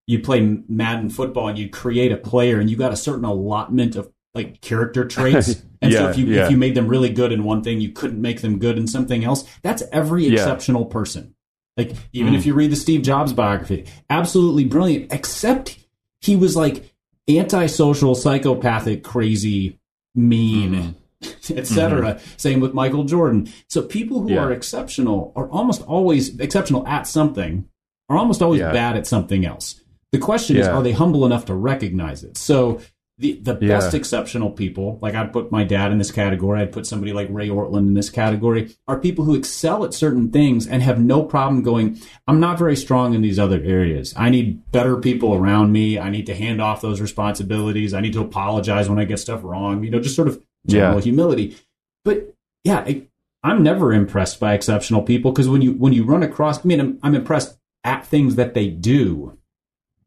you 0.06 0.18
play 0.20 0.40
Madden 0.68 1.08
football 1.08 1.48
and 1.48 1.58
you 1.58 1.70
create 1.70 2.12
a 2.12 2.18
player 2.18 2.60
and 2.60 2.68
you 2.68 2.76
got 2.76 2.92
a 2.92 2.96
certain 2.96 3.24
allotment 3.24 3.96
of 3.96 4.12
like 4.34 4.60
character 4.60 5.06
traits, 5.06 5.62
and 5.80 5.90
so 5.94 6.10
if 6.10 6.18
you 6.18 6.26
yeah. 6.26 6.44
if 6.44 6.50
you 6.50 6.58
made 6.58 6.74
them 6.74 6.86
really 6.86 7.08
good 7.08 7.32
in 7.32 7.44
one 7.44 7.62
thing, 7.62 7.80
you 7.80 7.92
couldn't 7.92 8.20
make 8.20 8.42
them 8.42 8.58
good 8.58 8.76
in 8.76 8.86
something 8.86 9.24
else. 9.24 9.42
That's 9.62 9.82
every 9.90 10.26
Yeah. 10.26 10.32
exceptional 10.34 10.84
person. 10.84 11.34
Like 11.78 11.92
even 12.12 12.34
Mm. 12.34 12.36
if 12.36 12.44
you 12.44 12.52
read 12.52 12.70
the 12.72 12.76
Steve 12.76 13.00
Jobs 13.00 13.32
biography, 13.32 13.86
absolutely 14.10 14.66
brilliant, 14.66 15.14
except 15.14 15.78
he 16.20 16.36
was 16.36 16.56
like 16.56 16.92
antisocial, 17.28 18.14
psychopathic, 18.14 19.02
crazy, 19.04 19.78
mean, 20.14 20.72
Mm-hmm. 20.72 20.92
etc. 21.58 22.20
Same 22.36 22.60
with 22.60 22.74
Michael 22.74 23.02
Jordan. 23.02 23.48
So 23.68 23.82
people 23.82 24.20
who 24.20 24.30
Yeah. 24.32 24.44
are 24.44 24.52
exceptional 24.52 25.32
are 25.34 25.48
almost 25.50 25.82
always 25.82 26.38
exceptional 26.38 26.86
at 26.86 27.08
something, 27.08 27.64
are 28.08 28.16
almost 28.16 28.40
always 28.40 28.60
Yeah. 28.60 28.70
bad 28.72 28.96
at 28.96 29.04
something 29.06 29.44
else. 29.44 29.80
The 30.12 30.18
question 30.18 30.56
is, 30.56 30.68
are 30.68 30.82
they 30.82 30.92
humble 30.92 31.26
enough 31.26 31.44
to 31.46 31.54
recognize 31.54 32.22
it? 32.22 32.38
So 32.38 32.80
the 33.18 33.32
the 33.42 33.58
Yeah. 33.60 33.68
best 33.68 33.94
exceptional 33.94 34.50
people, 34.50 34.98
like 35.02 35.14
I'd 35.14 35.32
put 35.32 35.50
my 35.50 35.64
dad 35.64 35.90
in 35.90 35.98
this 35.98 36.12
category, 36.12 36.60
I'd 36.60 36.70
put 36.72 36.86
somebody 36.86 37.12
like 37.12 37.26
Ray 37.30 37.48
Ortlund 37.48 37.88
in 37.88 37.94
this 37.94 38.10
category, 38.10 38.70
are 38.86 38.98
people 38.98 39.24
who 39.24 39.34
excel 39.34 39.84
at 39.84 39.92
certain 39.92 40.30
things 40.30 40.66
and 40.68 40.82
have 40.84 41.00
no 41.00 41.24
problem 41.24 41.62
going, 41.62 41.98
I'm 42.28 42.38
not 42.38 42.58
very 42.58 42.76
strong 42.76 43.14
in 43.14 43.22
these 43.22 43.38
other 43.38 43.60
areas. 43.64 44.14
I 44.16 44.30
need 44.30 44.70
better 44.70 44.96
people 44.96 45.34
around 45.34 45.72
me. 45.72 45.98
I 45.98 46.10
need 46.10 46.26
to 46.26 46.34
hand 46.34 46.62
off 46.62 46.80
those 46.80 47.00
responsibilities. 47.00 47.92
I 47.92 48.00
need 48.00 48.12
to 48.12 48.20
apologize 48.20 48.88
when 48.88 49.00
I 49.00 49.04
get 49.04 49.18
stuff 49.18 49.40
wrong. 49.42 49.82
You 49.82 49.90
know, 49.90 50.00
just 50.00 50.14
sort 50.16 50.28
of 50.28 50.40
general 50.66 50.96
Yeah. 50.98 51.02
humility. 51.02 51.56
But 52.04 52.34
yeah, 52.62 52.84
I, 52.86 53.02
I'm 53.42 53.62
never 53.64 53.92
impressed 53.92 54.38
by 54.38 54.54
exceptional 54.54 55.02
people 55.02 55.32
because 55.32 55.48
when 55.48 55.62
you 55.62 55.72
when 55.72 55.92
you 55.92 56.04
run 56.04 56.22
across, 56.22 56.64
I 56.64 56.68
mean, 56.68 56.80
I'm, 56.80 56.98
I'm 57.02 57.14
impressed 57.16 57.58
at 57.84 58.06
things 58.06 58.36
that 58.36 58.54
they 58.54 58.68
do. 58.68 59.36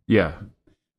yeah, 0.07 0.33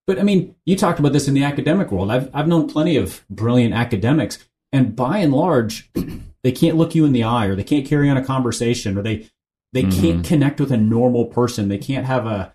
But 0.06 0.18
I 0.18 0.22
mean, 0.22 0.54
you 0.66 0.76
talked 0.76 0.98
about 0.98 1.12
this 1.12 1.28
in 1.28 1.34
the 1.34 1.44
academic 1.44 1.92
world. 1.92 2.10
I've 2.10 2.28
I've 2.34 2.48
known 2.48 2.68
plenty 2.68 2.96
of 2.96 3.24
brilliant 3.30 3.74
academics, 3.74 4.38
and 4.72 4.96
by 4.96 5.18
and 5.18 5.32
large, 5.32 5.90
they 6.42 6.52
can't 6.52 6.76
look 6.76 6.94
you 6.94 7.04
in 7.04 7.12
the 7.12 7.22
eye, 7.22 7.46
or 7.46 7.54
they 7.54 7.64
can't 7.64 7.86
carry 7.86 8.08
on 8.10 8.16
a 8.16 8.24
conversation, 8.24 8.98
or 8.98 9.02
they 9.02 9.28
they 9.72 9.82
mm-hmm. 9.84 10.00
can't 10.00 10.24
connect 10.24 10.60
with 10.60 10.72
a 10.72 10.76
normal 10.76 11.26
person. 11.26 11.68
They 11.68 11.78
can't 11.78 12.06
have 12.06 12.26
a, 12.26 12.54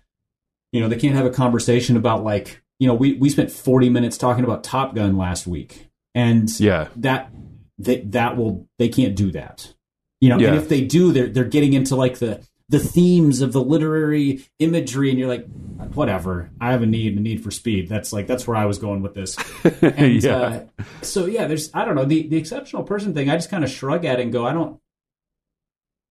you 0.72 0.80
know, 0.80 0.88
they 0.88 0.96
can't 0.96 1.16
have 1.16 1.26
a 1.26 1.30
conversation 1.30 1.96
about 1.96 2.22
like, 2.22 2.62
you 2.78 2.86
know, 2.86 2.94
we 2.94 3.14
we 3.14 3.30
spent 3.30 3.50
forty 3.50 3.88
minutes 3.88 4.18
talking 4.18 4.44
about 4.44 4.62
Top 4.62 4.94
Gun 4.94 5.16
last 5.16 5.46
week, 5.46 5.88
and 6.14 6.48
yeah, 6.60 6.88
that 6.96 7.30
that 7.78 8.12
that 8.12 8.36
will 8.36 8.68
they 8.78 8.88
can't 8.88 9.16
do 9.16 9.30
that. 9.32 9.74
You 10.20 10.28
know, 10.28 10.38
Yeah. 10.38 10.48
and 10.48 10.56
if 10.56 10.68
they 10.68 10.82
do, 10.82 11.12
they're 11.12 11.28
they're 11.28 11.44
getting 11.44 11.72
into 11.72 11.96
like 11.96 12.18
the 12.18 12.42
the 12.68 12.78
themes 12.78 13.40
of 13.40 13.52
the 13.52 13.62
literary 13.62 14.44
imagery, 14.58 15.10
and 15.10 15.18
you're 15.18 15.28
like, 15.28 15.46
whatever. 15.94 16.50
I 16.60 16.72
have 16.72 16.82
a 16.82 16.86
need, 16.86 17.16
a 17.16 17.20
need 17.20 17.42
for 17.42 17.50
speed. 17.50 17.88
That's 17.88 18.12
like 18.12 18.26
that's 18.26 18.46
where 18.46 18.56
I 18.56 18.66
was 18.66 18.78
going 18.78 19.02
with 19.02 19.14
this. 19.14 19.36
And 19.82 20.22
yeah, 20.22 20.36
uh, 20.36 20.64
so 21.02 21.26
yeah, 21.26 21.46
there's 21.46 21.70
I 21.74 21.84
don't 21.84 21.94
know 21.94 22.04
the 22.04 22.28
the 22.28 22.36
exceptional 22.36 22.82
person 22.82 23.14
thing. 23.14 23.30
I 23.30 23.36
just 23.36 23.50
kind 23.50 23.64
of 23.64 23.70
shrug 23.70 24.04
at 24.04 24.18
it 24.18 24.22
and 24.22 24.32
go, 24.32 24.46
I 24.46 24.52
don't. 24.52 24.78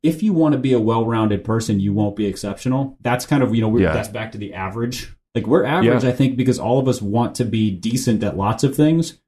If 0.03 0.21
you 0.23 0.31
want 0.31 0.53
to 0.53 0.59
be 0.59 0.73
a 0.73 0.79
well-rounded 0.79 1.43
person, 1.43 1.79
you 1.79 1.91
won't 1.91 2.15
be 2.15 2.27
exceptional. 2.27 2.97
That's 3.01 3.25
kind 3.25 3.43
of 3.43 3.53
you 3.53 3.61
know 3.61 3.67
we're, 3.69 3.81
Yeah. 3.81 3.93
that's 3.93 4.09
back 4.09 4.31
to 4.33 4.37
the 4.37 4.53
average. 4.53 5.13
Like 5.35 5.45
we're 5.47 5.65
average, 5.65 6.03
Yeah. 6.03 6.09
I 6.09 6.13
think, 6.13 6.37
because 6.37 6.59
all 6.59 6.79
of 6.79 6.87
us 6.87 7.01
want 7.01 7.35
to 7.35 7.45
be 7.45 7.69
decent 7.71 8.23
at 8.23 8.37
lots 8.37 8.63
of 8.63 8.75
things 8.75 9.19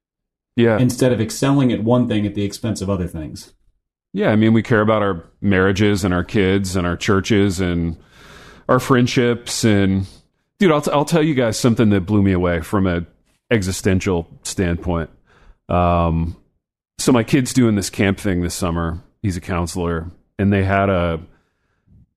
yeah. 0.56 0.78
instead 0.78 1.12
of 1.12 1.20
excelling 1.20 1.72
at 1.72 1.84
one 1.84 2.08
thing 2.08 2.26
at 2.26 2.34
the 2.34 2.44
expense 2.44 2.80
of 2.80 2.90
other 2.90 3.06
things. 3.06 3.54
Yeah, 4.12 4.30
I 4.30 4.36
mean, 4.36 4.52
we 4.52 4.62
care 4.62 4.80
about 4.80 5.02
our 5.02 5.24
marriages 5.40 6.04
and 6.04 6.12
our 6.12 6.24
kids 6.24 6.74
and 6.74 6.86
our 6.86 6.96
churches 6.96 7.60
and 7.60 7.96
our 8.68 8.80
friendships. 8.80 9.64
And 9.64 10.06
dude, 10.58 10.72
I'll, 10.72 10.80
t- 10.80 10.90
I'll 10.90 11.04
tell 11.04 11.22
you 11.22 11.34
guys 11.34 11.58
something 11.58 11.90
that 11.90 12.02
blew 12.02 12.22
me 12.22 12.32
away 12.32 12.60
from 12.60 12.86
a 12.86 13.06
existential 13.50 14.26
standpoint. 14.42 15.10
Um, 15.68 16.36
so 16.98 17.12
my 17.12 17.22
kid's 17.22 17.52
doing 17.52 17.76
this 17.76 17.90
camp 17.90 18.18
thing 18.18 18.42
this 18.42 18.54
summer. 18.54 19.02
He's 19.22 19.36
a 19.36 19.40
counselor, 19.40 20.10
and 20.38 20.52
they 20.52 20.64
had 20.64 20.90
a 20.90 21.20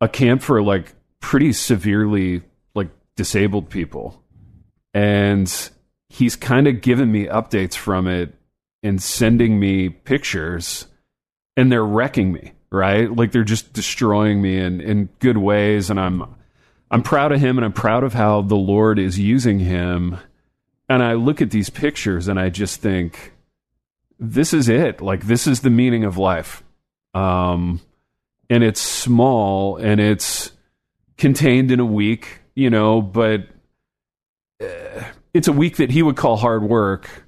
a 0.01 0.09
camp 0.09 0.41
for 0.41 0.61
like 0.61 0.93
pretty 1.19 1.53
severely 1.53 2.41
like 2.75 2.89
disabled 3.15 3.69
people, 3.69 4.21
and 4.93 5.69
he's 6.09 6.35
kind 6.35 6.67
of 6.67 6.81
given 6.81 7.11
me 7.11 7.25
updates 7.25 7.75
from 7.75 8.07
it 8.07 8.33
and 8.81 9.01
sending 9.01 9.59
me 9.59 9.89
pictures 9.89 10.87
and 11.55 11.71
they're 11.71 11.85
wrecking 11.85 12.31
me 12.31 12.53
right? 12.73 13.15
Like 13.15 13.31
they're 13.31 13.43
just 13.43 13.71
destroying 13.71 14.41
me 14.41 14.57
in 14.57 14.81
in 14.81 15.09
good 15.19 15.37
ways 15.37 15.89
and 15.89 15.99
i'm 15.99 16.35
i'm 16.91 17.03
proud 17.03 17.31
of 17.31 17.39
him 17.39 17.57
and 17.57 17.63
i'm 17.63 17.71
proud 17.71 18.03
of 18.03 18.13
how 18.13 18.41
the 18.41 18.55
lord 18.55 18.99
is 18.99 19.17
using 19.17 19.59
him. 19.59 20.17
And 20.89 21.01
i 21.01 21.13
look 21.13 21.41
at 21.41 21.51
these 21.51 21.69
pictures 21.69 22.27
and 22.27 22.39
i 22.39 22.49
just 22.49 22.81
think 22.81 23.33
this 24.19 24.53
is 24.53 24.69
it. 24.69 25.01
Like 25.01 25.27
this 25.27 25.47
is 25.47 25.61
the 25.61 25.69
meaning 25.69 26.03
of 26.03 26.17
life. 26.17 26.63
Um 27.13 27.79
and 28.49 28.63
it's 28.63 28.81
small 28.81 29.77
and 29.77 30.01
it's 30.01 30.51
contained 31.17 31.71
in 31.71 31.79
a 31.79 31.85
week 31.85 32.41
you 32.55 32.69
know 32.69 33.01
but 33.01 33.47
uh, 34.61 35.03
it's 35.33 35.47
a 35.47 35.51
week 35.51 35.77
that 35.77 35.91
he 35.91 36.01
would 36.01 36.17
call 36.17 36.37
hard 36.37 36.63
work 36.63 37.23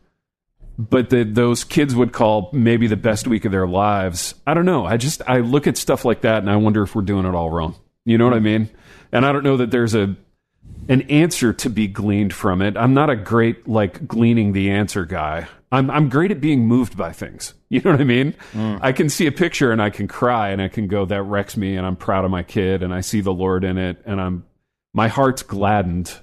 but 0.77 1.09
that 1.09 1.35
those 1.35 1.63
kids 1.63 1.95
would 1.95 2.11
call 2.11 2.49
maybe 2.51 2.87
the 2.87 2.97
best 2.97 3.27
week 3.27 3.45
of 3.45 3.51
their 3.51 3.67
lives. 3.67 4.35
I 4.45 4.53
don't 4.53 4.65
know. 4.65 4.85
I 4.85 4.97
just 4.97 5.21
I 5.27 5.39
look 5.39 5.67
at 5.67 5.77
stuff 5.77 6.05
like 6.05 6.21
that 6.21 6.39
and 6.39 6.49
I 6.49 6.55
wonder 6.57 6.83
if 6.83 6.95
we're 6.95 7.01
doing 7.03 7.25
it 7.25 7.33
all 7.33 7.49
wrong. 7.49 7.75
You 8.03 8.17
know 8.17 8.25
what 8.25 8.33
I 8.33 8.39
mean? 8.39 8.69
And 9.11 9.25
I 9.25 9.31
don't 9.31 9.43
know 9.43 9.57
that 9.57 9.71
there's 9.71 9.95
a 9.95 10.15
an 10.87 11.01
answer 11.03 11.53
to 11.53 11.69
be 11.69 11.87
gleaned 11.87 12.33
from 12.33 12.61
it. 12.61 12.77
I'm 12.77 12.93
not 12.93 13.09
a 13.09 13.15
great 13.15 13.67
like 13.67 14.07
gleaning 14.07 14.53
the 14.53 14.71
answer 14.71 15.05
guy. 15.05 15.47
I'm 15.71 15.89
I'm 15.89 16.09
great 16.09 16.31
at 16.31 16.41
being 16.41 16.67
moved 16.67 16.97
by 16.97 17.11
things. 17.11 17.53
You 17.67 17.81
know 17.81 17.91
what 17.91 17.99
I 17.99 18.05
mean? 18.05 18.35
Mm. 18.53 18.79
I 18.81 18.93
can 18.93 19.09
see 19.09 19.27
a 19.27 19.33
picture 19.33 19.73
and 19.73 19.81
I 19.81 19.89
can 19.89 20.07
cry 20.07 20.51
and 20.51 20.61
I 20.61 20.69
can 20.69 20.87
go 20.87 21.03
that 21.03 21.23
wrecks 21.23 21.57
me 21.57 21.75
and 21.75 21.85
I'm 21.85 21.97
proud 21.97 22.23
of 22.23 22.31
my 22.31 22.41
kid 22.41 22.83
and 22.83 22.93
I 22.93 23.01
see 23.01 23.19
the 23.19 23.33
Lord 23.33 23.65
in 23.65 23.77
it 23.77 24.01
and 24.05 24.21
I'm 24.21 24.45
my 24.93 25.09
heart's 25.09 25.43
gladdened. 25.43 26.13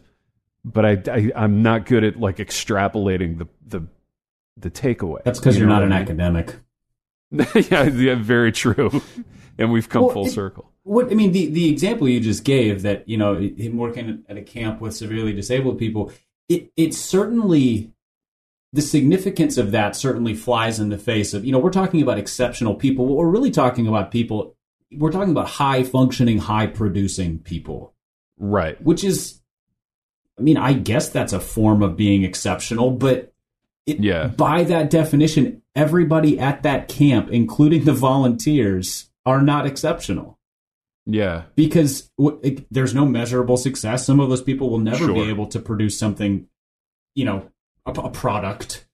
But 0.65 0.87
I, 0.87 1.03
I 1.11 1.33
I'm 1.37 1.63
not 1.63 1.85
good 1.85 2.05
at 2.05 2.19
like 2.19 2.39
extrapolating 2.39 3.37
the 3.37 3.49
the 3.67 3.87
the 4.57 4.71
takeaway. 4.71 5.23
That's 5.25 5.39
because 5.39 5.59
You 5.59 5.65
are 5.65 5.69
not 5.69 5.83
an 5.83 5.93
I 5.93 6.01
academic. 6.01 6.55
yeah, 7.31 7.85
yeah, 7.85 8.15
very 8.17 8.53
true. 8.53 9.03
And 9.59 9.71
we've 9.71 9.87
come 9.89 10.05
Well, 10.05 10.15
full 10.15 10.27
it- 10.27 10.31
circle. 10.31 10.71
What 10.85 11.13
I 11.13 11.15
mean, 11.15 11.33
the 11.33 11.47
the 11.47 11.69
example 11.69 12.09
you 12.09 12.21
just 12.21 12.43
gave 12.43 12.83
that 12.83 13.07
you 13.07 13.19
know 13.19 13.37
him 13.37 13.77
working 13.77 14.25
at 14.29 14.39
a 14.39 14.43
camp 14.43 14.81
with 14.81 14.97
severely 14.97 15.35
disabled 15.35 15.79
people, 15.79 16.11
it 16.49 16.73
it 16.75 16.95
certainly 16.95 17.93
the 18.73 18.81
significance 18.81 19.59
of 19.59 19.71
that 19.73 19.95
certainly 19.95 20.35
flies 20.35 20.81
in 20.81 20.89
the 20.89 20.97
face 20.97 21.35
of 21.35 21.45
you 21.45 21.53
know 21.53 21.59
we're 21.59 21.71
talking 21.71 22.01
about 22.01 22.19
exceptional 22.19 22.75
people. 22.75 23.05
What 23.07 23.19
we're 23.19 23.29
really 23.31 23.51
talking 23.51 23.87
about 23.87 24.11
people 24.11 24.57
we're 24.91 25.13
talking 25.13 25.31
about 25.33 25.49
high 25.49 25.83
functioning, 25.85 26.39
high 26.39 26.67
producing 26.67 27.39
people, 27.39 27.93
Right. 28.39 28.81
which 28.83 29.05
is, 29.05 29.41
I 30.39 30.43
mean, 30.43 30.57
I 30.57 30.73
guess 30.73 31.11
that's 31.11 31.35
a 31.35 31.41
form 31.41 31.83
of 31.83 31.97
being 31.97 32.25
exceptional, 32.25 32.91
but 32.91 33.32
it, 33.87 34.01
Yeah. 34.01 34.29
by 34.29 34.65
that 34.65 34.91
definition, 34.91 35.63
everybody 35.75 36.39
at 36.39 36.63
that 36.63 36.89
camp, 36.89 37.31
including 37.31 37.85
the 37.85 37.93
volunteers, 37.93 39.11
are 39.27 39.41
not 39.43 39.67
exceptional 39.67 40.39
Yeah. 41.07 41.43
because 41.55 42.11
w- 42.19 42.39
it, 42.43 42.67
there's 42.71 42.95
no 42.95 43.07
measurable 43.07 43.57
success. 43.57 44.05
Some 44.07 44.21
of 44.21 44.29
those 44.29 44.43
people 44.43 44.71
will 44.71 44.79
never 44.79 45.13
be 45.13 45.23
able 45.23 45.47
to 45.49 45.59
produce 45.61 45.99
something, 45.99 46.47
you 47.15 47.25
know, 47.25 47.49
a, 47.87 47.91
a 47.93 48.11
product. 48.11 48.87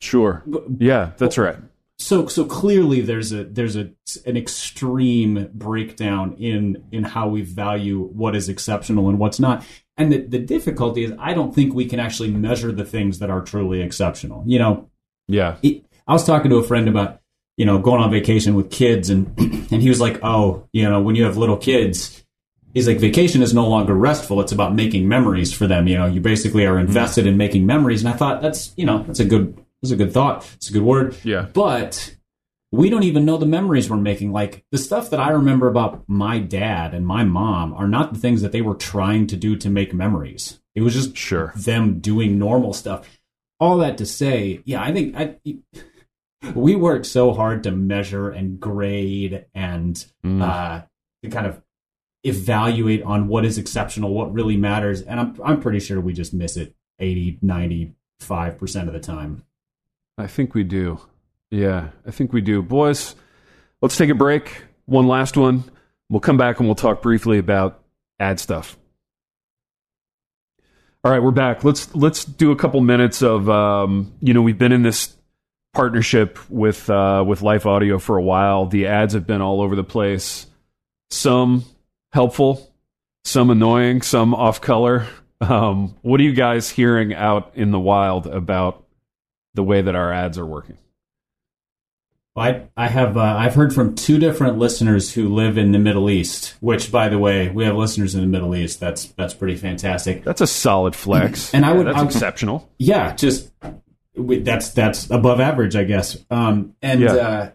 Sure. 0.00 0.42
Yeah, 0.78 1.12
that's 1.16 1.38
right. 1.38 1.56
So, 1.98 2.26
so 2.26 2.44
clearly, 2.44 3.00
there's 3.00 3.30
a 3.32 3.44
there's 3.44 3.76
a 3.76 3.90
an 4.26 4.36
extreme 4.36 5.48
breakdown 5.54 6.34
in 6.38 6.82
in 6.90 7.04
how 7.04 7.28
we 7.28 7.42
value 7.42 8.00
what 8.12 8.34
is 8.34 8.48
exceptional 8.48 9.08
and 9.08 9.18
what's 9.18 9.38
not. 9.38 9.64
And 9.96 10.12
the, 10.12 10.18
the 10.18 10.38
difficulty 10.38 11.04
is, 11.04 11.12
I 11.18 11.34
don't 11.34 11.54
think 11.54 11.72
we 11.72 11.86
can 11.86 12.00
actually 12.00 12.30
measure 12.30 12.72
the 12.72 12.84
things 12.84 13.20
that 13.20 13.30
are 13.30 13.40
truly 13.40 13.80
exceptional. 13.80 14.42
You 14.46 14.58
know, 14.58 14.90
Yeah. 15.28 15.56
it, 15.62 15.84
I 16.06 16.12
was 16.12 16.24
talking 16.24 16.50
to 16.50 16.56
a 16.56 16.62
friend 16.62 16.88
about 16.88 17.20
you 17.56 17.64
know 17.64 17.78
going 17.78 18.02
on 18.02 18.10
vacation 18.10 18.54
with 18.54 18.70
kids, 18.70 19.10
and 19.10 19.32
and 19.38 19.80
he 19.80 19.88
was 19.88 20.00
like, 20.00 20.18
"Oh, 20.22 20.68
you 20.72 20.88
know, 20.88 21.00
when 21.00 21.14
you 21.14 21.24
have 21.24 21.36
little 21.36 21.56
kids, 21.56 22.24
he's 22.74 22.88
like, 22.88 22.98
vacation 22.98 23.42
is 23.42 23.54
no 23.54 23.68
longer 23.68 23.94
restful; 23.94 24.40
it's 24.40 24.52
about 24.52 24.74
making 24.74 25.08
memories 25.08 25.52
for 25.52 25.66
them. 25.66 25.86
You 25.86 25.96
know, 25.96 26.06
you 26.06 26.20
basically 26.20 26.66
are 26.66 26.74
mm-hmm. 26.74 26.88
invested 26.88 27.26
in 27.26 27.36
making 27.36 27.64
memories." 27.64 28.04
And 28.04 28.12
I 28.12 28.16
thought 28.16 28.42
that's 28.42 28.74
you 28.76 28.84
know 28.84 29.04
that's 29.04 29.20
a 29.20 29.24
good 29.24 29.56
that's 29.80 29.92
a 29.92 29.96
good 29.96 30.12
thought. 30.12 30.50
It's 30.56 30.68
a 30.68 30.72
good 30.72 30.82
word. 30.82 31.16
Yeah. 31.22 31.46
But 31.52 32.16
we 32.74 32.90
don't 32.90 33.02
even 33.04 33.24
know 33.24 33.36
the 33.36 33.46
memories 33.46 33.88
we're 33.88 33.96
making. 33.96 34.32
Like 34.32 34.64
the 34.70 34.78
stuff 34.78 35.10
that 35.10 35.20
I 35.20 35.30
remember 35.30 35.68
about 35.68 36.04
my 36.08 36.38
dad 36.38 36.92
and 36.94 37.06
my 37.06 37.22
mom 37.24 37.72
are 37.74 37.86
not 37.88 38.12
the 38.12 38.18
things 38.18 38.42
that 38.42 38.52
they 38.52 38.62
were 38.62 38.74
trying 38.74 39.26
to 39.28 39.36
do 39.36 39.54
to 39.56 39.70
make 39.70 39.94
memories. 39.94 40.60
It 40.74 40.82
was 40.82 40.94
just 40.94 41.16
Sure. 41.16 41.52
them 41.56 42.00
doing 42.00 42.38
normal 42.38 42.72
stuff. 42.72 43.08
All 43.60 43.78
that 43.78 43.96
to 43.98 44.06
say, 44.06 44.60
yeah, 44.64 44.82
I 44.82 44.92
think 44.92 45.14
I, 45.16 45.36
we 46.54 46.74
work 46.74 47.04
so 47.04 47.32
hard 47.32 47.62
to 47.62 47.70
measure 47.70 48.28
and 48.30 48.58
grade 48.58 49.46
and 49.54 50.04
Mm. 50.24 50.42
uh, 50.42 50.82
to 51.22 51.30
kind 51.30 51.46
of 51.46 51.62
evaluate 52.24 53.02
on 53.02 53.28
what 53.28 53.44
is 53.44 53.56
exceptional, 53.58 54.12
what 54.14 54.32
really 54.32 54.56
matters. 54.56 55.00
And 55.02 55.20
I'm, 55.20 55.38
I'm 55.44 55.60
pretty 55.60 55.78
sure 55.80 56.00
we 56.00 56.12
just 56.12 56.34
miss 56.34 56.56
it 56.56 56.74
80, 56.98 57.38
95% 57.44 57.94
of 58.86 58.92
the 58.92 59.00
time. 59.00 59.44
I 60.18 60.26
think 60.26 60.54
we 60.54 60.64
do. 60.64 61.00
Yeah, 61.50 61.90
I 62.06 62.10
think 62.10 62.32
we 62.32 62.40
do. 62.40 62.62
Boys, 62.62 63.14
let's 63.80 63.96
take 63.96 64.10
a 64.10 64.14
break. 64.14 64.64
One 64.86 65.06
last 65.06 65.36
one. 65.36 65.64
We'll 66.08 66.20
come 66.20 66.36
back 66.36 66.58
and 66.58 66.68
we'll 66.68 66.74
talk 66.74 67.02
briefly 67.02 67.38
about 67.38 67.82
ad 68.18 68.40
stuff. 68.40 68.76
All 71.02 71.10
right, 71.10 71.22
we're 71.22 71.32
back. 71.32 71.64
Let's 71.64 71.94
let's 71.94 72.24
do 72.24 72.50
a 72.50 72.56
couple 72.56 72.80
minutes 72.80 73.22
of 73.22 73.48
um, 73.50 74.12
you 74.20 74.32
know 74.32 74.42
we've 74.42 74.58
been 74.58 74.72
in 74.72 74.82
this 74.82 75.14
partnership 75.74 76.38
with 76.48 76.88
uh, 76.88 77.22
with 77.26 77.42
Life 77.42 77.66
Audio 77.66 77.98
for 77.98 78.16
a 78.16 78.22
while. 78.22 78.66
The 78.66 78.86
ads 78.86 79.12
have 79.12 79.26
been 79.26 79.42
all 79.42 79.60
over 79.60 79.76
the 79.76 79.84
place. 79.84 80.46
Some 81.10 81.64
helpful, 82.12 82.72
some 83.24 83.50
annoying, 83.50 84.00
some 84.00 84.34
off 84.34 84.60
color. 84.60 85.06
Um, 85.40 85.94
what 86.00 86.20
are 86.20 86.22
you 86.22 86.32
guys 86.32 86.70
hearing 86.70 87.12
out 87.12 87.52
in 87.54 87.70
the 87.70 87.78
wild 87.78 88.26
about 88.26 88.86
the 89.52 89.62
way 89.62 89.82
that 89.82 89.94
our 89.94 90.10
ads 90.10 90.38
are 90.38 90.46
working? 90.46 90.78
I 92.36 92.62
I 92.76 92.88
have 92.88 93.16
uh, 93.16 93.20
I've 93.20 93.54
heard 93.54 93.72
from 93.72 93.94
two 93.94 94.18
different 94.18 94.58
listeners 94.58 95.12
who 95.14 95.28
live 95.32 95.56
in 95.56 95.70
the 95.72 95.78
Middle 95.78 96.10
East. 96.10 96.54
Which, 96.60 96.90
by 96.90 97.08
the 97.08 97.18
way, 97.18 97.48
we 97.48 97.64
have 97.64 97.76
listeners 97.76 98.14
in 98.16 98.20
the 98.22 98.26
Middle 98.26 98.56
East. 98.56 98.80
That's 98.80 99.06
that's 99.06 99.34
pretty 99.34 99.56
fantastic. 99.56 100.24
That's 100.24 100.40
a 100.40 100.46
solid 100.46 100.96
flex, 100.96 101.54
And 101.54 101.64
I 101.64 101.72
would- 101.72 101.86
that's 101.86 101.98
I 101.98 102.04
exceptional. 102.04 102.68
Yeah, 102.78 103.14
just 103.14 103.52
we- 104.16 104.40
that's 104.40 104.70
that's 104.70 105.08
above 105.10 105.38
average, 105.40 105.76
I 105.76 105.84
guess. 105.84 106.16
Um, 106.30 106.74
and 106.82 107.00
Yeah. 107.02 107.12
uh, 107.14 107.50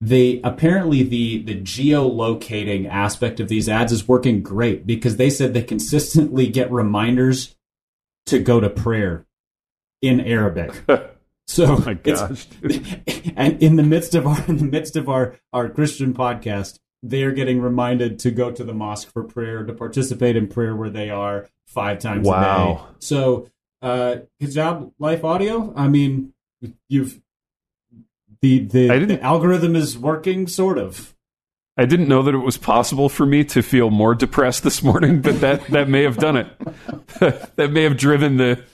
they 0.00 0.40
apparently 0.42 1.02
the 1.02 1.42
the 1.42 1.56
geolocating 1.60 2.88
aspect 2.88 3.40
of 3.40 3.48
these 3.48 3.68
ads 3.68 3.92
is 3.92 4.06
working 4.08 4.42
great 4.42 4.86
because 4.86 5.16
they 5.16 5.28
said 5.30 5.52
they 5.52 5.62
consistently 5.62 6.46
get 6.48 6.70
reminders 6.72 7.54
to 8.26 8.38
go 8.38 8.58
to 8.60 8.68
prayer 8.70 9.26
in 10.02 10.20
Arabic. 10.20 10.72
So 11.46 11.66
Oh 11.66 11.78
my 11.78 11.94
gosh, 11.94 12.46
and 13.36 13.62
in 13.62 13.76
the 13.76 13.82
midst 13.82 14.14
of 14.14 14.26
our 14.26 14.44
in 14.48 14.56
the 14.56 14.64
midst 14.64 14.96
of 14.96 15.08
our 15.08 15.36
our 15.52 15.68
Christian 15.68 16.12
podcast, 16.12 16.78
they 17.02 17.22
are 17.22 17.32
getting 17.32 17.60
reminded 17.60 18.18
to 18.20 18.30
go 18.30 18.50
to 18.50 18.64
the 18.64 18.74
mosque 18.74 19.12
for 19.12 19.22
prayer, 19.22 19.64
to 19.64 19.72
participate 19.72 20.36
in 20.36 20.48
prayer 20.48 20.74
where 20.74 20.90
they 20.90 21.10
are 21.10 21.48
five 21.66 21.98
times 22.00 22.26
a 22.26 22.30
day. 22.30 22.36
Wow. 22.36 22.88
So, 22.98 23.48
uh, 23.80 24.16
hijab 24.42 24.92
life 24.98 25.24
audio. 25.24 25.72
I 25.76 25.88
mean, 25.88 26.32
you've 26.88 27.20
the 28.40 28.60
the, 28.60 29.06
the 29.06 29.22
algorithm 29.22 29.76
is 29.76 29.96
working, 29.96 30.46
sort 30.46 30.78
of. 30.78 31.14
I 31.78 31.84
didn't 31.84 32.08
know 32.08 32.22
that 32.22 32.34
it 32.34 32.38
was 32.38 32.56
possible 32.56 33.10
for 33.10 33.26
me 33.26 33.44
to 33.44 33.62
feel 33.62 33.90
more 33.90 34.14
depressed 34.14 34.62
this 34.62 34.82
morning, 34.82 35.20
but 35.20 35.40
that 35.40 35.66
that 35.68 35.88
may 35.88 36.02
have 36.02 36.16
done 36.16 36.36
it. 36.36 36.48
that 37.56 37.70
may 37.70 37.82
have 37.82 37.96
driven 37.96 38.36
the 38.36 38.64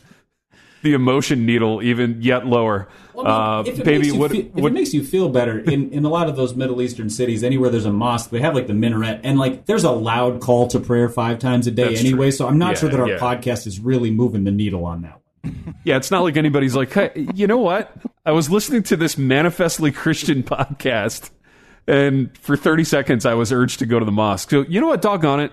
the 0.83 0.93
emotion 0.95 1.47
needle 1.47 1.83
even 1.83 2.21
yet 2.23 2.47
lower. 2.47 2.89
uh, 3.17 3.63
if 3.67 3.79
it 3.79 3.85
baby, 3.85 3.99
makes 3.99 4.07
you 4.15 4.19
what 4.19 4.31
feel, 4.31 4.41
if 4.47 4.53
what 4.55 4.73
it 4.73 4.75
makes 4.75 4.93
you 4.95 5.05
feel 5.05 5.29
better 5.29 5.59
in, 5.59 5.91
in 5.93 6.05
a 6.05 6.09
lot 6.09 6.29
of 6.29 6.37
those 6.37 6.55
Middle 6.55 6.81
Eastern 6.83 7.09
cities, 7.11 7.43
anywhere 7.45 7.71
there's 7.71 7.85
a 7.87 7.93
mosque, 7.93 8.31
they 8.31 8.41
have 8.41 8.55
like 8.55 8.67
the 8.67 8.75
minaret, 8.75 9.21
and 9.23 9.39
like 9.39 9.67
there's 9.67 9.85
a 9.85 9.91
loud 9.91 10.41
call 10.41 10.67
to 10.69 10.81
prayer 10.81 11.09
five 11.09 11.39
times 11.39 11.67
a 11.67 11.71
day 11.71 11.95
anyway. 11.97 12.27
true. 12.27 12.31
So 12.33 12.49
I'm 12.49 12.59
not 12.59 12.71
Yeah, 12.75 12.79
sure 12.81 12.89
that 12.91 13.01
our 13.01 13.09
yeah. 13.11 13.19
podcast 13.19 13.67
is 13.67 13.79
really 13.81 14.11
moving 14.11 14.45
the 14.45 14.51
needle 14.51 14.85
on 14.85 15.03
that 15.03 15.13
one. 15.43 15.75
Yeah, 15.85 15.97
it's 15.97 16.11
not 16.13 16.21
like 16.23 16.37
anybody's 16.37 16.77
like, 16.77 16.93
hey, 16.93 17.27
you 17.35 17.49
know 17.49 17.59
what? 17.59 17.93
I 18.25 18.31
was 18.31 18.49
listening 18.49 18.85
to 18.85 18.97
this 18.97 19.19
manifestly 19.19 19.91
Christian 19.91 20.43
podcast, 20.45 21.31
and 21.89 22.37
for 22.39 22.57
30 22.57 22.85
seconds, 22.85 23.27
I 23.27 23.35
was 23.35 23.51
urged 23.53 23.81
to 23.81 23.87
go 23.87 23.99
to 23.99 24.05
the 24.05 24.13
mosque. 24.13 24.51
So, 24.51 24.63
you 24.69 24.81
know 24.81 24.87
what? 24.87 25.03
Doggone 25.03 25.41
it. 25.41 25.53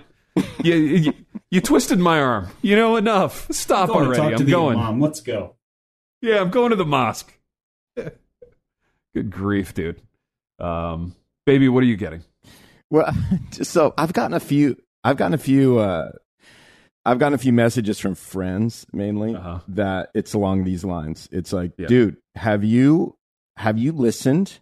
You, 0.63 0.73
you, 0.75 1.13
you 1.51 1.61
twisted 1.61 1.99
my 1.99 2.19
arm. 2.19 2.47
You 2.61 2.75
know, 2.75 2.95
enough. 2.97 3.47
Stop 3.51 3.87
Going 3.89 3.99
to 4.01 4.05
already. 4.07 4.21
talk 4.21 4.39
I'm 4.39 4.45
the 4.45 4.51
going. 4.51 4.77
Mom, 4.77 4.99
Let's 5.01 5.21
go. 5.21 5.55
Yeah, 6.21 6.41
I'm 6.41 6.49
going 6.49 6.71
to 6.71 6.75
the 6.75 6.85
mosque. 6.85 7.31
Good 9.13 9.29
grief, 9.31 9.73
dude. 9.73 10.01
Um, 10.59 11.15
baby, 11.45 11.69
what 11.69 11.81
are 11.83 11.87
you 11.87 11.97
getting? 11.97 12.23
Well, 12.89 13.11
so 13.51 13.93
I've 13.97 14.13
gotten 14.13 14.33
a 14.33 14.39
few. 14.39 14.77
I've 15.03 15.17
gotten 15.17 15.33
a 15.33 15.37
few. 15.39 15.79
Uh, 15.79 16.11
I've 17.05 17.17
gotten 17.19 17.33
a 17.33 17.37
few 17.39 17.53
messages 17.53 17.99
from 17.99 18.13
friends 18.15 18.85
mainly 18.91 19.35
Uh-huh. 19.35 19.59
that 19.69 20.09
it's 20.13 20.33
along 20.33 20.65
these 20.65 20.83
lines. 20.83 21.27
It's 21.31 21.53
like, 21.53 21.71
Yeah. 21.77 21.87
dude, 21.87 22.17
have 22.35 22.63
you 22.63 23.15
have 23.55 23.77
you 23.77 23.91
listened 23.93 24.59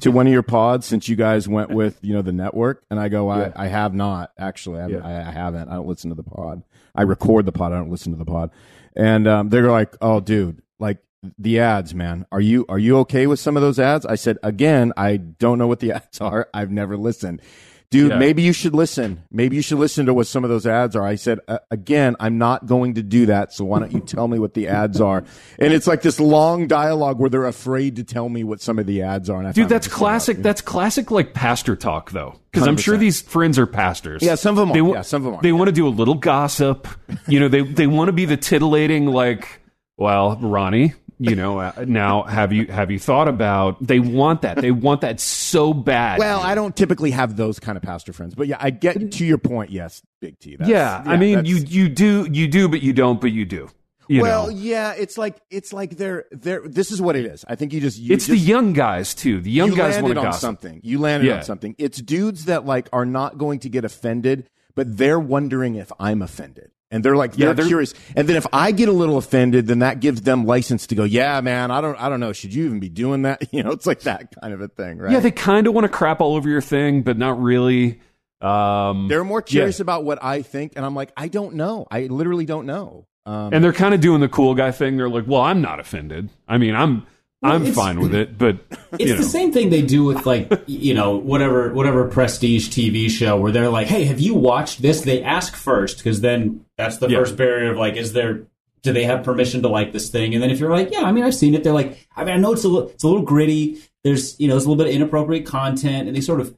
to 0.00 0.10
one 0.10 0.26
of 0.26 0.32
your 0.32 0.42
pods 0.42 0.86
since 0.86 1.08
you 1.08 1.16
guys 1.16 1.48
went 1.48 1.70
with 1.70 1.98
you 2.02 2.14
know 2.14 2.22
the 2.22 2.32
network? 2.32 2.84
And 2.90 2.98
I 3.00 3.08
go, 3.08 3.28
I, 3.28 3.40
Yeah. 3.40 3.52
I 3.56 3.66
have 3.68 3.94
not 3.94 4.32
actually. 4.38 4.80
I, 4.80 4.86
Yeah. 4.88 5.00
I, 5.04 5.28
I 5.28 5.32
haven't. 5.32 5.68
I 5.68 5.74
don't 5.74 5.86
listen 5.88 6.10
to 6.10 6.16
the 6.16 6.22
pod. 6.22 6.62
I 6.94 7.02
record 7.02 7.46
the 7.46 7.52
pod. 7.52 7.72
I 7.72 7.76
don't 7.76 7.90
listen 7.90 8.12
to 8.12 8.18
the 8.18 8.24
pod. 8.24 8.50
And 8.96 9.28
um, 9.28 9.48
they're 9.48 9.70
like, 9.70 9.96
oh, 10.00 10.20
dude, 10.20 10.62
like 10.78 10.98
the 11.38 11.60
ads, 11.60 11.94
man. 11.94 12.26
Are 12.32 12.40
you 12.40 12.66
are 12.68 12.78
you 12.78 12.98
okay 12.98 13.26
with 13.26 13.38
some 13.40 13.56
of 13.56 13.62
those 13.62 13.78
ads? 13.78 14.06
I 14.06 14.14
said 14.14 14.38
again, 14.42 14.92
I 14.96 15.16
don't 15.16 15.58
know 15.58 15.66
what 15.66 15.80
the 15.80 15.92
ads 15.96 16.20
are. 16.20 16.48
I've 16.54 16.70
never 16.70 16.96
listened. 16.96 17.42
Dude, 17.90 18.12
Yeah. 18.12 18.18
maybe 18.18 18.42
you 18.42 18.52
should 18.52 18.72
listen. 18.72 19.20
Maybe 19.32 19.56
you 19.56 19.62
should 19.62 19.78
listen 19.80 20.06
to 20.06 20.14
what 20.14 20.28
some 20.28 20.44
of 20.44 20.50
those 20.50 20.64
ads 20.64 20.94
are. 20.94 21.04
I 21.04 21.16
said, 21.16 21.40
uh, 21.48 21.58
again, 21.72 22.14
I'm 22.20 22.38
not 22.38 22.66
going 22.66 22.94
to 22.94 23.02
do 23.02 23.26
that. 23.26 23.52
So 23.52 23.64
why 23.64 23.80
don't 23.80 23.90
you 23.92 23.98
tell 23.98 24.28
me 24.28 24.38
what 24.38 24.54
the 24.54 24.68
ads 24.68 25.00
are? 25.00 25.24
And 25.58 25.72
it's 25.72 25.88
like 25.88 26.00
this 26.02 26.20
long 26.20 26.68
dialogue 26.68 27.18
where 27.18 27.28
they're 27.28 27.46
afraid 27.46 27.96
to 27.96 28.04
tell 28.04 28.28
me 28.28 28.44
what 28.44 28.60
some 28.60 28.78
of 28.78 28.86
the 28.86 29.02
ads 29.02 29.28
are. 29.28 29.42
Dude, 29.52 29.68
that's 29.68 29.88
classic. 29.88 30.36
about- 30.36 30.44
That's 30.44 30.60
classic, 30.60 31.10
like 31.10 31.34
pastor 31.34 31.74
talk, 31.74 32.12
though, 32.12 32.36
because 32.52 32.68
I'm 32.68 32.76
sure 32.76 32.96
these 32.96 33.22
friends 33.22 33.58
are 33.58 33.66
pastors. 33.66 34.22
Yeah, 34.22 34.36
some 34.36 34.52
of 34.56 34.68
them 34.68 34.70
are. 34.70 34.74
They 34.84 34.96
Yeah, 34.96 35.02
some 35.02 35.22
of 35.22 35.24
them 35.24 35.34
are. 35.40 35.42
They 35.42 35.50
want 35.52 35.66
to 35.66 35.72
do 35.72 35.88
a 35.88 35.90
little 35.90 36.14
gossip. 36.14 36.86
You 37.26 37.40
know, 37.40 37.48
they 37.48 37.62
they 37.62 37.88
want 37.88 38.06
to 38.06 38.12
be 38.12 38.24
the 38.24 38.36
titillating, 38.36 39.06
like, 39.06 39.62
well, 39.96 40.36
Ronnie. 40.40 40.94
You 41.22 41.36
know, 41.36 41.58
uh, 41.58 41.84
now 41.86 42.22
have 42.22 42.50
you 42.50 42.66
have 42.68 42.90
you 42.90 42.98
thought 42.98 43.28
about? 43.28 43.76
They 43.86 44.00
want 44.00 44.40
that. 44.40 44.56
They 44.56 44.70
want 44.70 45.02
that 45.02 45.20
so 45.20 45.74
bad. 45.74 46.18
Well, 46.18 46.40
I 46.40 46.54
don't 46.54 46.74
typically 46.74 47.10
have 47.10 47.36
those 47.36 47.60
kind 47.60 47.76
of 47.76 47.82
pastor 47.82 48.14
friends, 48.14 48.34
but 48.34 48.46
yeah, 48.48 48.56
I 48.58 48.70
get 48.70 49.12
to 49.12 49.26
your 49.26 49.36
point. 49.36 49.70
Yes, 49.70 50.00
Big 50.20 50.38
T. 50.38 50.56
That's, 50.56 50.70
yeah, 50.70 51.02
I 51.04 51.18
mean, 51.18 51.34
that's- 51.44 51.52
you 51.70 51.82
you 51.84 51.88
do 51.90 52.26
you 52.32 52.48
do, 52.48 52.68
but 52.70 52.80
you 52.82 52.94
don't, 52.94 53.20
but 53.20 53.32
you 53.32 53.44
do. 53.44 53.68
You 54.08 54.22
well, 54.22 54.46
know, 54.46 54.48
yeah, 54.48 54.94
it's 54.96 55.18
like 55.18 55.36
it's 55.50 55.72
like 55.74 55.96
they're 55.98 56.24
they're. 56.32 56.62
This 56.66 56.90
is 56.90 57.02
what 57.02 57.16
it 57.16 57.26
is. 57.26 57.44
I 57.46 57.54
think 57.54 57.74
you 57.74 57.80
just 57.82 57.98
you 57.98 58.14
it's 58.14 58.26
the 58.26 58.36
young 58.36 58.72
guys 58.72 59.14
too. 59.14 59.42
The 59.42 59.50
young 59.50 59.70
you 59.72 59.76
guys 59.76 59.96
want 59.96 60.04
landed 60.06 60.14
to 60.14 60.20
on 60.20 60.26
gossip. 60.28 60.40
something. 60.40 60.80
You 60.82 60.98
landed 61.00 61.26
Yeah. 61.28 61.36
on 61.36 61.42
something. 61.44 61.76
It's 61.78 62.00
dudes 62.00 62.46
that 62.46 62.64
like 62.64 62.88
are 62.94 63.04
not 63.06 63.36
going 63.36 63.58
to 63.60 63.68
get 63.68 63.84
offended 63.84 64.48
but 64.74 64.96
they're 64.96 65.20
wondering 65.20 65.74
if 65.76 65.90
I'm 65.98 66.22
offended. 66.22 66.70
And 66.92 67.04
they're 67.04 67.16
like, 67.16 67.34
they're, 67.36 67.48
Yeah, 67.48 67.52
they're- 67.52 67.66
curious. 67.68 67.94
And 68.16 68.28
then 68.28 68.36
if 68.36 68.46
I 68.52 68.72
get 68.72 68.88
a 68.88 68.92
little 68.92 69.16
offended, 69.16 69.68
then 69.68 69.78
that 69.78 70.00
gives 70.00 70.22
them 70.22 70.44
license 70.44 70.88
to 70.88 70.96
go, 70.96 71.04
yeah, 71.04 71.40
man, 71.40 71.70
I 71.70 71.80
don't, 71.80 71.94
I 72.00 72.08
don't 72.08 72.18
know. 72.18 72.32
Should 72.32 72.52
you 72.52 72.64
even 72.64 72.80
be 72.80 72.88
doing 72.88 73.22
that? 73.22 73.42
You 73.52 73.62
know, 73.62 73.70
it's 73.70 73.86
like 73.86 74.00
that 74.00 74.34
kind 74.40 74.52
of 74.52 74.60
a 74.60 74.66
thing, 74.68 74.98
right? 74.98 75.12
Yeah, 75.12 75.20
they 75.20 75.30
kind 75.30 75.66
of 75.68 75.74
want 75.74 75.84
to 75.84 75.88
crap 75.88 76.20
all 76.20 76.34
over 76.34 76.48
your 76.48 76.60
thing, 76.60 77.02
but 77.02 77.16
not 77.16 77.40
really. 77.40 78.00
Um, 78.40 79.06
They're 79.08 79.22
more 79.24 79.42
curious 79.42 79.80
about 79.80 80.04
what 80.04 80.22
I 80.22 80.42
think. 80.42 80.72
And 80.76 80.84
I'm 80.84 80.94
like, 80.94 81.12
I 81.16 81.28
don't 81.28 81.54
know. 81.54 81.86
I 81.90 82.02
literally 82.06 82.46
don't 82.46 82.66
know. 82.66 83.06
Um, 83.26 83.52
and 83.52 83.62
they're 83.62 83.72
kind 83.72 83.94
of 83.94 84.00
doing 84.00 84.20
the 84.20 84.28
cool 84.28 84.54
guy 84.54 84.70
thing. 84.72 84.96
They're 84.96 85.08
like, 85.10 85.26
"Well, 85.26 85.42
I'm 85.42 85.60
not 85.60 85.78
offended. 85.78 86.30
I 86.48 86.56
mean, 86.58 86.74
I'm 86.74 87.06
I'm 87.42 87.72
fine 87.72 88.00
with 88.00 88.14
it." 88.14 88.36
But 88.38 88.58
It's 88.92 89.04
you 89.04 89.10
know, 89.10 89.16
the 89.16 89.22
same 89.22 89.52
thing 89.52 89.70
they 89.70 89.82
do 89.82 90.04
with 90.04 90.26
like 90.26 90.52
you 90.66 90.94
know 90.94 91.16
whatever 91.16 91.72
whatever 91.72 92.06
prestige 92.08 92.68
TV 92.68 93.08
show 93.08 93.36
where 93.38 93.52
they're 93.52 93.68
like, 93.70 93.86
"Hey, 93.86 94.04
have 94.04 94.20
you 94.20 94.34
watched 94.34 94.82
this?" 94.82 95.00
They 95.02 95.22
ask 95.22 95.54
first 95.54 95.98
because 95.98 96.20
then 96.20 96.64
that's 96.76 96.96
the 96.98 97.08
Yeah. 97.08 97.18
first 97.18 97.36
barrier 97.36 97.70
of 97.72 97.78
like, 97.78 97.96
is 97.96 98.12
there 98.12 98.42
do 98.82 98.92
they 98.94 99.04
have 99.04 99.22
permission 99.22 99.60
to 99.62 99.68
like 99.68 99.92
this 99.92 100.08
thing? 100.10 100.32
And 100.34 100.42
then 100.42 100.50
if 100.50 100.58
you're 100.58 100.70
like, 100.70 100.90
"Yeah, 100.90 101.02
I 101.02 101.12
mean, 101.12 101.22
I've 101.24 101.34
seen 101.34 101.54
it," 101.54 101.62
they're 101.64 101.72
like, 101.72 102.06
"I 102.16 102.24
mean, 102.24 102.34
I 102.34 102.38
know 102.38 102.52
it's 102.52 102.64
a 102.64 102.68
little 102.68 102.88
it's 102.88 103.04
a 103.04 103.08
little 103.08 103.22
gritty. 103.22 103.78
There's 104.04 104.38
you 104.40 104.48
know, 104.48 104.54
there's 104.54 104.64
a 104.64 104.68
little 104.70 104.82
bit 104.84 104.90
of 104.90 104.96
inappropriate 105.00 105.46
content," 105.46 106.08
and 106.08 106.16
they 106.16 106.20
sort 106.22 106.40
of 106.40 106.54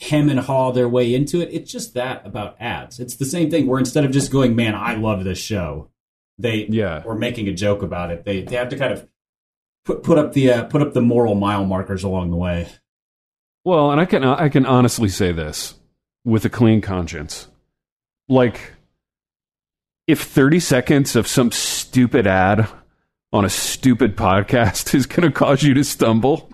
hem 0.00 0.28
and 0.28 0.40
haw 0.40 0.70
their 0.72 0.88
way 0.88 1.14
into 1.14 1.40
it. 1.40 1.48
It's 1.52 1.70
just 1.70 1.94
that 1.94 2.26
about 2.26 2.56
ads. 2.60 2.98
It's 3.00 3.16
the 3.16 3.24
same 3.24 3.50
thing 3.50 3.66
where 3.66 3.78
instead 3.78 4.04
of 4.04 4.10
just 4.10 4.30
going, 4.32 4.54
"Man, 4.56 4.74
I 4.74 4.94
love 4.96 5.24
this 5.24 5.38
show," 5.38 5.88
they 6.38 6.66
Yeah. 6.70 7.02
or 7.06 7.14
making 7.16 7.48
a 7.48 7.52
joke 7.52 7.82
about 7.82 8.10
it, 8.10 8.24
they 8.24 8.42
they 8.42 8.56
have 8.56 8.68
to 8.70 8.76
kind 8.76 8.92
of 8.92 9.06
put 9.84 10.02
put 10.02 10.18
up 10.18 10.32
the 10.32 10.50
uh, 10.50 10.64
put 10.64 10.82
up 10.82 10.92
the 10.92 11.00
moral 11.00 11.34
mile 11.34 11.64
markers 11.64 12.04
along 12.04 12.30
the 12.30 12.36
way. 12.36 12.68
Well, 13.64 13.90
and 13.90 14.00
I 14.00 14.04
can 14.04 14.24
I 14.24 14.48
can 14.48 14.66
honestly 14.66 15.08
say 15.08 15.32
this 15.32 15.74
with 16.24 16.44
a 16.44 16.50
clean 16.50 16.80
conscience. 16.80 17.48
Like 18.28 18.74
if 20.06 20.22
30 20.22 20.60
seconds 20.60 21.16
of 21.16 21.26
some 21.26 21.52
stupid 21.52 22.26
ad 22.26 22.68
on 23.32 23.44
a 23.44 23.50
stupid 23.50 24.16
podcast 24.16 24.94
is 24.94 25.06
going 25.06 25.22
to 25.22 25.30
cause 25.30 25.62
you 25.62 25.74
to 25.74 25.84
stumble, 25.84 26.50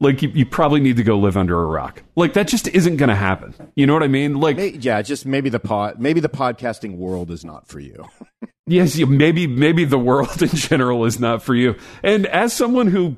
like 0.00 0.22
you, 0.22 0.28
you 0.30 0.46
probably 0.46 0.80
need 0.80 0.96
to 0.96 1.02
go 1.02 1.18
live 1.18 1.36
under 1.36 1.60
a 1.60 1.66
rock. 1.66 2.02
Like 2.16 2.34
that 2.34 2.48
just 2.48 2.68
isn't 2.68 2.96
going 2.96 3.08
to 3.08 3.16
happen. 3.16 3.54
You 3.74 3.86
know 3.86 3.94
what 3.94 4.02
I 4.02 4.08
mean? 4.08 4.38
Like 4.40 4.56
may- 4.56 4.70
yeah, 4.70 5.02
just 5.02 5.26
maybe 5.26 5.50
the 5.50 5.60
pod, 5.60 5.98
maybe 5.98 6.20
the 6.20 6.28
podcasting 6.28 6.96
world 6.96 7.30
is 7.30 7.44
not 7.44 7.68
for 7.68 7.80
you. 7.80 8.06
yes, 8.66 8.96
you, 8.96 9.06
maybe 9.06 9.46
maybe 9.46 9.84
the 9.84 9.98
world 9.98 10.40
in 10.42 10.48
general 10.50 11.04
is 11.04 11.18
not 11.18 11.42
for 11.42 11.54
you. 11.54 11.76
And 12.02 12.26
as 12.26 12.52
someone 12.52 12.86
who 12.88 13.16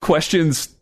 questions 0.00 0.74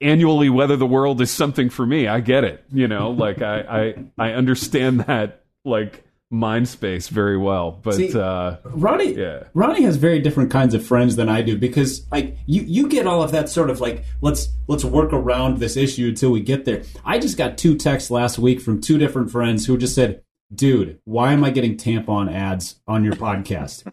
annually 0.00 0.50
whether 0.50 0.76
the 0.76 0.86
world 0.86 1.20
is 1.20 1.30
something 1.30 1.70
for 1.70 1.86
me, 1.86 2.06
I 2.06 2.20
get 2.20 2.44
it. 2.44 2.64
You 2.72 2.88
know, 2.88 3.10
like 3.10 3.40
I 3.40 3.60
I 3.60 3.94
I 4.18 4.32
understand 4.32 5.00
that 5.00 5.44
like 5.64 6.03
mind 6.34 6.68
space 6.68 7.08
very 7.08 7.36
well. 7.38 7.78
But 7.82 7.94
See- 7.94 8.12
uh 8.18 8.56
Ronnie, 8.64 9.14
Yeah. 9.14 9.44
Ronnie 9.54 9.82
has 9.82 9.96
very 9.96 10.20
different 10.20 10.50
kinds 10.50 10.74
of 10.74 10.84
friends 10.84 11.16
than 11.16 11.28
I 11.28 11.42
do 11.42 11.56
because 11.56 12.06
like 12.12 12.36
you 12.46 12.62
you 12.62 12.88
get 12.88 13.06
all 13.06 13.22
of 13.22 13.30
that 13.32 13.48
sort 13.48 13.70
of 13.70 13.80
like 13.80 14.04
let's 14.20 14.48
let's 14.68 14.84
work 14.84 15.12
around 15.12 15.58
this 15.58 15.76
issue 15.76 16.08
until 16.08 16.30
we 16.30 16.40
get 16.40 16.64
there. 16.64 16.82
I 17.04 17.18
just 17.18 17.38
got 17.38 17.56
two 17.56 17.76
texts 17.76 18.10
last 18.10 18.38
week 18.38 18.60
from 18.60 18.80
two 18.80 18.98
different 18.98 19.30
friends 19.30 19.66
who 19.66 19.78
just 19.78 19.94
said, 19.94 20.22
"Dude, 20.54 20.98
why 21.04 21.32
am 21.32 21.44
I 21.44 21.50
getting 21.50 21.76
tampon 21.76 22.32
ads 22.32 22.80
on 22.86 23.04
your 23.04 23.14
podcast?" 23.14 23.84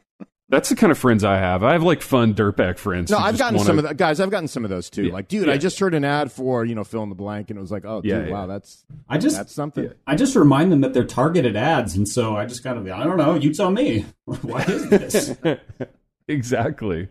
That's 0.51 0.69
the 0.69 0.75
kind 0.75 0.91
of 0.91 0.97
friends 0.99 1.23
I 1.23 1.37
have. 1.37 1.63
I 1.63 1.71
have 1.71 1.81
like 1.81 2.03
fun 2.03 2.35
dirtbag 2.35 2.77
friends. 2.77 3.09
No, 3.09 3.17
I've 3.17 3.37
gotten 3.39 3.55
wanna- 3.55 3.65
some 3.65 3.79
of 3.79 3.87
the 3.87 3.95
guys. 3.95 4.19
I've 4.19 4.29
gotten 4.29 4.47
some 4.47 4.63
of 4.63 4.69
those 4.69 4.89
too. 4.91 5.05
Yeah. 5.05 5.13
Like, 5.13 5.27
dude, 5.27 5.47
Yeah. 5.47 5.53
I 5.53 5.57
just 5.57 5.79
heard 5.79 5.93
an 5.95 6.03
ad 6.05 6.31
for 6.31 6.63
you 6.65 6.75
know 6.75 6.83
fill 6.83 7.01
in 7.01 7.09
the 7.09 7.15
blank, 7.15 7.49
and 7.49 7.57
it 7.57 7.61
was 7.61 7.71
like, 7.71 7.85
oh, 7.85 8.01
dude, 8.01 8.11
Yeah, 8.11 8.25
yeah. 8.25 8.31
wow, 8.31 8.45
that's 8.45 8.85
I 9.09 9.17
just 9.17 9.37
that's 9.37 9.53
something. 9.53 9.89
I 10.05 10.15
just 10.15 10.35
remind 10.35 10.71
them 10.71 10.81
that 10.81 10.93
they're 10.93 11.05
targeted 11.05 11.55
ads, 11.55 11.95
and 11.95 12.07
so 12.07 12.35
I 12.35 12.45
just 12.45 12.63
kind 12.63 12.77
of 12.77 12.85
I 12.87 13.03
don't 13.03 13.17
know. 13.17 13.33
You 13.33 13.53
tell 13.53 13.71
me. 13.71 14.05
Why 14.25 14.61
is 14.65 14.89
this? 14.89 15.35
exactly. 16.27 17.07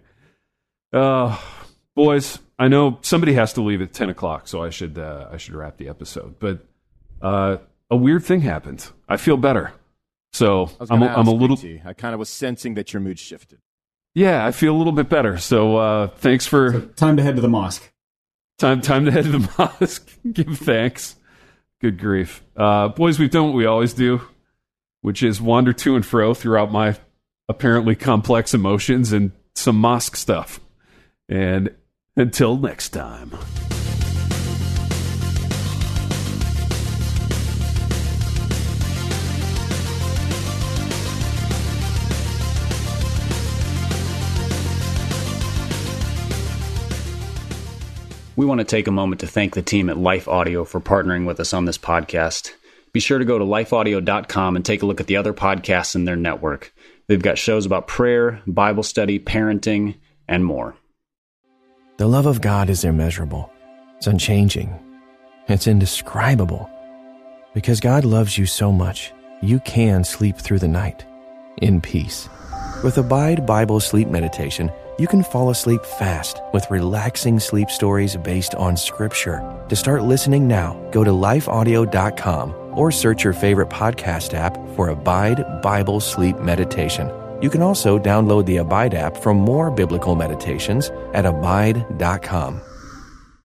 Uh, 0.93 1.39
boys, 1.95 2.39
I 2.59 2.69
know 2.69 2.99
somebody 3.03 3.33
has 3.35 3.53
to 3.55 3.63
leave 3.63 3.81
at 3.81 3.93
ten 3.93 4.11
o'clock, 4.11 4.49
so 4.49 4.63
I 4.63 4.71
should 4.71 4.99
uh, 4.99 5.29
I 5.33 5.37
should 5.39 5.55
wrap 5.55 5.77
the 5.79 5.89
episode. 5.89 6.37
But 6.39 6.65
uh, 7.23 7.57
a 7.91 7.97
weird 7.97 8.25
thing 8.25 8.41
happened. 8.43 8.87
I 9.09 9.17
feel 9.17 9.37
better. 9.37 9.73
So 10.33 10.65
I 10.65 10.77
was 10.81 10.91
I'm 10.91 11.01
gonna 11.01 11.13
a, 11.13 11.17
I'm 11.17 11.27
a 11.27 11.33
little 11.33 11.57
BT. 11.57 11.83
I 11.85 11.93
kind 11.93 12.15
of 12.15 12.19
was 12.21 12.29
sensing 12.29 12.75
that 12.75 12.93
your 12.93 13.01
mood 13.01 13.19
shifted. 13.19 13.59
yeah. 14.15 14.47
I 14.47 14.53
feel 14.53 14.75
a 14.75 14.79
little 14.79 14.93
bit 14.93 15.09
better. 15.09 15.39
So 15.39 15.77
uh, 15.77 16.07
thanks 16.09 16.47
for 16.47 16.81
Time 16.97 17.17
to 17.17 17.23
head 17.23 17.37
to 17.37 17.43
the 17.43 17.49
mosque. 17.49 17.91
time 18.59 18.81
time 18.81 19.05
to 19.07 19.11
head 19.11 19.25
to 19.25 19.33
the 19.33 19.51
mosque. 19.59 20.09
Give 20.33 20.57
thanks. 20.59 21.17
Good 21.81 21.99
grief, 21.99 22.43
uh, 22.57 22.89
boys. 22.89 23.19
We've 23.19 23.31
done 23.31 23.47
what 23.47 23.55
we 23.55 23.65
always 23.65 23.95
do, 23.95 24.21
which 25.01 25.23
is 25.23 25.41
wander 25.41 25.73
to 25.73 25.97
and 25.97 26.05
fro 26.05 26.35
throughout 26.35 26.71
my 26.71 26.97
apparently 27.49 27.97
complex 27.97 28.53
emotions 28.53 29.13
and 29.13 29.33
some 29.55 29.77
mosque 29.77 30.15
stuff. 30.17 30.61
And 31.29 31.75
until 32.17 32.57
next 32.59 32.91
time. 32.91 33.31
We 48.41 48.47
want 48.47 48.61
to 48.61 48.65
take 48.65 48.89
a 48.89 48.91
moment 48.91 49.21
to 49.21 49.27
thank 49.27 49.53
the 49.53 49.61
team 49.61 49.91
at 49.91 49.99
Life 49.99 50.27
Audio 50.27 50.65
for 50.65 50.81
partnering 50.81 51.27
with 51.27 51.41
us 51.41 51.53
on 51.53 51.67
this 51.67 51.77
podcast. 51.77 52.53
Be 52.91 52.99
sure 52.99 53.19
to 53.19 53.25
go 53.27 53.39
to 53.39 53.45
lifeaudio.com 53.45 54.57
and 54.57 54.65
take 54.65 54.81
a 54.81 54.87
look 54.87 54.99
at 54.99 55.09
the 55.09 55.19
other 55.19 55.35
podcasts 55.35 55.95
in 55.95 56.07
their 56.07 56.17
network. 56.17 56.73
They've 57.07 57.21
got 57.21 57.37
shows 57.37 57.67
about 57.67 57.87
prayer, 57.87 58.41
Bible 58.47 58.83
study, 58.83 59.19
parenting, 59.19 59.97
and 60.27 60.43
more. 60.43 60.75
The 61.99 62.07
love 62.07 62.25
of 62.25 62.41
God 62.41 62.71
is 62.71 62.83
immeasurable, 62.83 63.53
it's 63.99 64.07
unchanging, 64.07 64.75
it's 65.47 65.67
indescribable. 65.67 66.71
Because 67.53 67.79
God 67.79 68.07
loves 68.07 68.39
you 68.39 68.47
so 68.47 68.73
much, 68.73 69.13
you 69.43 69.61
can 69.67 70.03
sleep 70.03 70.39
through 70.39 70.61
the 70.61 70.67
night 70.67 71.05
in 71.61 71.83
peace. 71.83 72.27
With 72.83 72.97
Abide 72.97 73.45
Bible 73.45 73.81
Sleep 73.81 74.09
Meditation, 74.09 74.73
you 75.01 75.07
can 75.07 75.23
fall 75.23 75.49
asleep 75.49 75.83
fast 75.83 76.43
with 76.53 76.71
relaxing 76.71 77.41
sleep 77.41 77.71
stories 77.71 78.17
based 78.19 78.55
on 78.57 78.77
Scripture. 78.77 79.41
To 79.71 79.75
start 79.75 80.03
listening 80.03 80.47
now, 80.47 80.75
go 80.91 81.03
to 81.03 81.11
lifeaudio.com 81.11 82.55
or 82.75 82.93
search 82.93 83.25
your 83.25 83.33
favorite 83.33 83.71
podcast 83.71 84.35
app 84.35 84.59
for 84.77 84.91
Abide 84.91 85.63
Bible 85.63 86.01
Sleep 86.01 86.39
Meditation. 86.39 87.11
You 87.41 87.49
can 87.49 87.63
also 87.63 87.99
download 87.99 88.45
the 88.45 88.59
Abide 88.59 88.95
app 88.95 89.17
for 89.17 89.33
more 89.33 89.71
biblical 89.71 90.17
meditations 90.17 90.91
at 91.15 91.25
abide.com. 91.25 92.61